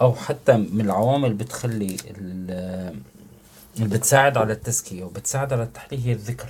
أو 0.00 0.14
حتى 0.14 0.52
من 0.56 0.80
العوامل 0.80 1.32
بتخلي 1.34 1.96
ال- 2.10 2.94
اللي 3.76 3.88
بتساعد 3.96 4.36
على 4.36 4.52
التزكية 4.52 5.04
وبتساعد 5.04 5.52
على 5.52 5.62
التحلية 5.62 6.06
هي 6.06 6.12
الذكر. 6.12 6.48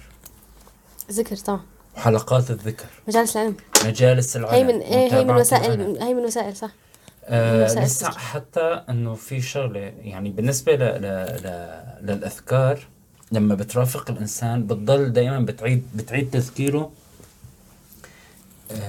ذكر 1.13 1.37
طبعا. 1.37 1.61
وحلقات 1.97 2.51
الذكر. 2.51 2.87
مجالس 3.09 3.37
العلم. 3.37 3.57
مجالس 3.85 4.37
العلم 4.37 4.55
هي 4.55 4.65
من 4.75 4.81
إيه 4.81 5.15
هي 5.15 5.25
من 5.25 5.35
وسائل 5.35 5.73
العلم. 5.81 6.03
هي 6.03 6.15
من 6.15 6.25
وسائل 6.25 6.57
صح. 6.57 6.71
آه 7.25 7.85
لسه. 7.85 8.11
حتى 8.11 8.83
إنه 8.89 9.15
في 9.15 9.41
شغلة 9.41 9.81
يعني 10.03 10.31
بالنسبة 10.31 10.73
ل 10.77 10.79
ل 10.79 11.03
ل 11.45 11.81
للأذكار 12.03 12.87
لما 13.33 13.55
بترافق 13.55 14.11
الإنسان 14.11 14.67
بتضل 14.67 15.13
دائما 15.13 15.41
بتعيد 15.41 15.83
بتعيد 15.95 16.31
تذكيره 16.31 16.91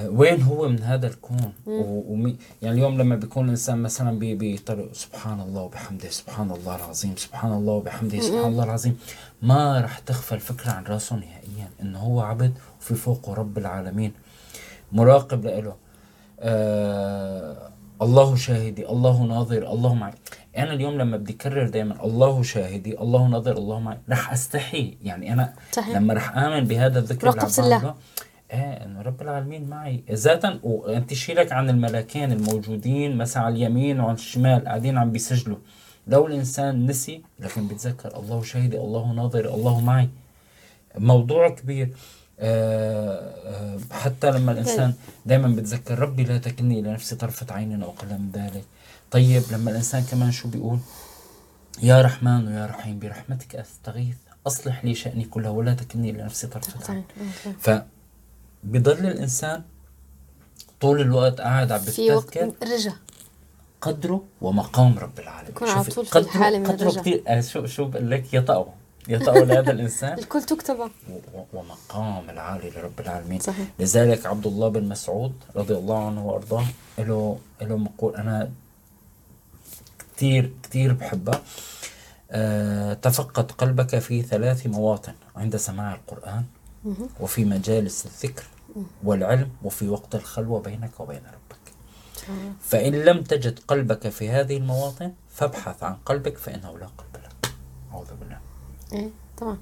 وين 0.06 0.42
هو 0.42 0.68
من 0.68 0.82
هذا 0.82 1.06
الكون؟ 1.06 1.52
ومي 1.66 2.36
يعني 2.62 2.76
اليوم 2.76 2.98
لما 2.98 3.16
بيكون 3.16 3.44
الإنسان 3.44 3.82
مثلا 3.82 4.18
بطريق 4.20 4.92
سبحان 4.92 5.40
الله 5.40 5.62
وبحمده 5.62 6.10
سبحان 6.10 6.50
الله 6.50 6.76
العظيم 6.76 7.14
سبحان 7.16 7.52
الله 7.52 7.72
وبحمده 7.72 8.20
سبحان 8.20 8.44
الله 8.44 8.64
العظيم 8.64 8.98
ما 9.42 9.80
رح 9.80 9.98
تغفل 9.98 10.34
الفكرة 10.34 10.70
عن 10.70 10.84
رأسه 10.84 11.16
نهائيا 11.16 11.68
إنه 11.82 11.98
هو 11.98 12.20
عبد 12.20 12.52
وفي 12.80 12.94
فوقه 12.94 13.34
رب 13.34 13.58
العالمين. 13.58 14.12
مراقب 14.92 15.46
له 15.46 15.76
آه 16.40 17.68
الله 18.02 18.36
شاهدي 18.36 18.88
الله 18.88 19.22
ناظر 19.22 19.72
الله 19.72 19.94
معي. 19.94 20.12
أنا 20.56 20.72
اليوم 20.72 20.94
لما 20.98 21.16
بدي 21.16 21.32
اكرر 21.32 21.68
دائما 21.68 22.04
الله 22.04 22.42
شاهدي 22.42 22.98
الله 23.00 23.28
ناظر 23.28 23.52
الله 23.52 23.80
معي 23.80 23.98
رح 24.10 24.32
أستحي. 24.32 24.96
يعني 25.02 25.32
أنا 25.32 25.54
صحيح. 25.72 25.96
لما 25.96 26.14
رح 26.14 26.36
آمن 26.36 26.64
بهذا 26.64 26.98
الذكر 26.98 27.28
الله. 27.58 27.94
إيه 28.52 28.84
إنه 28.84 29.02
رب 29.02 29.22
العالمين 29.22 29.68
معي. 29.68 30.02
ذاتا 30.10 30.58
وأنت 30.62 31.14
شيلك 31.14 31.52
عن 31.52 31.70
الملاكين 31.70 32.32
الموجودين 32.32 33.16
مثلا 33.16 33.42
على 33.42 33.54
اليمين 33.54 34.00
وعلى 34.00 34.14
الشمال 34.14 34.64
قاعدين 34.64 34.98
عم 34.98 35.10
بيسجلوا. 35.12 35.58
لو 36.06 36.26
الإنسان 36.26 36.86
نسي 36.86 37.22
لكن 37.40 37.68
بيتذكر 37.68 38.16
الله 38.16 38.42
شاهدي 38.42 38.78
الله 38.78 39.12
ناظر 39.12 39.54
الله 39.54 39.80
معي. 39.80 40.08
موضوع 40.98 41.48
كبير. 41.48 41.88
آه، 42.40 43.34
آه، 43.46 43.78
حتى 43.90 44.30
لما 44.30 44.52
الإنسان 44.52 44.94
دائما 45.26 45.48
بتذكر 45.48 45.98
ربي 45.98 46.24
لا 46.24 46.38
تكلني 46.38 46.80
إلى 46.80 46.92
نفسي 46.92 47.16
طرفة 47.16 47.54
عين 47.54 47.82
أو 47.82 47.90
أقل 47.90 48.08
من 48.08 48.30
ذلك. 48.34 48.64
طيب 49.10 49.42
لما 49.52 49.70
الإنسان 49.70 50.02
كمان 50.02 50.30
شو 50.32 50.48
بيقول؟ 50.48 50.78
يا 51.82 52.02
رحمن 52.02 52.48
ويا 52.48 52.66
رحيم 52.66 52.98
برحمتك 52.98 53.56
أستغيث 53.56 54.16
أصلح 54.46 54.84
لي 54.84 54.94
شأني 54.94 55.24
كله 55.24 55.50
ولا 55.50 55.74
تكلني 55.74 56.10
إلى 56.10 56.22
نفسي 56.22 56.46
طرفة 56.46 56.92
عين. 56.92 57.04
طبعا 57.64 57.86
فبضل 58.62 58.92
الإنسان 59.06 59.62
طول 60.80 61.00
الوقت 61.00 61.40
قاعد 61.40 61.72
عم 61.72 61.80
بتذكر 61.80 62.52
رجع. 62.62 62.92
قدره 63.80 64.24
ومقام 64.40 64.98
رب 64.98 65.18
العالمين. 65.18 65.52
بيكون 65.52 65.68
على 65.68 65.84
طول 65.84 66.06
في 66.06 66.10
قدره- 66.10 66.28
حالة 66.30 66.58
من 66.58 66.66
قدره. 66.66 66.90
كثير 67.00 67.22
آه، 67.28 67.40
شو 67.40 67.66
شو 67.66 67.84
بقول 67.84 68.10
لك؟ 68.10 68.34
يطأه. 68.34 68.66
يطأه 69.08 69.34
لهذا 69.38 69.70
الإنسان. 69.76 70.18
الكل 70.18 70.42
و- 71.34 71.42
ومقام 71.52 72.30
العالي 72.30 72.70
لرب 72.70 73.00
العالمين. 73.00 73.40
صحيح. 73.40 73.66
لذلك 73.78 74.26
عبد 74.26 74.46
الله 74.46 74.68
بن 74.68 74.88
مسعود 74.88 75.32
رضي 75.56 75.74
الله 75.74 76.06
عنه 76.06 76.26
وأرضاه 76.26 76.64
له 76.98 77.38
له 77.62 77.76
مقول. 77.76 78.16
أنا 78.16 78.50
كثير 80.16 80.52
كثير 80.62 80.92
بحبها 80.92 81.42
أه 82.30 82.94
تفقد 82.94 83.50
قلبك 83.52 83.98
في 83.98 84.22
ثلاث 84.22 84.66
مواطن 84.66 85.12
عند 85.36 85.56
سماع 85.56 85.94
القرآن. 85.94 86.44
وفي 87.20 87.44
مجالس 87.44 88.06
الذكر 88.06 88.44
والعلم 89.04 89.50
وفي 89.62 89.88
وقت 89.88 90.14
الخلوة 90.14 90.60
بينك 90.60 91.00
وبين 91.00 91.22
ربك. 91.26 91.62
فإن 92.60 92.94
لم 92.94 93.22
تجد 93.22 93.58
قلبك 93.68 94.08
في 94.08 94.30
هذه 94.30 94.56
المواطن 94.56 95.12
فابحث 95.30 95.82
عن 95.82 95.94
قلبك 96.06 96.38
فإنه 96.38 96.78
لا 96.78 96.86
قلب 96.86 97.22
له. 97.22 97.50
أعوذ 97.92 98.06
بالله. 98.20 98.38
إيه 98.92 99.10
طبعا 99.38 99.58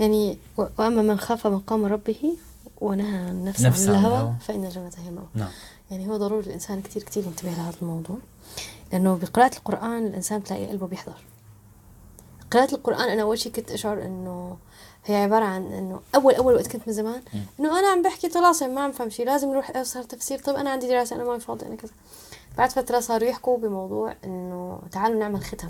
يعني 0.00 0.38
و- 0.58 0.66
وأما 0.78 1.02
من 1.02 1.18
خاف 1.18 1.46
مقام 1.46 1.84
ربه 1.84 2.36
ونهى 2.80 3.30
النفس 3.30 3.60
عن 3.64 3.70
نفس 3.70 3.88
عن 3.88 3.94
الهوى. 3.94 4.34
فإن 4.40 4.64
الجنة 4.64 4.90
هي 4.98 5.08
المأوى 5.08 5.28
نعم. 5.34 5.50
يعني 5.90 6.08
هو 6.08 6.16
ضروري 6.16 6.46
الإنسان 6.46 6.82
كتير 6.82 7.02
كتير 7.02 7.24
ينتبه 7.24 7.50
لهذا 7.50 7.74
الموضوع. 7.82 8.16
لأنه 8.92 9.16
بقراءة 9.22 9.56
القرآن 9.56 10.06
الإنسان 10.06 10.38
بتلاقي 10.40 10.66
قلبه 10.66 10.86
بيحضر. 10.86 11.14
قراءة 12.50 12.74
القرآن 12.74 13.08
أنا 13.08 13.22
أول 13.22 13.38
شيء 13.38 13.52
كنت 13.52 13.70
أشعر 13.70 14.02
إنه 14.02 14.56
هي 15.06 15.16
عبارة 15.16 15.44
عن 15.44 15.66
إنه 15.72 16.00
أول 16.14 16.34
أول 16.34 16.54
وقت 16.54 16.66
كنت 16.66 16.82
من 16.88 16.92
زمان 16.94 17.22
إنه 17.60 17.78
أنا 17.78 17.88
عم 17.88 18.02
بحكي 18.02 18.28
طلاسم 18.28 18.74
ما 18.74 18.80
عم 18.80 18.92
فهم 18.92 19.10
شيء 19.10 19.26
لازم 19.26 19.50
نروح 19.50 19.76
أسهر 19.76 20.02
تفسير 20.02 20.38
طب 20.38 20.54
أنا 20.54 20.70
عندي 20.70 20.88
دراسة 20.88 21.16
أنا 21.16 21.24
ما 21.24 21.38
فاضي 21.38 21.66
أنا 21.66 21.74
كذا. 21.76 21.92
بعد 22.58 22.70
فترة 22.72 23.00
صاروا 23.00 23.28
يحكوا 23.28 23.58
بموضوع 23.58 24.14
إنه 24.24 24.78
تعالوا 24.92 25.18
نعمل 25.20 25.44
ختم. 25.44 25.68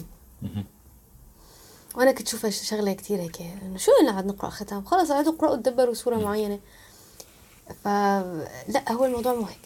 وأنا 1.95 2.13
كنت 2.13 2.27
اشوفها 2.29 2.51
ش- 2.51 2.63
شغلة 2.69 2.93
كتير 2.93 3.21
هيك 3.21 3.41
إنه 3.63 3.77
شو 3.79 3.91
اللي 4.01 4.11
قاعد 4.13 4.27
نقرأ 4.27 4.51
ختام 4.51 4.85
خلص 4.85 5.13
قعدوا 5.13 5.33
اقرأوا 5.33 5.57
تدبروا 5.57 5.95
سورة 5.95 6.17
معينة. 6.17 6.59
فلا 7.85 8.93
هو 8.93 9.05
الموضوع 9.05 9.35
مو 9.35 9.43
هيك. 9.45 9.59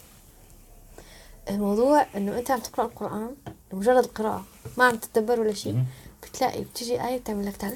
الموضوع 1.49 2.05
إنه 2.15 2.37
أنت 2.39 2.51
عم 2.51 2.59
تقرأ 2.59 2.85
القرآن 2.85 3.35
لمجرد 3.73 4.03
القراءه 4.03 4.43
ما 4.77 4.85
عم 4.85 4.95
تتدبر 4.95 5.39
ولا 5.39 5.53
شيء. 5.53 5.83
بتلاقي 6.23 6.61
بتيجي 6.63 7.07
آية 7.07 7.17
بتعمل 7.19 7.45
لك 7.45 7.57
تعال 7.57 7.75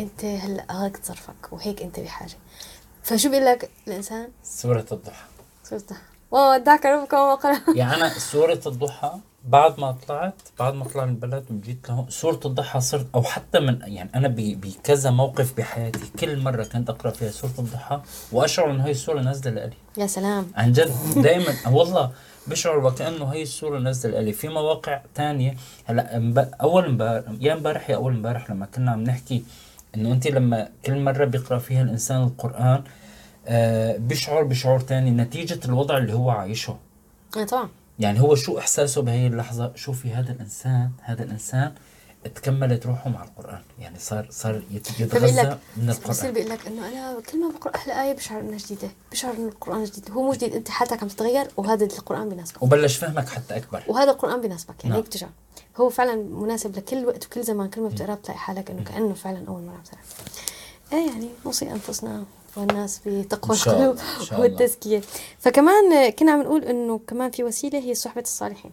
أنت 0.00 0.24
هلا 0.24 0.84
هيك 0.84 0.96
تصرفك 0.96 1.52
وهيك 1.52 1.82
أنت 1.82 2.00
بحاجة. 2.00 2.36
فشو 3.02 3.30
بيقول 3.30 3.46
لك 3.46 3.70
الإنسان؟ 3.88 4.28
سورة 4.44 4.86
الضحى. 4.92 5.24
سورة 5.64 5.80
الضحى. 5.80 6.00
وودعك 6.30 6.86
ربك 6.86 7.12
وما 7.12 7.34
قلى 7.34 7.60
يعني 7.74 7.94
أنا 7.94 8.08
سورة 8.08 8.60
الضحى 8.66 9.12
بعد 9.44 9.80
ما 9.80 9.92
طلعت 10.08 10.34
بعد 10.58 10.74
ما 10.74 10.84
طلع 10.84 11.04
البلد 11.04 11.44
وجيت 11.50 11.88
له 11.88 12.06
سورة 12.08 12.40
الضحى 12.44 12.80
صرت 12.80 13.06
أو 13.14 13.22
حتى 13.22 13.60
من 13.60 13.78
يعني 13.84 14.10
أنا 14.14 14.28
ب- 14.28 14.60
بكذا 14.60 15.10
موقف 15.10 15.56
بحياتي 15.56 16.00
كل 16.20 16.38
مرة 16.42 16.64
كنت 16.64 16.90
أقرأ 16.90 17.10
فيها 17.10 17.30
سورة 17.30 17.52
الضحى 17.58 18.00
وأشعر 18.32 18.70
إنه 18.70 18.84
هي 18.86 18.90
السورة 18.90 19.20
نازلة 19.20 19.50
لإلي. 19.54 19.74
يا 19.98 20.06
سلام. 20.06 20.52
عن 20.56 20.72
جد 20.72 20.92
دائما 21.22 21.54
والله 21.70 22.10
بشعر 22.46 22.78
وكأنه 22.86 23.24
هي 23.24 23.42
الصورة 23.42 23.78
نزل 23.78 24.24
لي 24.24 24.32
في 24.32 24.48
مواقع 24.48 25.00
تانية 25.14 25.56
هلا 25.84 26.20
أول 26.62 26.84
امبارح 26.84 27.24
يا 27.40 27.52
امبارح 27.52 27.90
يا 27.90 27.96
أول 27.96 28.12
امبارح 28.12 28.50
لما 28.50 28.66
كنا 28.66 28.90
عم 28.90 29.02
نحكي 29.04 29.44
إنه 29.96 30.12
أنت 30.12 30.26
لما 30.26 30.68
كل 30.86 31.00
مرة 31.00 31.24
بيقرأ 31.24 31.58
فيها 31.58 31.82
الإنسان 31.82 32.22
القرآن 32.22 32.84
آه 33.46 33.96
بيشعر 33.96 34.42
بشعور 34.42 34.80
تاني 34.80 35.10
نتيجة 35.10 35.60
الوضع 35.64 35.98
اللي 35.98 36.12
هو 36.12 36.30
عايشه. 36.30 36.76
آه 37.36 37.44
طبعا. 37.44 37.68
يعني 37.98 38.20
هو 38.20 38.34
شو 38.34 38.58
إحساسه 38.58 39.02
بهي 39.02 39.26
اللحظة؟ 39.26 39.72
شوفي 39.74 40.10
هذا 40.10 40.32
الإنسان؟ 40.32 40.90
هذا 41.02 41.22
الإنسان 41.22 41.72
تكملت 42.34 42.86
روحه 42.86 43.10
مع 43.10 43.24
القرآن. 43.24 43.60
يعني 43.78 43.98
صار 43.98 44.26
صار 44.30 44.62
يتغذى 44.70 45.42
لك 45.42 45.58
من 45.76 45.86
بصير 45.86 46.10
القرآن. 46.10 46.32
بيقول 46.32 46.50
لك 46.50 46.66
إنه 46.66 46.88
أنا 46.88 47.20
كل 47.20 47.40
ما 47.40 47.52
بقرأ 47.58 47.74
أحلى 47.74 48.02
إيه 48.02 48.16
بشعر 48.16 48.40
إنها 48.40 48.58
جديدة 48.58 48.88
بشعر 49.12 49.34
إنه 49.34 49.48
القرآن 49.48 49.84
جديد. 49.84 50.10
هو 50.10 50.22
مو 50.22 50.32
جديد 50.32 50.54
أنت 50.54 50.68
حالتك 50.68 51.02
عم 51.02 51.08
تتغير 51.08 51.46
وهذا 51.56 51.84
القرآن 51.84 52.28
بيناسبك. 52.28 52.62
وبلش 52.62 52.96
فهمك 52.96 53.28
حتى 53.28 53.56
أكبر. 53.56 53.82
وهذا 53.88 54.10
القرآن 54.10 54.40
بيناسبك 54.40 54.74
يعني 54.78 54.88
نعم. 54.88 54.96
هيك 54.96 55.06
بتشعر. 55.06 55.30
هو 55.76 55.88
فعلا 55.88 56.14
مناسب 56.14 56.76
لكل 56.76 57.06
وقت 57.06 57.26
وكل 57.26 57.42
زمان 57.44 57.70
كل 57.70 57.80
ما 57.80 57.88
بتقرأ 57.88 58.14
بتلاقي 58.14 58.38
حالك 58.38 58.70
إنه 58.70 58.84
كأنه 58.84 59.14
فعلا 59.14 59.44
أول 59.48 59.62
مرة 59.62 59.74
عم 59.74 59.82
تقرا 59.82 60.00
إيه 60.92 61.08
يعني 61.10 61.28
نوصي 61.46 61.70
أنفسنا 61.72 62.24
والناس 62.56 63.00
بتقوى 63.06 63.56
القلوب. 63.56 63.98
والتزكية 64.38 65.02
فكمان 65.38 66.10
كنا 66.10 66.32
عم 66.32 66.42
نقول 66.42 66.64
إنه 66.64 67.00
كمان 67.08 67.30
في 67.30 67.44
وسيلة 67.44 67.78
هي 67.78 67.94
صحبة 67.94 68.20
الصالحين 68.20 68.70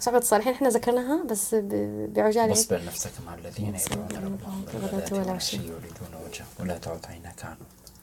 صحبة 0.00 0.18
الصالحين 0.18 0.52
إحنا 0.52 0.68
ذكرناها 0.68 1.22
بس 1.24 1.54
ب- 1.54 2.12
بعجالة 2.14 2.42
هيك. 2.46 2.50
واصبر 2.56 2.84
نفسك 2.84 3.10
مع 3.26 3.34
الذين 3.34 3.74
يدعون 3.74 4.08
ربهم 4.12 4.64
بالغداة 4.72 5.18
والعشي. 5.18 5.56
يريدون 5.56 6.26
وجهه 6.28 6.46
ولا 6.60 6.78
تعد 6.78 7.06
عينك 7.06 7.44
عنه 7.44 7.56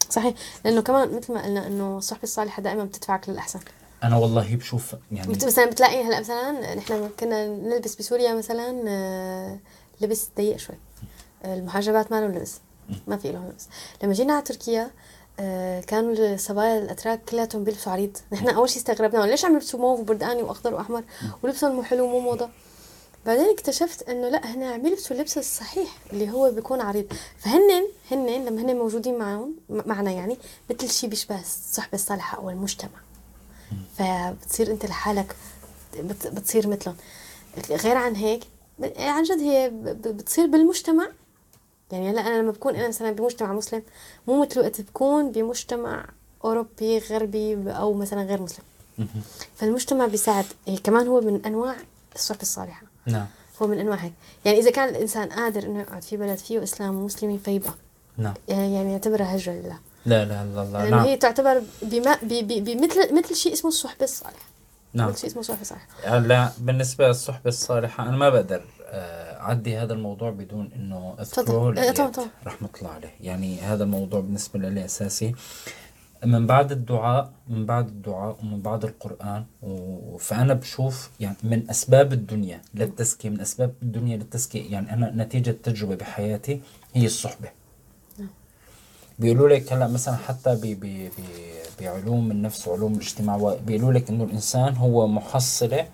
صحيح 0.09 0.33
لأنه 0.65 0.81
كمان 0.81 1.15
مثل 1.17 1.33
ما 1.33 1.43
قلنا 1.45 1.67
إنه 1.67 1.97
الصحبه 1.97 2.23
الصالحه 2.23 2.61
دائما 2.61 2.83
بتدفعك 2.83 3.29
للأحسن 3.29 3.59
أنا 4.03 4.17
والله 4.17 4.55
بشوف 4.55 4.95
يعني 5.11 5.27
مثلا 5.27 5.65
بتلاقي 5.65 6.03
هلا 6.03 6.19
مثلا 6.19 6.75
نحن 6.75 7.09
كنا 7.19 7.47
نلبس 7.47 7.95
بسوريا 7.95 8.33
مثلا 8.33 8.83
آه، 8.87 9.59
لبس 10.01 10.27
ضيق 10.37 10.57
شوي. 10.57 10.75
المحجبات 11.45 12.11
ما 12.11 12.21
لهم 12.21 12.31
لبس. 12.31 12.59
ما 13.07 13.17
في 13.17 13.31
لهم 13.31 13.47
لبس. 13.47 13.67
لما 14.03 14.13
جينا 14.13 14.33
على 14.33 14.41
تركيا 14.41 14.91
آه، 15.39 15.81
كانوا 15.81 16.13
الصبايا 16.13 16.79
الأتراك 16.79 17.25
كلياتهم 17.25 17.63
بيلبسوا 17.63 17.91
عريض. 17.91 18.17
نحن 18.31 18.49
أول 18.49 18.69
شيء 18.69 18.77
استغربنا 18.77 19.23
ليش 19.23 19.45
عم 19.45 19.53
يلبسوا 19.53 19.79
موف 19.79 19.99
وبردقاني 19.99 20.43
وأخضر 20.43 20.73
وأحمر؟ 20.73 21.03
ولبسهم 21.43 21.75
مو 21.75 21.83
حلو 21.83 22.07
مو 22.07 22.19
موضة. 22.19 22.49
بعدين 23.25 23.49
اكتشفت 23.49 24.09
إنه 24.09 24.29
لا 24.29 24.45
هن 24.45 24.63
عم 24.63 24.85
يلبسوا 24.85 25.15
اللبس 25.15 25.37
الصحيح 25.37 25.97
اللي 26.13 26.31
هو 26.31 26.51
بيكون 26.51 26.81
عريض. 26.81 27.13
فهن 27.37 27.87
هن 28.11 28.45
لما 28.45 28.61
هن 28.61 28.75
موجودين 28.75 29.17
معهم 29.17 29.55
معنا 29.69 30.11
يعني 30.11 30.37
مثل 30.69 30.89
شيء 30.89 31.09
بيشبه 31.09 31.39
الصحبة 31.39 31.93
الصالحة 31.93 32.37
أو 32.37 32.49
المجتمع. 32.49 33.02
فبتصير 33.97 34.71
انت 34.71 34.85
لحالك 34.85 35.35
بت- 35.99 36.27
بتصير 36.27 36.67
مثلهم. 36.67 36.95
غير 37.69 37.97
عن 37.97 38.15
هيك 38.15 38.43
عن 38.97 39.23
جد 39.23 39.39
هي 39.39 39.71
بتصير 40.13 40.45
بالمجتمع. 40.47 41.07
يعني 41.91 42.09
هلا 42.09 42.21
أنا 42.21 42.41
لما 42.41 42.51
بكون 42.51 42.75
أنا 42.75 42.87
مثلا 42.87 43.11
بمجتمع 43.11 43.53
مسلم 43.53 43.81
مو 44.27 44.41
مثل 44.45 44.59
وقت 44.59 44.81
بكون 44.81 45.31
بمجتمع 45.31 46.05
أوروبي 46.45 46.97
غربي 46.99 47.53
أو 47.71 47.93
مثلا 47.93 48.23
غير 48.23 48.41
مسلم. 48.41 48.63
فالمجتمع 49.55 50.05
بيساعد. 50.05 50.45
كمان 50.83 51.07
هو 51.07 51.21
من 51.21 51.45
أنواع 51.45 51.75
الصحبه 52.15 52.41
الصالحة. 52.41 52.83
نعم. 53.05 53.25
هو 53.61 53.67
من 53.67 53.79
أنواع 53.79 53.97
هيك. 53.97 54.13
يعني 54.45 54.57
إذا 54.59 54.71
كان 54.71 54.89
الإنسان 54.89 55.29
قادر 55.29 55.63
إنه 55.63 55.79
يقعد 55.79 56.03
في 56.03 56.17
بلد 56.17 56.37
فيه 56.37 56.63
إسلام 56.63 56.95
ومسلمين 56.95 57.37
فيبقى 57.37 57.73
نعم. 58.17 58.33
يعني 58.47 58.75
يعني 58.75 58.91
يعتبرها 58.91 59.35
هجرة 59.35 59.53
لله. 59.53 59.79
لا 60.05 60.25
لا 60.25 60.45
لا 60.45 60.65
لا 60.71 60.83
هي 60.83 60.89
نعم. 60.89 61.15
تعتبر 61.15 61.61
بما 61.81 62.17
بمثل 62.23 63.15
مثل 63.15 63.35
شيء 63.35 63.53
اسمه 63.53 63.67
الصحبة 63.67 64.03
الصالحة. 64.03 64.45
نعم. 64.93 65.09
مثل 65.09 65.19
شيء 65.19 65.29
اسمه 65.29 65.39
الصحبة 65.39 65.61
الصالحة. 65.61 65.87
هلا 66.03 66.49
بالنسبة 66.59 67.07
للصحبة 67.07 67.47
الصالحة 67.49 68.03
أنا 68.03 68.17
ما 68.17 68.29
بقدر 68.29 68.63
آه، 68.85 69.39
أعدي 69.41 69.77
هذا 69.77 69.93
الموضوع 69.93 70.29
بدون 70.29 70.69
إنه 70.75 71.15
أذكره 71.19 71.43
طبعاً، 71.43 72.09
طبعاً. 72.09 72.27
رحمة 72.45 72.69
الله 72.79 72.91
عليه. 72.91 73.11
يعني 73.21 73.59
هذا 73.61 73.83
الموضوع 73.83 74.19
بالنسبة 74.19 74.59
لي 74.59 74.85
أساسي. 74.85 75.35
من 76.25 76.47
بعد 76.47 76.71
الدعاء 76.71 77.31
من 77.47 77.65
بعد 77.65 77.87
الدعاء 77.87 78.37
ومن 78.43 78.61
بعد 78.61 78.83
القرآن 78.85 79.45
فأنا 80.19 80.53
بشوف 80.53 81.09
يعني 81.19 81.37
من 81.43 81.69
أسباب 81.69 82.13
الدنيا 82.13 82.61
للتزكية 82.73 83.29
من 83.29 83.39
أسباب 83.39 83.73
الدنيا 83.81 84.17
للتزكية 84.17 84.71
يعني 84.71 84.93
أنا 84.93 85.11
نتيجة 85.15 85.51
تجربة 85.51 85.95
بحياتي 85.95 86.61
هي 86.93 87.05
الصحبة. 87.05 87.49
بيقولوا 89.23 89.49
لك 89.49 89.73
هلا 89.73 89.87
مثلا 89.87 90.15
حتى 90.15 90.55
ب 90.55 90.61
ب 90.61 90.85
ب 90.85 91.09
بعلوم 91.81 92.31
النفس 92.31 92.67
وعلوم 92.67 92.93
الاجتماع 92.93 93.55
بيقولوا 93.65 93.93
لك 93.93 94.09
إنه 94.09 94.23
الإنسان 94.23 94.75
هو 94.75 95.07
محصلة 95.07 95.87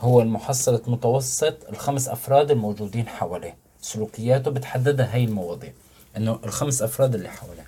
هو 0.00 0.20
المحصلة 0.22 0.80
متوسط 0.86 1.56
الخمس 1.68 2.08
أفراد 2.08 2.50
الموجودين 2.50 3.08
حواليه. 3.08 3.56
سلوكياته 3.80 4.50
بتحددها 4.50 5.14
هي 5.14 5.24
المواضيع 5.24 5.72
إنه 6.16 6.38
الخمس 6.44 6.82
أفراد 6.82 7.14
اللي 7.14 7.28
حواليه. 7.28 7.66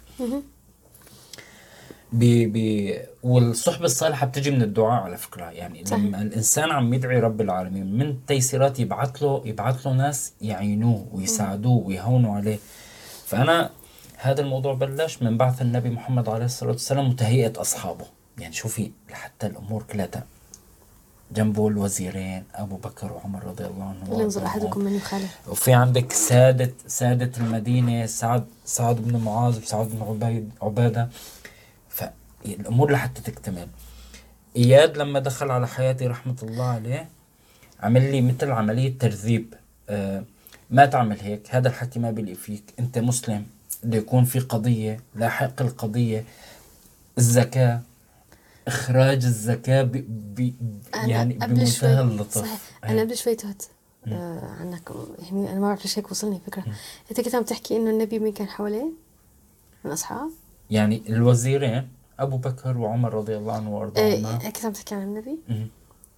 ب 2.13 2.53
ب 2.53 2.95
والصحبة 3.23 3.85
الصالحة 3.85 4.27
بتجي 4.27 4.51
من 4.51 4.63
الدعاء 4.63 5.03
على 5.03 5.17
فكرة. 5.17 5.45
يعني. 5.45 5.85
لما 5.93 6.23
الإنسان 6.23 6.71
عم 6.71 6.95
يدعي 6.95 7.21
رب 7.21 7.41
العالمين 7.41 7.99
من 7.99 8.27
تيسيرات 8.27 8.81
يبعث 8.81 9.23
له 9.23 9.43
يبعث 9.45 9.87
له 9.87 9.93
ناس 9.93 10.33
يعينوه 10.41 11.07
ويساعدوه 11.13 11.87
ويهونوا 11.87 12.35
عليه. 12.37 12.59
فأنا 13.27 13.71
هذا 14.17 14.41
الموضوع 14.41 14.75
بلش 14.75 15.23
من 15.23 15.37
بعث 15.37 15.63
النبي 15.63 15.91
محمد 15.91 16.29
عليه 16.29 16.45
الصلاة 16.45 16.71
والسلام 16.71 17.11
وتهيئة 17.11 17.61
أصحابه. 17.61 18.07
يعني 18.39 18.55
شوفي 18.55 18.91
لحتى 19.11 19.47
الأمور 19.47 19.83
كلها. 19.83 20.25
جنبه 21.33 21.69
الوزيرين 21.69 22.45
أبو 22.55 22.77
بكر 22.77 23.13
وعمر 23.13 23.45
رضي 23.45 23.65
الله 23.65 23.85
عنهم 23.85 24.19
لينظر 24.19 24.41
وأرضاهم. 24.41 24.47
أحدكم 24.47 24.81
من 24.81 24.95
يخالف. 24.95 25.39
وفي 25.49 25.73
عندك 25.73 26.13
سادة 26.13 26.73
سادة 26.87 27.31
المدينة 27.39 28.07
سعد 28.07 28.47
سعد 28.65 28.97
بن 28.97 29.17
معاذ 29.17 29.63
وسعد 29.63 29.89
بن 29.89 30.03
عبيد 30.03 30.51
عبادة. 30.63 31.09
فالأمور 31.89 32.93
لحتى 32.93 33.21
تكتمل. 33.23 33.69
إياد 34.57 34.99
لما 34.99 35.19
دخل 35.19 35.51
على 35.51 35.69
حياتي 35.69 36.07
رحمة 36.07 36.37
الله 36.43 36.65
عليه 36.65 37.09
عمل 37.81 38.13
لي 38.13 38.21
مثل 38.21 38.51
عملية 38.51 38.99
ترذيب. 38.99 39.55
آه 39.89 40.25
ما 40.71 40.87
تعمل 40.87 41.21
هيك؟ 41.21 41.55
هذا 41.55 41.69
الحكي 41.69 41.99
ما 41.99 42.11
بيليق 42.11 42.37
فيك. 42.37 42.75
أنت 42.79 42.99
مسلم. 42.99 43.47
بده 43.83 43.99
يكون 43.99 44.25
في 44.25 44.39
قضية 44.39 45.01
لاحق 45.15 45.63
القضية. 45.63 46.25
الزكاة 47.19 47.81
إخراج 48.69 49.25
الزكاة 49.25 49.83
ب 49.83 49.93
ب 50.35 50.53
أنا 50.95 51.07
يعني 51.07 51.35
بمنتهى 51.35 52.01
اللطف 52.01 52.39
صحيح. 52.39 52.61
أنا 52.85 53.01
قبل 53.01 53.17
شوي 53.17 53.35
تهت. 53.35 53.63
آه 54.07 54.57
عنك. 54.61 54.91
يعني 55.19 55.51
أنا 55.51 55.61
ما 55.61 55.67
بعرف 55.69 55.83
ليش 55.83 55.99
هيك 55.99 56.11
وصلني 56.11 56.41
فكره 56.47 56.65
أنت 57.11 57.21
كنت 57.21 57.35
عم 57.35 57.43
تحكي 57.43 57.77
إنه 57.77 57.91
النبي 57.91 58.19
مين 58.19 58.33
كان 58.33 58.49
حواليه؟ 58.49 58.91
من 59.85 59.91
أصحاب؟ 59.91 60.31
يعني 60.71 61.03
الوزيرين 61.09 61.89
أبو 62.19 62.37
بكر 62.37 62.79
وعمر 62.79 63.15
رضي 63.15 63.37
الله 63.37 63.53
عنه 63.53 63.77
وأرضاهما. 63.77 64.41
إيه 64.43 64.51
كنت 64.51 64.65
عم 64.65 64.73
تحكي 64.73 64.95
عن 64.95 65.03
النبي؟ 65.03 65.39
مم. 65.49 65.69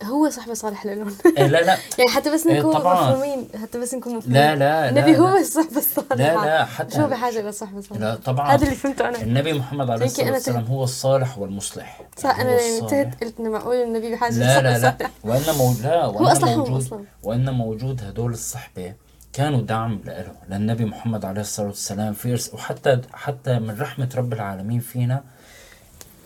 هو 0.03 0.31
صاحبه 0.31 0.55
صالح 0.55 0.87
لهم 0.87 1.15
إيه 1.39 1.47
لا 1.47 1.61
لا. 1.61 1.77
يعني 1.99 2.11
حتى 2.11 2.31
بس 2.35 2.47
إيه 2.47 2.59
نكون 2.61 2.73
طبعاً. 2.75 3.11
مفهومين 3.11 3.49
حتى 3.63 3.79
بس 3.81 3.95
نكون 3.95 4.17
مفهومين. 4.17 4.39
لا 4.41 4.55
لا 4.57 4.59
لا 4.59 4.89
النبي 4.89 5.13
لا. 5.13 5.19
هو 5.19 5.37
الصحبة 5.37 5.77
الصالحة 5.79 6.15
لا 6.17 6.35
لا 6.45 6.65
حتى 6.65 6.97
شو 6.97 7.07
بحاجة 7.07 7.41
للصحبة 7.43 7.79
الصالحة 7.79 8.05
لا 8.05 8.15
طبعا. 8.15 8.55
هذا 8.55 8.65
اللي 8.65 8.75
فهمته 8.77 9.09
أنا. 9.09 9.23
النبي 9.23 9.53
محمد 9.53 9.91
عليه 9.91 10.07
الصلاة 10.07 10.33
والسلام 10.33 10.65
هو 10.65 10.85
الصالح 10.85 11.39
والمصلح. 11.39 12.01
صح 12.17 12.39
يعني 12.39 12.43
أنا 12.43 12.51
هو 12.53 12.57
يعني 12.63 12.79
الصالح. 12.79 12.93
انتهت 12.93 13.25
قلت 13.25 13.41
إنه 13.41 13.51
معقول 13.51 13.77
النبي 13.77 14.13
بحاجة 14.15 14.39
لا 14.39 14.63
لا 14.63 14.79
لا. 14.79 14.97
وان 15.25 15.43
موجود 15.59 15.83
لا 15.83 16.07
وان 16.07 16.43
هو 16.45 16.57
موجود 16.57 16.83
أصلاً. 16.83 17.05
وان 17.23 17.51
موجود 17.55 18.03
هدول 18.05 18.33
الصحبة 18.33 18.95
كانوا 19.33 19.61
دعم 19.61 20.01
له 20.05 20.27
للنبي 20.51 20.85
محمد 20.85 21.25
عليه 21.25 21.41
الصلاة 21.41 21.67
والسلام. 21.67 22.13
في 22.13 22.37
إرس- 22.37 22.55
وحتى 22.55 23.01
حتى 23.13 23.59
من 23.59 23.81
رحمة 23.81 24.09
رب 24.17 24.33
العالمين 24.33 24.81
فينا 24.81 25.23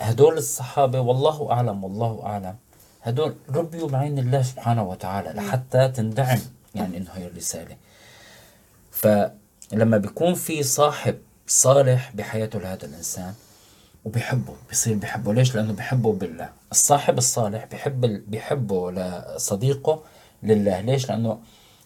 هدول 0.01 0.37
الصحابة 0.39 1.01
والله 1.01 1.53
أعلم 1.53 1.85
والله 1.85 2.23
أعلم 2.27 2.55
هدول 3.03 3.35
ربيوا 3.55 3.89
بعين 3.89 4.19
الله 4.19 4.43
سبحانه 4.43 4.83
وتعالى 4.83 5.31
لحتى 5.31 5.89
تندعم 5.89 6.39
يعني 6.75 6.97
إنه 6.97 7.11
هي 7.15 7.27
الرسالة. 7.27 7.77
فلما 8.91 9.97
بيكون 9.99 10.35
في 10.35 10.63
صاحب 10.63 11.19
صالح 11.47 12.13
بحياته 12.15 12.59
لهذا 12.59 12.87
الإنسان 12.87 13.33
وبيحبه 14.05 14.53
بصير 14.71 14.95
بيحبه 14.97 15.35
ليش؟ 15.35 15.55
لأنه 15.55 15.73
بيحبه 15.73 16.13
بالله. 16.13 16.49
الصاحب 16.73 17.19
الصالح 17.19 17.65
بيحب 17.65 18.05
ال- 18.05 18.21
بيحبه 18.21 18.93
لصديقه 18.93 20.03
لله. 20.43 20.81
ليش؟ 20.81 21.09
لأنه 21.09 21.39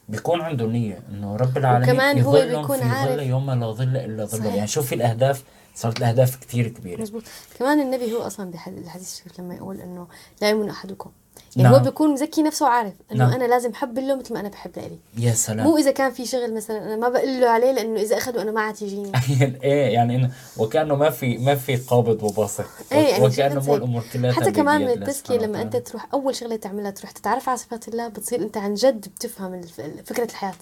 بيكون 0.09 0.41
عنده 0.41 0.67
نية 0.67 0.99
إنه 1.11 1.37
رب 1.37 1.59
العالمين 1.59 1.91
وكمان 1.91 2.21
هو 2.23 2.33
بيكون 2.33 2.81
عارف- 2.83 3.21
يوم 3.23 3.51
لا 3.51 3.71
ظل 3.73 3.97
إلا 3.97 4.25
ظله. 4.25 4.55
يعني 4.55 4.67
شوفي 4.67 4.95
الأهداف 4.95 5.45
صارت 5.77 5.99
الاهداف 5.99 6.37
كتير 6.37 6.69
كبيرة 6.69 7.03
مزبوط 7.03 7.23
كمان 7.59 7.81
النبي 7.81 8.13
هو 8.13 8.19
أصلا 8.19 8.51
بالحديث 8.51 9.13
الشريف 9.13 9.41
لما 9.41 9.55
يقول 9.55 9.81
إنه 9.81 10.07
لا 10.43 10.51
يؤمن 10.51 10.69
أحدكم 10.69 11.11
يعني 11.57 11.69
نعم. 11.69 11.79
هو 11.79 11.85
بيكون 11.85 12.13
مزكي 12.13 12.43
نفسه 12.43 12.67
وعارف 12.67 12.93
إنه 13.13 13.25
نعم. 13.25 13.33
أنا 13.33 13.45
لازم 13.45 13.71
احب 13.71 13.99
له 13.99 14.15
مثل 14.15 14.35
ما 14.35 14.41
أنا 14.41 14.49
بحب 14.49 14.71
لإلي 14.77 14.99
يا 15.19 15.33
سلام 15.33 15.67
مو 15.67 15.77
إذا 15.77 15.91
كان 15.91 16.13
في 16.13 16.27
شغل 16.27 16.55
مثلا 16.55 16.85
أنا 16.85 16.97
ما 16.97 17.09
بقول 17.09 17.41
له 17.41 17.49
عليه 17.49 17.73
لإنه 17.73 18.01
إذا 18.01 18.17
اخذه 18.17 18.43
أنا 18.43 18.51
ما 18.51 18.61
عاد 18.61 18.83
يجيني 18.83 19.13
إيه 19.65 19.95
يعني 19.95 20.17
إنه 20.17 20.31
وكأنه 20.59 20.95
ما 20.95 21.11
في 21.11 21.39
ما 21.39 21.55
في 21.55 21.77
قابض 21.77 22.23
وباسط 22.23 22.65
إيه 22.93 22.99
يعني 22.99 23.25
وكأنه 23.25 23.65
مو. 23.67 23.77
الأمور 23.77 24.05
كلها 24.13 24.33
حتى 24.33 24.53
كمان 24.53 24.85
من 24.85 25.13
سبحانه 25.13 25.43
لما 25.43 25.63
أنت. 25.63 25.77
تروح 25.77 26.07
أول 26.15 26.35
شغلة 26.35 26.57
تعملها 26.57 26.91
تروح 26.91 27.11
تتعرف 27.11 27.49
على 27.49 27.59
صفات 27.59 27.89
الله 27.89 28.09
بتصير 28.09 28.43
أنت 28.43 28.57
عن 28.57 28.75
جد 28.75 29.09
بتفهم 29.09 29.61
فكرة 30.07 30.25
الحياة 30.25 30.55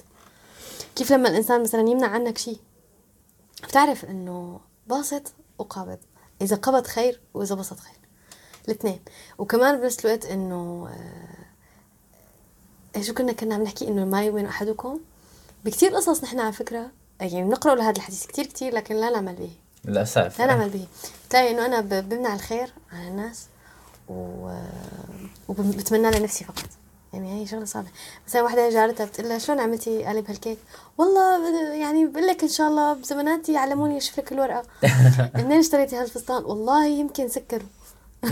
كيف 0.96 1.12
لما 1.12 1.28
الإنسان 1.28 1.62
مثلا 1.62 1.80
يمنع 1.80 2.06
عنك 2.06 2.38
شيء 2.38 2.58
بتعرف 3.68 4.04
إنه 4.04 4.60
باسط 4.86 5.32
وقابض. 5.58 5.98
إذا 6.42 6.56
قبض 6.56 6.86
خير 6.86 7.20
وإذا 7.34 7.54
بسط 7.54 7.80
خير. 7.80 7.98
الاثنين. 8.68 9.00
وكمان 9.38 9.80
بنفس 9.80 10.04
الوقت 10.04 10.24
إنه 10.24 10.88
آه، 12.96 13.00
شو 13.00 13.14
كنا 13.14 13.32
كنا 13.32 13.54
عم 13.54 13.62
نحكي 13.62 13.88
إنه 13.88 14.04
ما 14.04 14.24
يؤمن 14.24 14.46
أحدكم؟ 14.46 15.00
بكتير 15.64 15.94
قصص 15.94 16.24
نحن 16.24 16.40
على 16.40 16.52
فكرة 16.52 16.90
يعني 17.20 17.44
بنقرأ 17.44 17.74
لهذا 17.74 17.96
الحديث 17.96 18.26
كتير 18.26 18.46
كتير 18.46 18.74
لكن 18.74 18.94
لا 18.94 19.10
نعمل 19.10 19.34
به. 19.34 19.50
للأسف. 19.84 20.38
لا 20.38 20.46
نعمل 20.46 20.70
به. 20.70 20.86
بتلاقي 21.28 21.50
إنه 21.50 21.66
أنا 21.66 22.00
بمنع 22.00 22.34
الخير 22.34 22.72
عن 22.92 23.08
الناس 23.08 23.46
و... 24.08 24.50
وبتمنى 25.48 26.10
لنفسي 26.10 26.44
فقط. 26.44 26.68
يعني 27.14 27.40
هي 27.42 27.46
شغله 27.46 27.64
صعبه 27.64 27.88
مثلا 28.28 28.42
وحده 28.42 28.70
جارتها 28.70 29.06
بتقول 29.06 29.28
لها 29.28 29.38
شلون 29.38 29.60
عملتي 29.60 30.04
قالب 30.04 30.30
هالكيك؟ 30.30 30.58
والله 30.98 31.74
يعني 31.74 32.06
بقول 32.06 32.26
لك 32.26 32.42
إن 32.42 32.48
شاء 32.48 32.68
الله 32.68 32.92
بزماناتي 32.92 33.56
علموني 33.56 33.96
أشوف 33.98 34.18
لك 34.18 34.32
الورقة. 34.32 34.62
منين 35.34 35.58
اشتريتي 35.58 35.96
هالفستان 35.96 36.44
والله 36.44 36.86
يمكن 36.86 37.28
سكروا. 37.28 37.68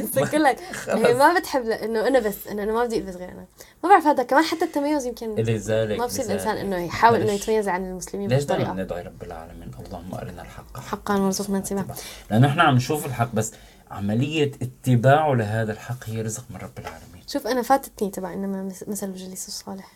سكر 0.14 0.38
لك. 0.38 0.58
هي 0.88 1.14
ما 1.14 1.38
بتحب 1.38 1.66
إنه 1.66 2.06
أنا 2.06 2.18
بس 2.18 2.46
إنه 2.50 2.62
أنا 2.62 2.72
ما 2.72 2.84
بدي 2.84 2.98
ألبس 2.98 3.16
غير 3.16 3.28
أنا. 3.28 3.44
ما 3.82 3.88
بعرف 3.88 4.06
هذا 4.06 4.22
كمان 4.22 4.44
حتى 4.44 4.64
التميز 4.64 5.06
يمكن 5.06 5.34
لذلك 5.34 5.98
ما 5.98 6.06
بصير. 6.06 6.24
الإنسان 6.24 6.56
إنه 6.56 6.76
يحاول 6.84 7.20
إنه 7.20 7.32
يتميز 7.32 7.68
عن 7.68 7.90
المسلمين 7.90 8.28
ليش 8.28 8.44
دائما 8.44 8.72
ندعي 8.72 9.02
رب 9.02 9.22
العالمين؟ 9.22 9.70
اللهم 9.86 10.14
أرنا 10.14 10.42
الحق. 10.42 10.80
حقا 10.80 11.16
وارزقنا 11.16 11.58
اتباعه. 11.58 11.96
لأنه 12.30 12.48
إحنا 12.48 12.62
عم 12.62 12.74
نشوف 12.74 13.06
الحق 13.06 13.34
بس 13.34 13.52
عملية 13.90 14.52
اتباعه 14.62 15.34
لهذا 15.34 15.72
الحق 15.72 16.04
هي 16.08 16.22
رزق 16.22 16.44
من 16.50 16.56
رب 16.56 16.78
العالمين. 16.78 17.19
شوف 17.32 17.46
أنا 17.46 17.62
فاتتني 17.62 18.10
تبع 18.10 18.32
إنما 18.32 18.62
مثل 18.88 19.06
الجليس 19.08 19.48
الصالح. 19.48 19.92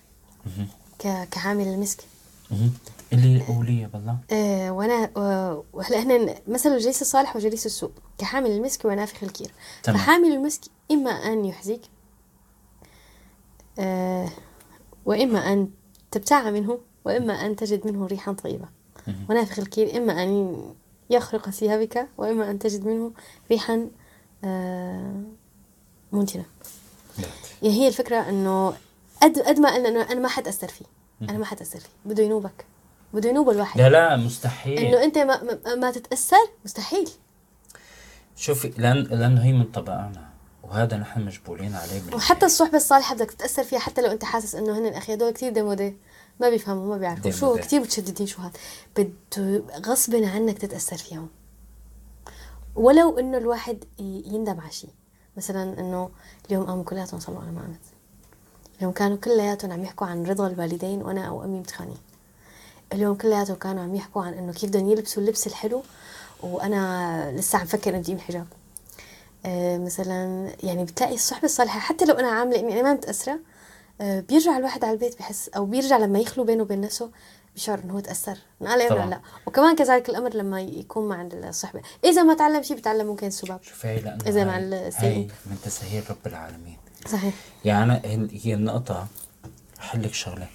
ك- 0.98 1.28
كحامل 1.30 1.68
المسك. 1.68 2.00
اللي 3.12 3.42
قولي 3.42 3.86
بالله. 3.92 4.18
آه 4.32 4.70
وأنا 4.70 5.10
وهلا 5.72 6.02
هنا 6.02 6.34
مثل 6.48 6.68
الجليس 6.72 7.02
الصالح 7.02 7.36
وجليس 7.36 7.66
السوء. 7.66 7.90
كحامل 8.18 8.50
المسك 8.50 8.84
ونافخ 8.84 9.22
الكير. 9.22 9.50
تمام. 9.82 9.98
فحامل 9.98 10.32
المسك 10.32 10.60
إما 10.90 11.10
أن 11.10 11.44
يحزيك 11.44 11.80
آه 13.78 14.28
وإما 15.06 15.52
أن 15.52 15.68
تبتاع 16.10 16.50
منه 16.50 16.78
وإما 17.04 17.46
أن 17.46 17.56
تجد 17.56 17.86
منه 17.86 18.06
ريحا 18.06 18.32
طيبة. 18.32 18.68
ونافخ 19.30 19.58
الكير 19.58 19.96
إما 19.96 20.22
أن 20.22 20.56
يخرق 21.10 21.50
ثيابك 21.50 22.08
وإما 22.18 22.50
أن 22.50 22.58
تجد 22.58 22.86
منه 22.86 23.12
ريحا 23.50 23.88
آه 24.44 25.22
منتنة. 26.12 26.44
يعني 27.62 27.74
هي 27.74 27.88
الفكرة 27.88 28.28
إنه 28.28 28.74
قد 29.22 29.38
قد 29.38 29.58
ما 29.58 29.74
قلنا 29.74 29.88
إنه 29.88 30.02
أنا 30.02 30.20
ما 30.20 30.28
حتأثر 30.28 30.68
فيه. 30.68 30.84
أنا 31.22 31.38
ما 31.38 31.44
حتأثر 31.44 31.80
فيه. 31.80 31.88
بده 32.04 32.22
ينوبك. 32.22 32.64
بده 33.14 33.28
ينوب 33.28 33.50
الواحد. 33.50 33.80
لا 33.80 33.88
لا 33.88 34.16
مستحيل. 34.16 34.78
إنه 34.78 35.04
أنت 35.04 35.18
ما, 35.18 35.58
ما, 35.74 35.90
تتأثر؟ 35.90 36.36
مستحيل. 36.64 37.10
شوفي 38.36 38.72
لأن 38.78 38.96
لأنه 38.96 39.44
هي 39.44 39.52
من 39.52 39.64
طبعنا 39.64 40.28
وهذا 40.62 40.96
نحن 40.96 41.24
مجبولين 41.26 41.74
عليه. 41.74 42.14
وحتى 42.14 42.46
الصحبة 42.46 42.76
الصالحة 42.76 43.14
بدك 43.14 43.30
تتأثر 43.30 43.64
فيها 43.64 43.78
حتى 43.78 44.02
لو 44.02 44.10
أنت 44.10 44.24
حاسس 44.24 44.54
إنه 44.54 44.78
هن 44.78 44.86
الاخي 44.86 45.14
هدول 45.14 45.30
كثير 45.30 45.52
ديمودي 45.52 45.96
ما 46.40 46.50
بيفهموا 46.50 46.88
ما 46.88 46.96
بيعرفوا. 46.96 47.30
شو. 47.30 47.56
كثير 47.56 47.80
متشددين 47.80 48.26
شو 48.26 48.42
هاد. 48.42 48.56
بده 48.96 49.62
غصب 49.86 50.14
عنك 50.14 50.58
تتأثر 50.58 50.96
فيهم. 50.96 51.28
ولو 52.74 53.18
إنه 53.18 53.38
الواحد 53.38 53.84
يندم 53.98 54.60
على 54.60 54.72
شيء. 54.72 54.90
مثلا 55.36 55.80
إنه 55.80 56.10
اليوم 56.48 56.66
قاموا 56.66 56.84
كلياتهم 56.84 57.20
صلوا 57.20 57.40
على 57.40 57.50
ما 57.50 57.60
قامت 57.60 57.80
اليوم 58.78 58.92
كانوا 58.92 59.16
كلياتهم 59.16 59.72
عم 59.72 59.82
يحكوا 59.84 60.06
عن 60.06 60.24
رضا 60.26 60.46
الوالدين 60.46 61.02
وأنا 61.02 61.28
أو 61.28 61.44
أمي 61.44 61.58
متخانقين 61.58 61.98
اليوم 62.92 63.14
كلياتهم 63.14 63.56
كانوا 63.56 63.82
عم 63.82 63.94
يحكوا 63.94 64.22
عن 64.22 64.34
إنه 64.34 64.52
كيف 64.52 64.70
بدهم 64.70 64.90
يلبسوا 64.90 65.22
اللبس 65.22 65.46
الحلو 65.46 65.82
وأنا 66.42 67.32
لسه 67.36 67.58
عم 67.58 67.66
فكر 67.66 67.96
أجيب 67.96 68.20
حجاب 68.20 68.46
آه، 69.46 69.78
مثلا 69.78 70.50
يعني 70.62 70.84
بتلاقي 70.84 71.14
الصحبة 71.14 71.44
الصالحة 71.44 71.78
حتى 71.78 72.04
لو 72.04 72.14
أنا 72.14 72.28
عاملة 72.28 72.60
اني 72.60 72.72
أنا 72.72 72.82
ما 72.82 72.94
متأثرة 72.94 73.38
آه، 74.00 74.20
بيرجع 74.20 74.56
الواحد 74.56 74.84
على 74.84 74.92
البيت 74.92 75.18
بحس 75.18 75.48
أو 75.48 75.64
بيرجع 75.64 75.96
لما 75.96 76.18
يخلو 76.18 76.44
بينه 76.44 76.62
وبين 76.62 76.80
نفسه 76.80 77.10
بشعر 77.54 77.78
إنه 77.84 77.94
هو 77.94 78.00
تأثر. 78.00 78.38
أنا 78.62 78.70
على 78.70 78.88
طبعاً. 78.88 79.06
لا؟ 79.10 79.20
وكمان 79.46 79.76
كذلك 79.76 80.08
الأمر 80.08 80.34
لما 80.34 80.60
يكون 80.60 81.08
مع 81.08 81.22
الصحبة. 81.32 81.80
إذا 82.04 82.22
ما 82.22 82.34
تعلم 82.34 82.62
شيء 82.62 82.76
بتعلم 82.76 83.06
ممكن 83.06 83.26
السباب. 83.26 83.62
شوفي 83.62 83.88
هي 83.88 84.00
لأنه 84.00 84.24
إذا 84.26 84.44
مع. 84.44 84.56
هاي 84.56 85.28
من 85.46 85.58
تسهيل 85.64 86.10
رب 86.10 86.26
العالمين. 86.26 86.76
صحيح. 87.08 87.34
يعني 87.64 87.92
هي- 87.92 88.28
هي 88.44 88.54
النقطة 88.54 89.06
أحلك 89.80 90.14
شغلة. 90.14 90.46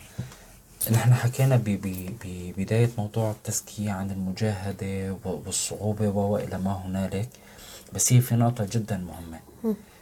نحن 0.92 1.14
حكينا 1.14 1.56
ب- 1.56 1.64
ب- 1.64 2.16
ببداية 2.26 2.90
موضوع 2.98 3.32
التزكية 3.32 3.92
عن 3.92 4.12
المجاهدة 4.12 5.18
والصعوبة 5.26 6.08
وإلى 6.10 6.58
ما 6.58 6.74
هنالك. 6.86 7.30
بس 7.94 8.14
هي 8.14 8.22
في 8.22 8.36
نقطة 8.36 8.68
جدا 8.72 8.98
مهمة. 8.98 9.40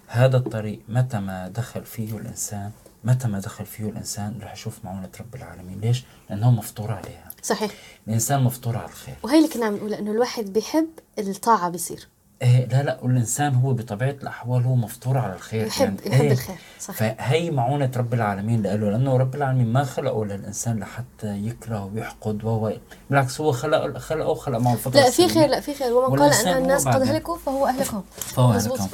هذا 0.07 0.37
الطريق 0.37 0.79
متى 0.89 1.19
ما 1.19 1.47
دخل 1.47 1.85
فيه 1.85 2.17
الإنسان 2.17 2.71
متى 3.03 3.27
ما 3.27 3.39
دخل 3.39 3.65
فيه 3.65 3.83
الإنسان 3.89 4.39
رح 4.41 4.53
يشوف 4.53 4.85
معونة 4.85 5.09
رب 5.19 5.35
العالمين 5.35 5.79
ليش؟ 5.79 6.03
لأنه 6.29 6.51
مفطور 6.51 6.91
عليها 6.91 7.27
صحيح 7.43 7.71
الإنسان 8.07 8.43
مفطور 8.43 8.77
على 8.77 8.85
الخير 8.89 9.15
وهي 9.23 9.37
اللي 9.37 9.49
كنا 9.49 9.65
عم 9.65 9.75
نقول 9.75 9.93
إنه 9.93 10.11
الواحد 10.11 10.45
بيحب 10.45 10.87
الطاعة 11.19 11.69
بيصير 11.69 12.07
إيه 12.41 12.65
لا 12.65 12.83
لا 12.83 12.99
والإنسان 13.01 13.55
هو 13.55 13.73
بطبيعة 13.73 14.09
الأحوال 14.09 14.63
هو 14.63 14.75
مفطور 14.75 15.17
على 15.17 15.33
الخير 15.35 15.67
يحب 15.67 15.99
يعني 16.05 16.15
يحب 16.15 16.21
إيه. 16.21 16.31
الخير 16.31 16.55
صحيح 16.79 16.97
فهي 16.97 17.51
معونة 17.51 17.91
رب 17.97 18.13
العالمين 18.13 18.63
له 18.63 18.75
لأنه 18.75 19.17
رب 19.17 19.35
العالمين 19.35 19.73
ما 19.73 19.83
خلقه 19.83 20.25
للإنسان 20.25 20.79
لحتى 20.79 21.47
يكره 21.47 21.85
ويحقد 21.85 22.43
وهو 22.43 22.73
بالعكس 23.09 23.41
هو 23.41 23.51
خلق 23.51 23.97
خلقه 23.97 24.29
وخلق 24.29 24.57
معه 24.57 24.73
الفطرة 24.73 24.99
لا 24.99 25.09
في. 25.09 25.27
خير 25.27 25.47
لا 25.47 25.59
في 25.59 25.73
خير 25.73 25.93
ومن 25.93 26.19
قال 26.19 26.33
أن 26.47 26.57
الناس 26.57 26.87
قد. 26.87 27.01
هلكوا 27.01 27.37
فهو 27.37 27.67
أهلكهم 27.67 28.03
فهو. 28.17 28.51
هلكم 28.51 28.87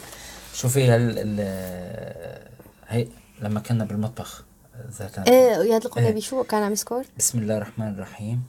شوفي 0.53 0.95
ال 0.95 1.39
هي 2.87 3.07
لما 3.43 3.59
كنا 3.59 3.85
بالمطبخ 3.85 4.43
ذات 4.91 5.19
إيه 5.19 5.57
وياد 5.57 5.85
لكم 5.85 6.01
إيه. 6.01 6.19
شو 6.19 6.43
كان 6.43 6.63
عم 6.63 6.71
يذكر؟ 6.71 7.05
بسم 7.17 7.39
الله 7.39 7.57
الرحمن 7.57 7.87
الرحيم. 7.87 8.43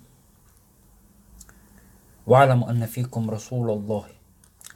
واعلموا 2.27 2.71
أن 2.71 2.87
فيكم 2.87 3.31
رسول 3.31 3.71
الله. 3.71 4.05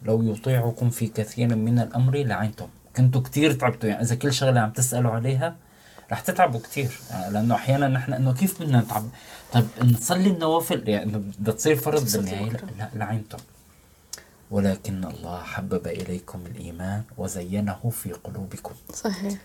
لو 0.02 0.22
يطيعكم 0.22 0.90
في 0.90 1.06
كثير 1.06 1.56
من 1.56 1.78
الأمر 1.78 2.16
لعنتم. 2.16 2.68
كنتوا 2.96 3.20
كتير 3.20 3.52
تعبتوا. 3.52 3.88
يعني 3.88 4.02
إذا 4.02 4.14
كل 4.14 4.32
شغلة 4.32 4.60
عم 4.60 4.70
تسألوا 4.70 5.10
عليها 5.10 5.56
رح 6.12 6.20
تتعبوا 6.20 6.60
كتير. 6.60 6.98
يعني 7.10 7.32
لأنه 7.32 7.54
أحيانا 7.54 7.88
نحن 7.88 8.12
إنه 8.12 8.34
كيف 8.34 8.62
بدنا 8.62 8.80
نتعب؟ 8.80 9.04
طيب 9.52 9.66
نصلي 9.82 10.30
النوافل. 10.30 10.88
يعني 10.88 11.12
بدها 11.12 11.54
تصير 11.54 11.76
فرض 11.76 12.12
بالنهاية. 12.12 12.56
لا 12.78 12.90
لعنتم. 12.94 13.38
ولكن 14.50 15.04
الله 15.04 15.42
حبب 15.42 15.86
إليكم 15.86 16.46
الإيمان 16.46 17.02
وزينه 17.16 17.90
في 17.90 18.12
قلوبكم. 18.12 18.74
صحيح. 18.92 19.38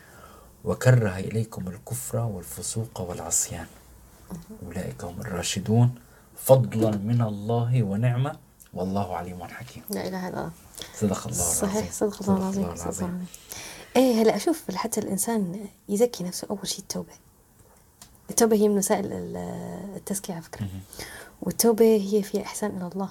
وكره 0.63 1.17
إليكم 1.19 1.67
الكفر 1.67 2.17
والفسوق 2.17 3.01
والعصيان. 3.01 3.65
أولئك 4.65 5.03
هم 5.03 5.21
الراشدون. 5.21 5.95
فضلا 6.37 6.91
من 6.91 7.21
الله 7.21 7.83
ونعمة. 7.83 8.35
والله 8.73 9.17
عليم 9.17 9.43
حكيم. 9.43 9.83
لا 9.89 10.07
إله 10.07 10.29
إلا 10.29 10.37
الله. 10.39 10.51
صدق 10.95 11.27
الله 11.27 11.37
العظيم. 11.37 11.69
صحيح 11.69 11.91
صدق 11.91 12.21
الله 12.21 12.37
العظيم 12.37 12.63
صدق 12.63 12.71
الله 12.71 12.83
العظيم. 12.83 13.25
إيه 13.95 14.21
هلا 14.21 14.37
شوف 14.37 14.71
حتى 14.71 14.99
الإنسان 14.99 15.65
يزكي 15.89 16.23
نفسه. 16.23 16.47
أول 16.49 16.67
شيء 16.67 16.79
التوبة. 16.79 17.13
التوبة 18.29 18.55
هي 18.55 18.67
من 18.69 18.77
وسائل 18.77 19.05
ال- 19.13 19.37
التزكية 19.95 20.33
على 20.33 20.41
فكرة. 20.41 20.67
والتوبة 21.41 21.85
هي 21.85 22.23
فيها 22.23 22.41
إحسان 22.41 22.77
إلى 22.77 22.87
الله. 22.87 23.09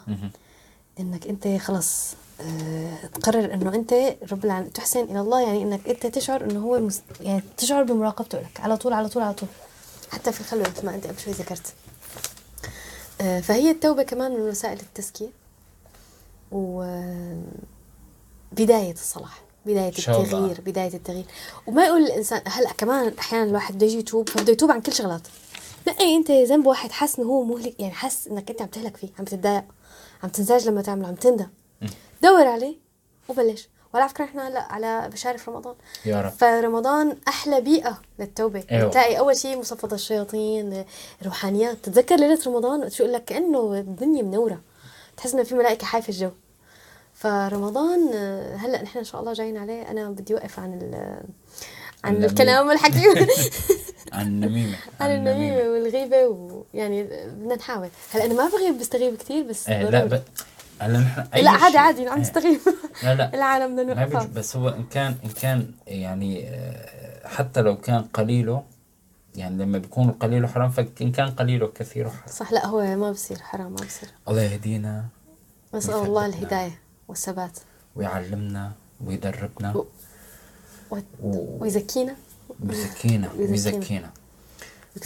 إنك 1.00 1.26
أنت 1.26 1.48
خلص 1.60 2.14
آه، 2.40 3.06
تقرر 3.06 3.54
إنه 3.54 3.74
أنت 3.74 3.92
رب 4.32 4.44
العالمين 4.44 4.72
تحسن 4.72 5.00
إلى 5.04 5.20
الله 5.20 5.40
يعني 5.40 5.62
إنك 5.62 5.88
أنت 5.88 6.06
تشعر 6.06 6.44
إنه 6.44 6.60
هو 6.60 6.80
مس... 6.80 7.02
يعني 7.20 7.42
تشعر 7.56 7.82
بمراقبته 7.82 8.38
لك 8.38 8.60
على 8.60 8.76
طول 8.76 8.92
على 8.92 9.08
طول 9.08 9.22
على 9.22 9.34
طول 9.34 9.48
حتى 10.10 10.32
في 10.32 10.40
الخلوة 10.40 10.62
مثل 10.68 10.86
ما 10.86 10.94
أنت 10.94 11.06
قبل 11.06 11.18
شوي 11.18 11.32
ذكرت. 11.32 11.74
آه، 13.20 13.40
فهي 13.40 13.70
التوبة 13.70 14.02
كمان 14.02 14.32
من 14.32 14.40
وسائل 14.40 14.80
التزكية 14.80 15.30
و 16.52 16.82
بداية 18.52 18.92
الصلاح 18.92 19.42
بداية. 19.66 19.88
التغيير 19.88 20.60
بداية 20.60 20.94
التغيير. 20.94 21.24
وما 21.66 21.84
يقول 21.86 22.02
الإنسان 22.02 22.42
هلأ 22.46 22.72
كمان 22.72 23.12
أحيانا 23.18 23.44
الواحد 23.44 23.74
بده 23.74 23.86
يجي 23.86 23.98
يتوب 23.98 24.28
فبده 24.28 24.52
يتوب 24.52 24.70
عن 24.70 24.80
كل 24.80 24.92
شغلات. 24.92 25.22
نقي 25.88 26.16
أنت 26.16 26.30
ذنب 26.30 26.66
واحد 26.66 26.90
حاسس 26.92 27.18
إنه 27.18 27.28
هو 27.28 27.44
مهلك 27.44 27.80
يعني 27.80 27.92
حاسس 27.92 28.26
إنك 28.26 28.50
أنت 28.50 28.62
عم 28.62 28.68
تهلك 28.68 28.96
فيه 28.96 29.08
عم 29.18 29.24
تتضايق. 29.24 29.64
عم 30.22 30.28
تنزعج 30.28 30.68
لما 30.68 30.82
تعمله 30.82 31.08
عم 31.08 31.14
تندم. 31.14 31.48
دور 32.22 32.46
عليه 32.46 32.76
وبلش. 33.28 33.68
وعلى 33.94 34.08
فكرة 34.08 34.24
إحنا 34.24 34.48
هلأ 34.48 34.72
على 34.72 35.08
بشارف 35.12 35.48
رمضان. 35.48 35.74
يا 36.06 36.20
رب. 36.20 36.30
فرمضان 36.30 37.16
أحلى 37.28 37.60
بيئة 37.60 38.02
للتوبة. 38.18 38.64
أيوة. 38.70 38.90
تلاقي 38.90 39.18
أول 39.18 39.36
شيء 39.36 39.58
مصفدة 39.58 39.94
الشياطين 39.94 40.84
روحانيات. 41.24 41.76
تتذكر 41.82 42.16
ليلة 42.16 42.38
رمضان 42.46 42.90
شو 42.90 43.04
لك 43.04 43.24
كأنه 43.24 43.74
الدنيا 43.74 44.22
منورة. 44.22 44.60
تحس 45.16 45.34
إنه 45.34 45.42
في 45.42 45.54
ملائكة 45.54 45.86
حايفة 45.86 46.08
الجو. 46.08 46.30
فرمضان 47.14 48.08
هلأ 48.56 48.82
نحن 48.82 48.98
إن 48.98 49.04
شاء 49.04 49.20
الله 49.20 49.32
جايين 49.32 49.56
عليه. 49.56 49.90
أنا 49.90 50.10
بدي 50.10 50.34
أوقف 50.34 50.58
عن 50.58 50.90
عن. 52.04 52.24
الكلام 52.24 52.68
والحكي. 52.68 53.04
عن 54.12 54.26
النميمة 54.26 54.76
عن 55.00 55.10
النميمة 55.14 55.56
والغيبة 55.70 56.26
ويعني 56.26 57.02
بدنا 57.02 57.54
نحاول 57.54 57.88
هلأ 58.12 58.24
أنا 58.24 58.34
ما 58.34 58.48
بغيب 58.48 58.78
بستغيب 58.78 59.14
كثير 59.16 59.42
بس 59.48 59.68
إيه 59.68 59.82
لا. 59.90 60.04
ب... 60.04 60.22
هلا 60.80 60.98
نحن 60.98 61.20
أي 61.34 61.42
لا 61.42 61.50
عادي 61.50 61.78
عادي 61.78 62.06
عم 62.08 62.14
إيه. 62.14 62.20
نستغيب 62.20 62.60
لا 63.02 63.14
لا. 63.14 63.34
العالم 63.36 63.76
بدنا. 63.76 63.94
نوقفها 63.94 64.28
بس 64.34 64.56
هو 64.56 64.68
إن 64.68 64.84
كان 64.84 65.14
إن 65.24 65.30
كان 65.30 65.70
يعني 65.86 66.48
آه، 66.48 67.28
حتى 67.28 67.60
لو 67.62 67.76
كان 67.76 68.02
قليله 68.02 68.62
يعني 69.34 69.62
لما 69.64 69.78
بيكون 69.78 70.10
قليله 70.10 70.48
حرام 70.48 70.70
فان 70.70 71.12
كان 71.12 71.30
قليله 71.30 71.66
كثيره 71.74 72.08
حرام 72.08 72.26
صح 72.34 72.52
لا 72.52 72.66
هو 72.66 72.96
ما 72.96 73.10
بصير 73.10 73.38
حرام 73.38 73.70
ما 73.70 73.76
بصير. 73.76 74.08
الله 74.28 74.42
يهدينا 74.42 75.04
نسأل 75.74 75.94
الله. 75.94 76.26
الهداية 76.26 76.78
والثبات. 77.08 77.58
ويعلمنا 77.96 78.72
ويدربنا. 79.06 79.76
و- 79.76 79.86
و- 81.22 81.58
ويزكينا. 81.60 82.16
ويزكينا 82.68 83.28
ويكسرنا 83.38 84.10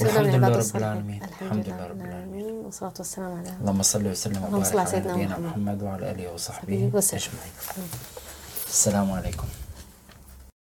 والحمد 0.01 0.35
لله 0.35 0.49
رب. 0.49 0.77
العالمين. 0.77 1.23
الحمد 1.43 1.67
لله 1.69 1.87
رب 1.87 2.01
العالمين 2.01 2.45
والصلاة 2.45 2.95
والسلام 2.99 3.33
على 3.39 3.51
اللهم 3.61 3.83
صل 3.83 4.07
وسلم 4.07 4.45
وبارك 4.45 4.77
على 4.77 4.87
سيدنا 4.87 5.13
نبينا 5.13 5.39
محمد. 5.39 5.83
وعلى 5.83 6.11
آله 6.11 6.33
وصحبه. 6.35 6.91
أجمعين 6.95 7.55
السلام 8.69 9.13
عليكم 9.13 9.49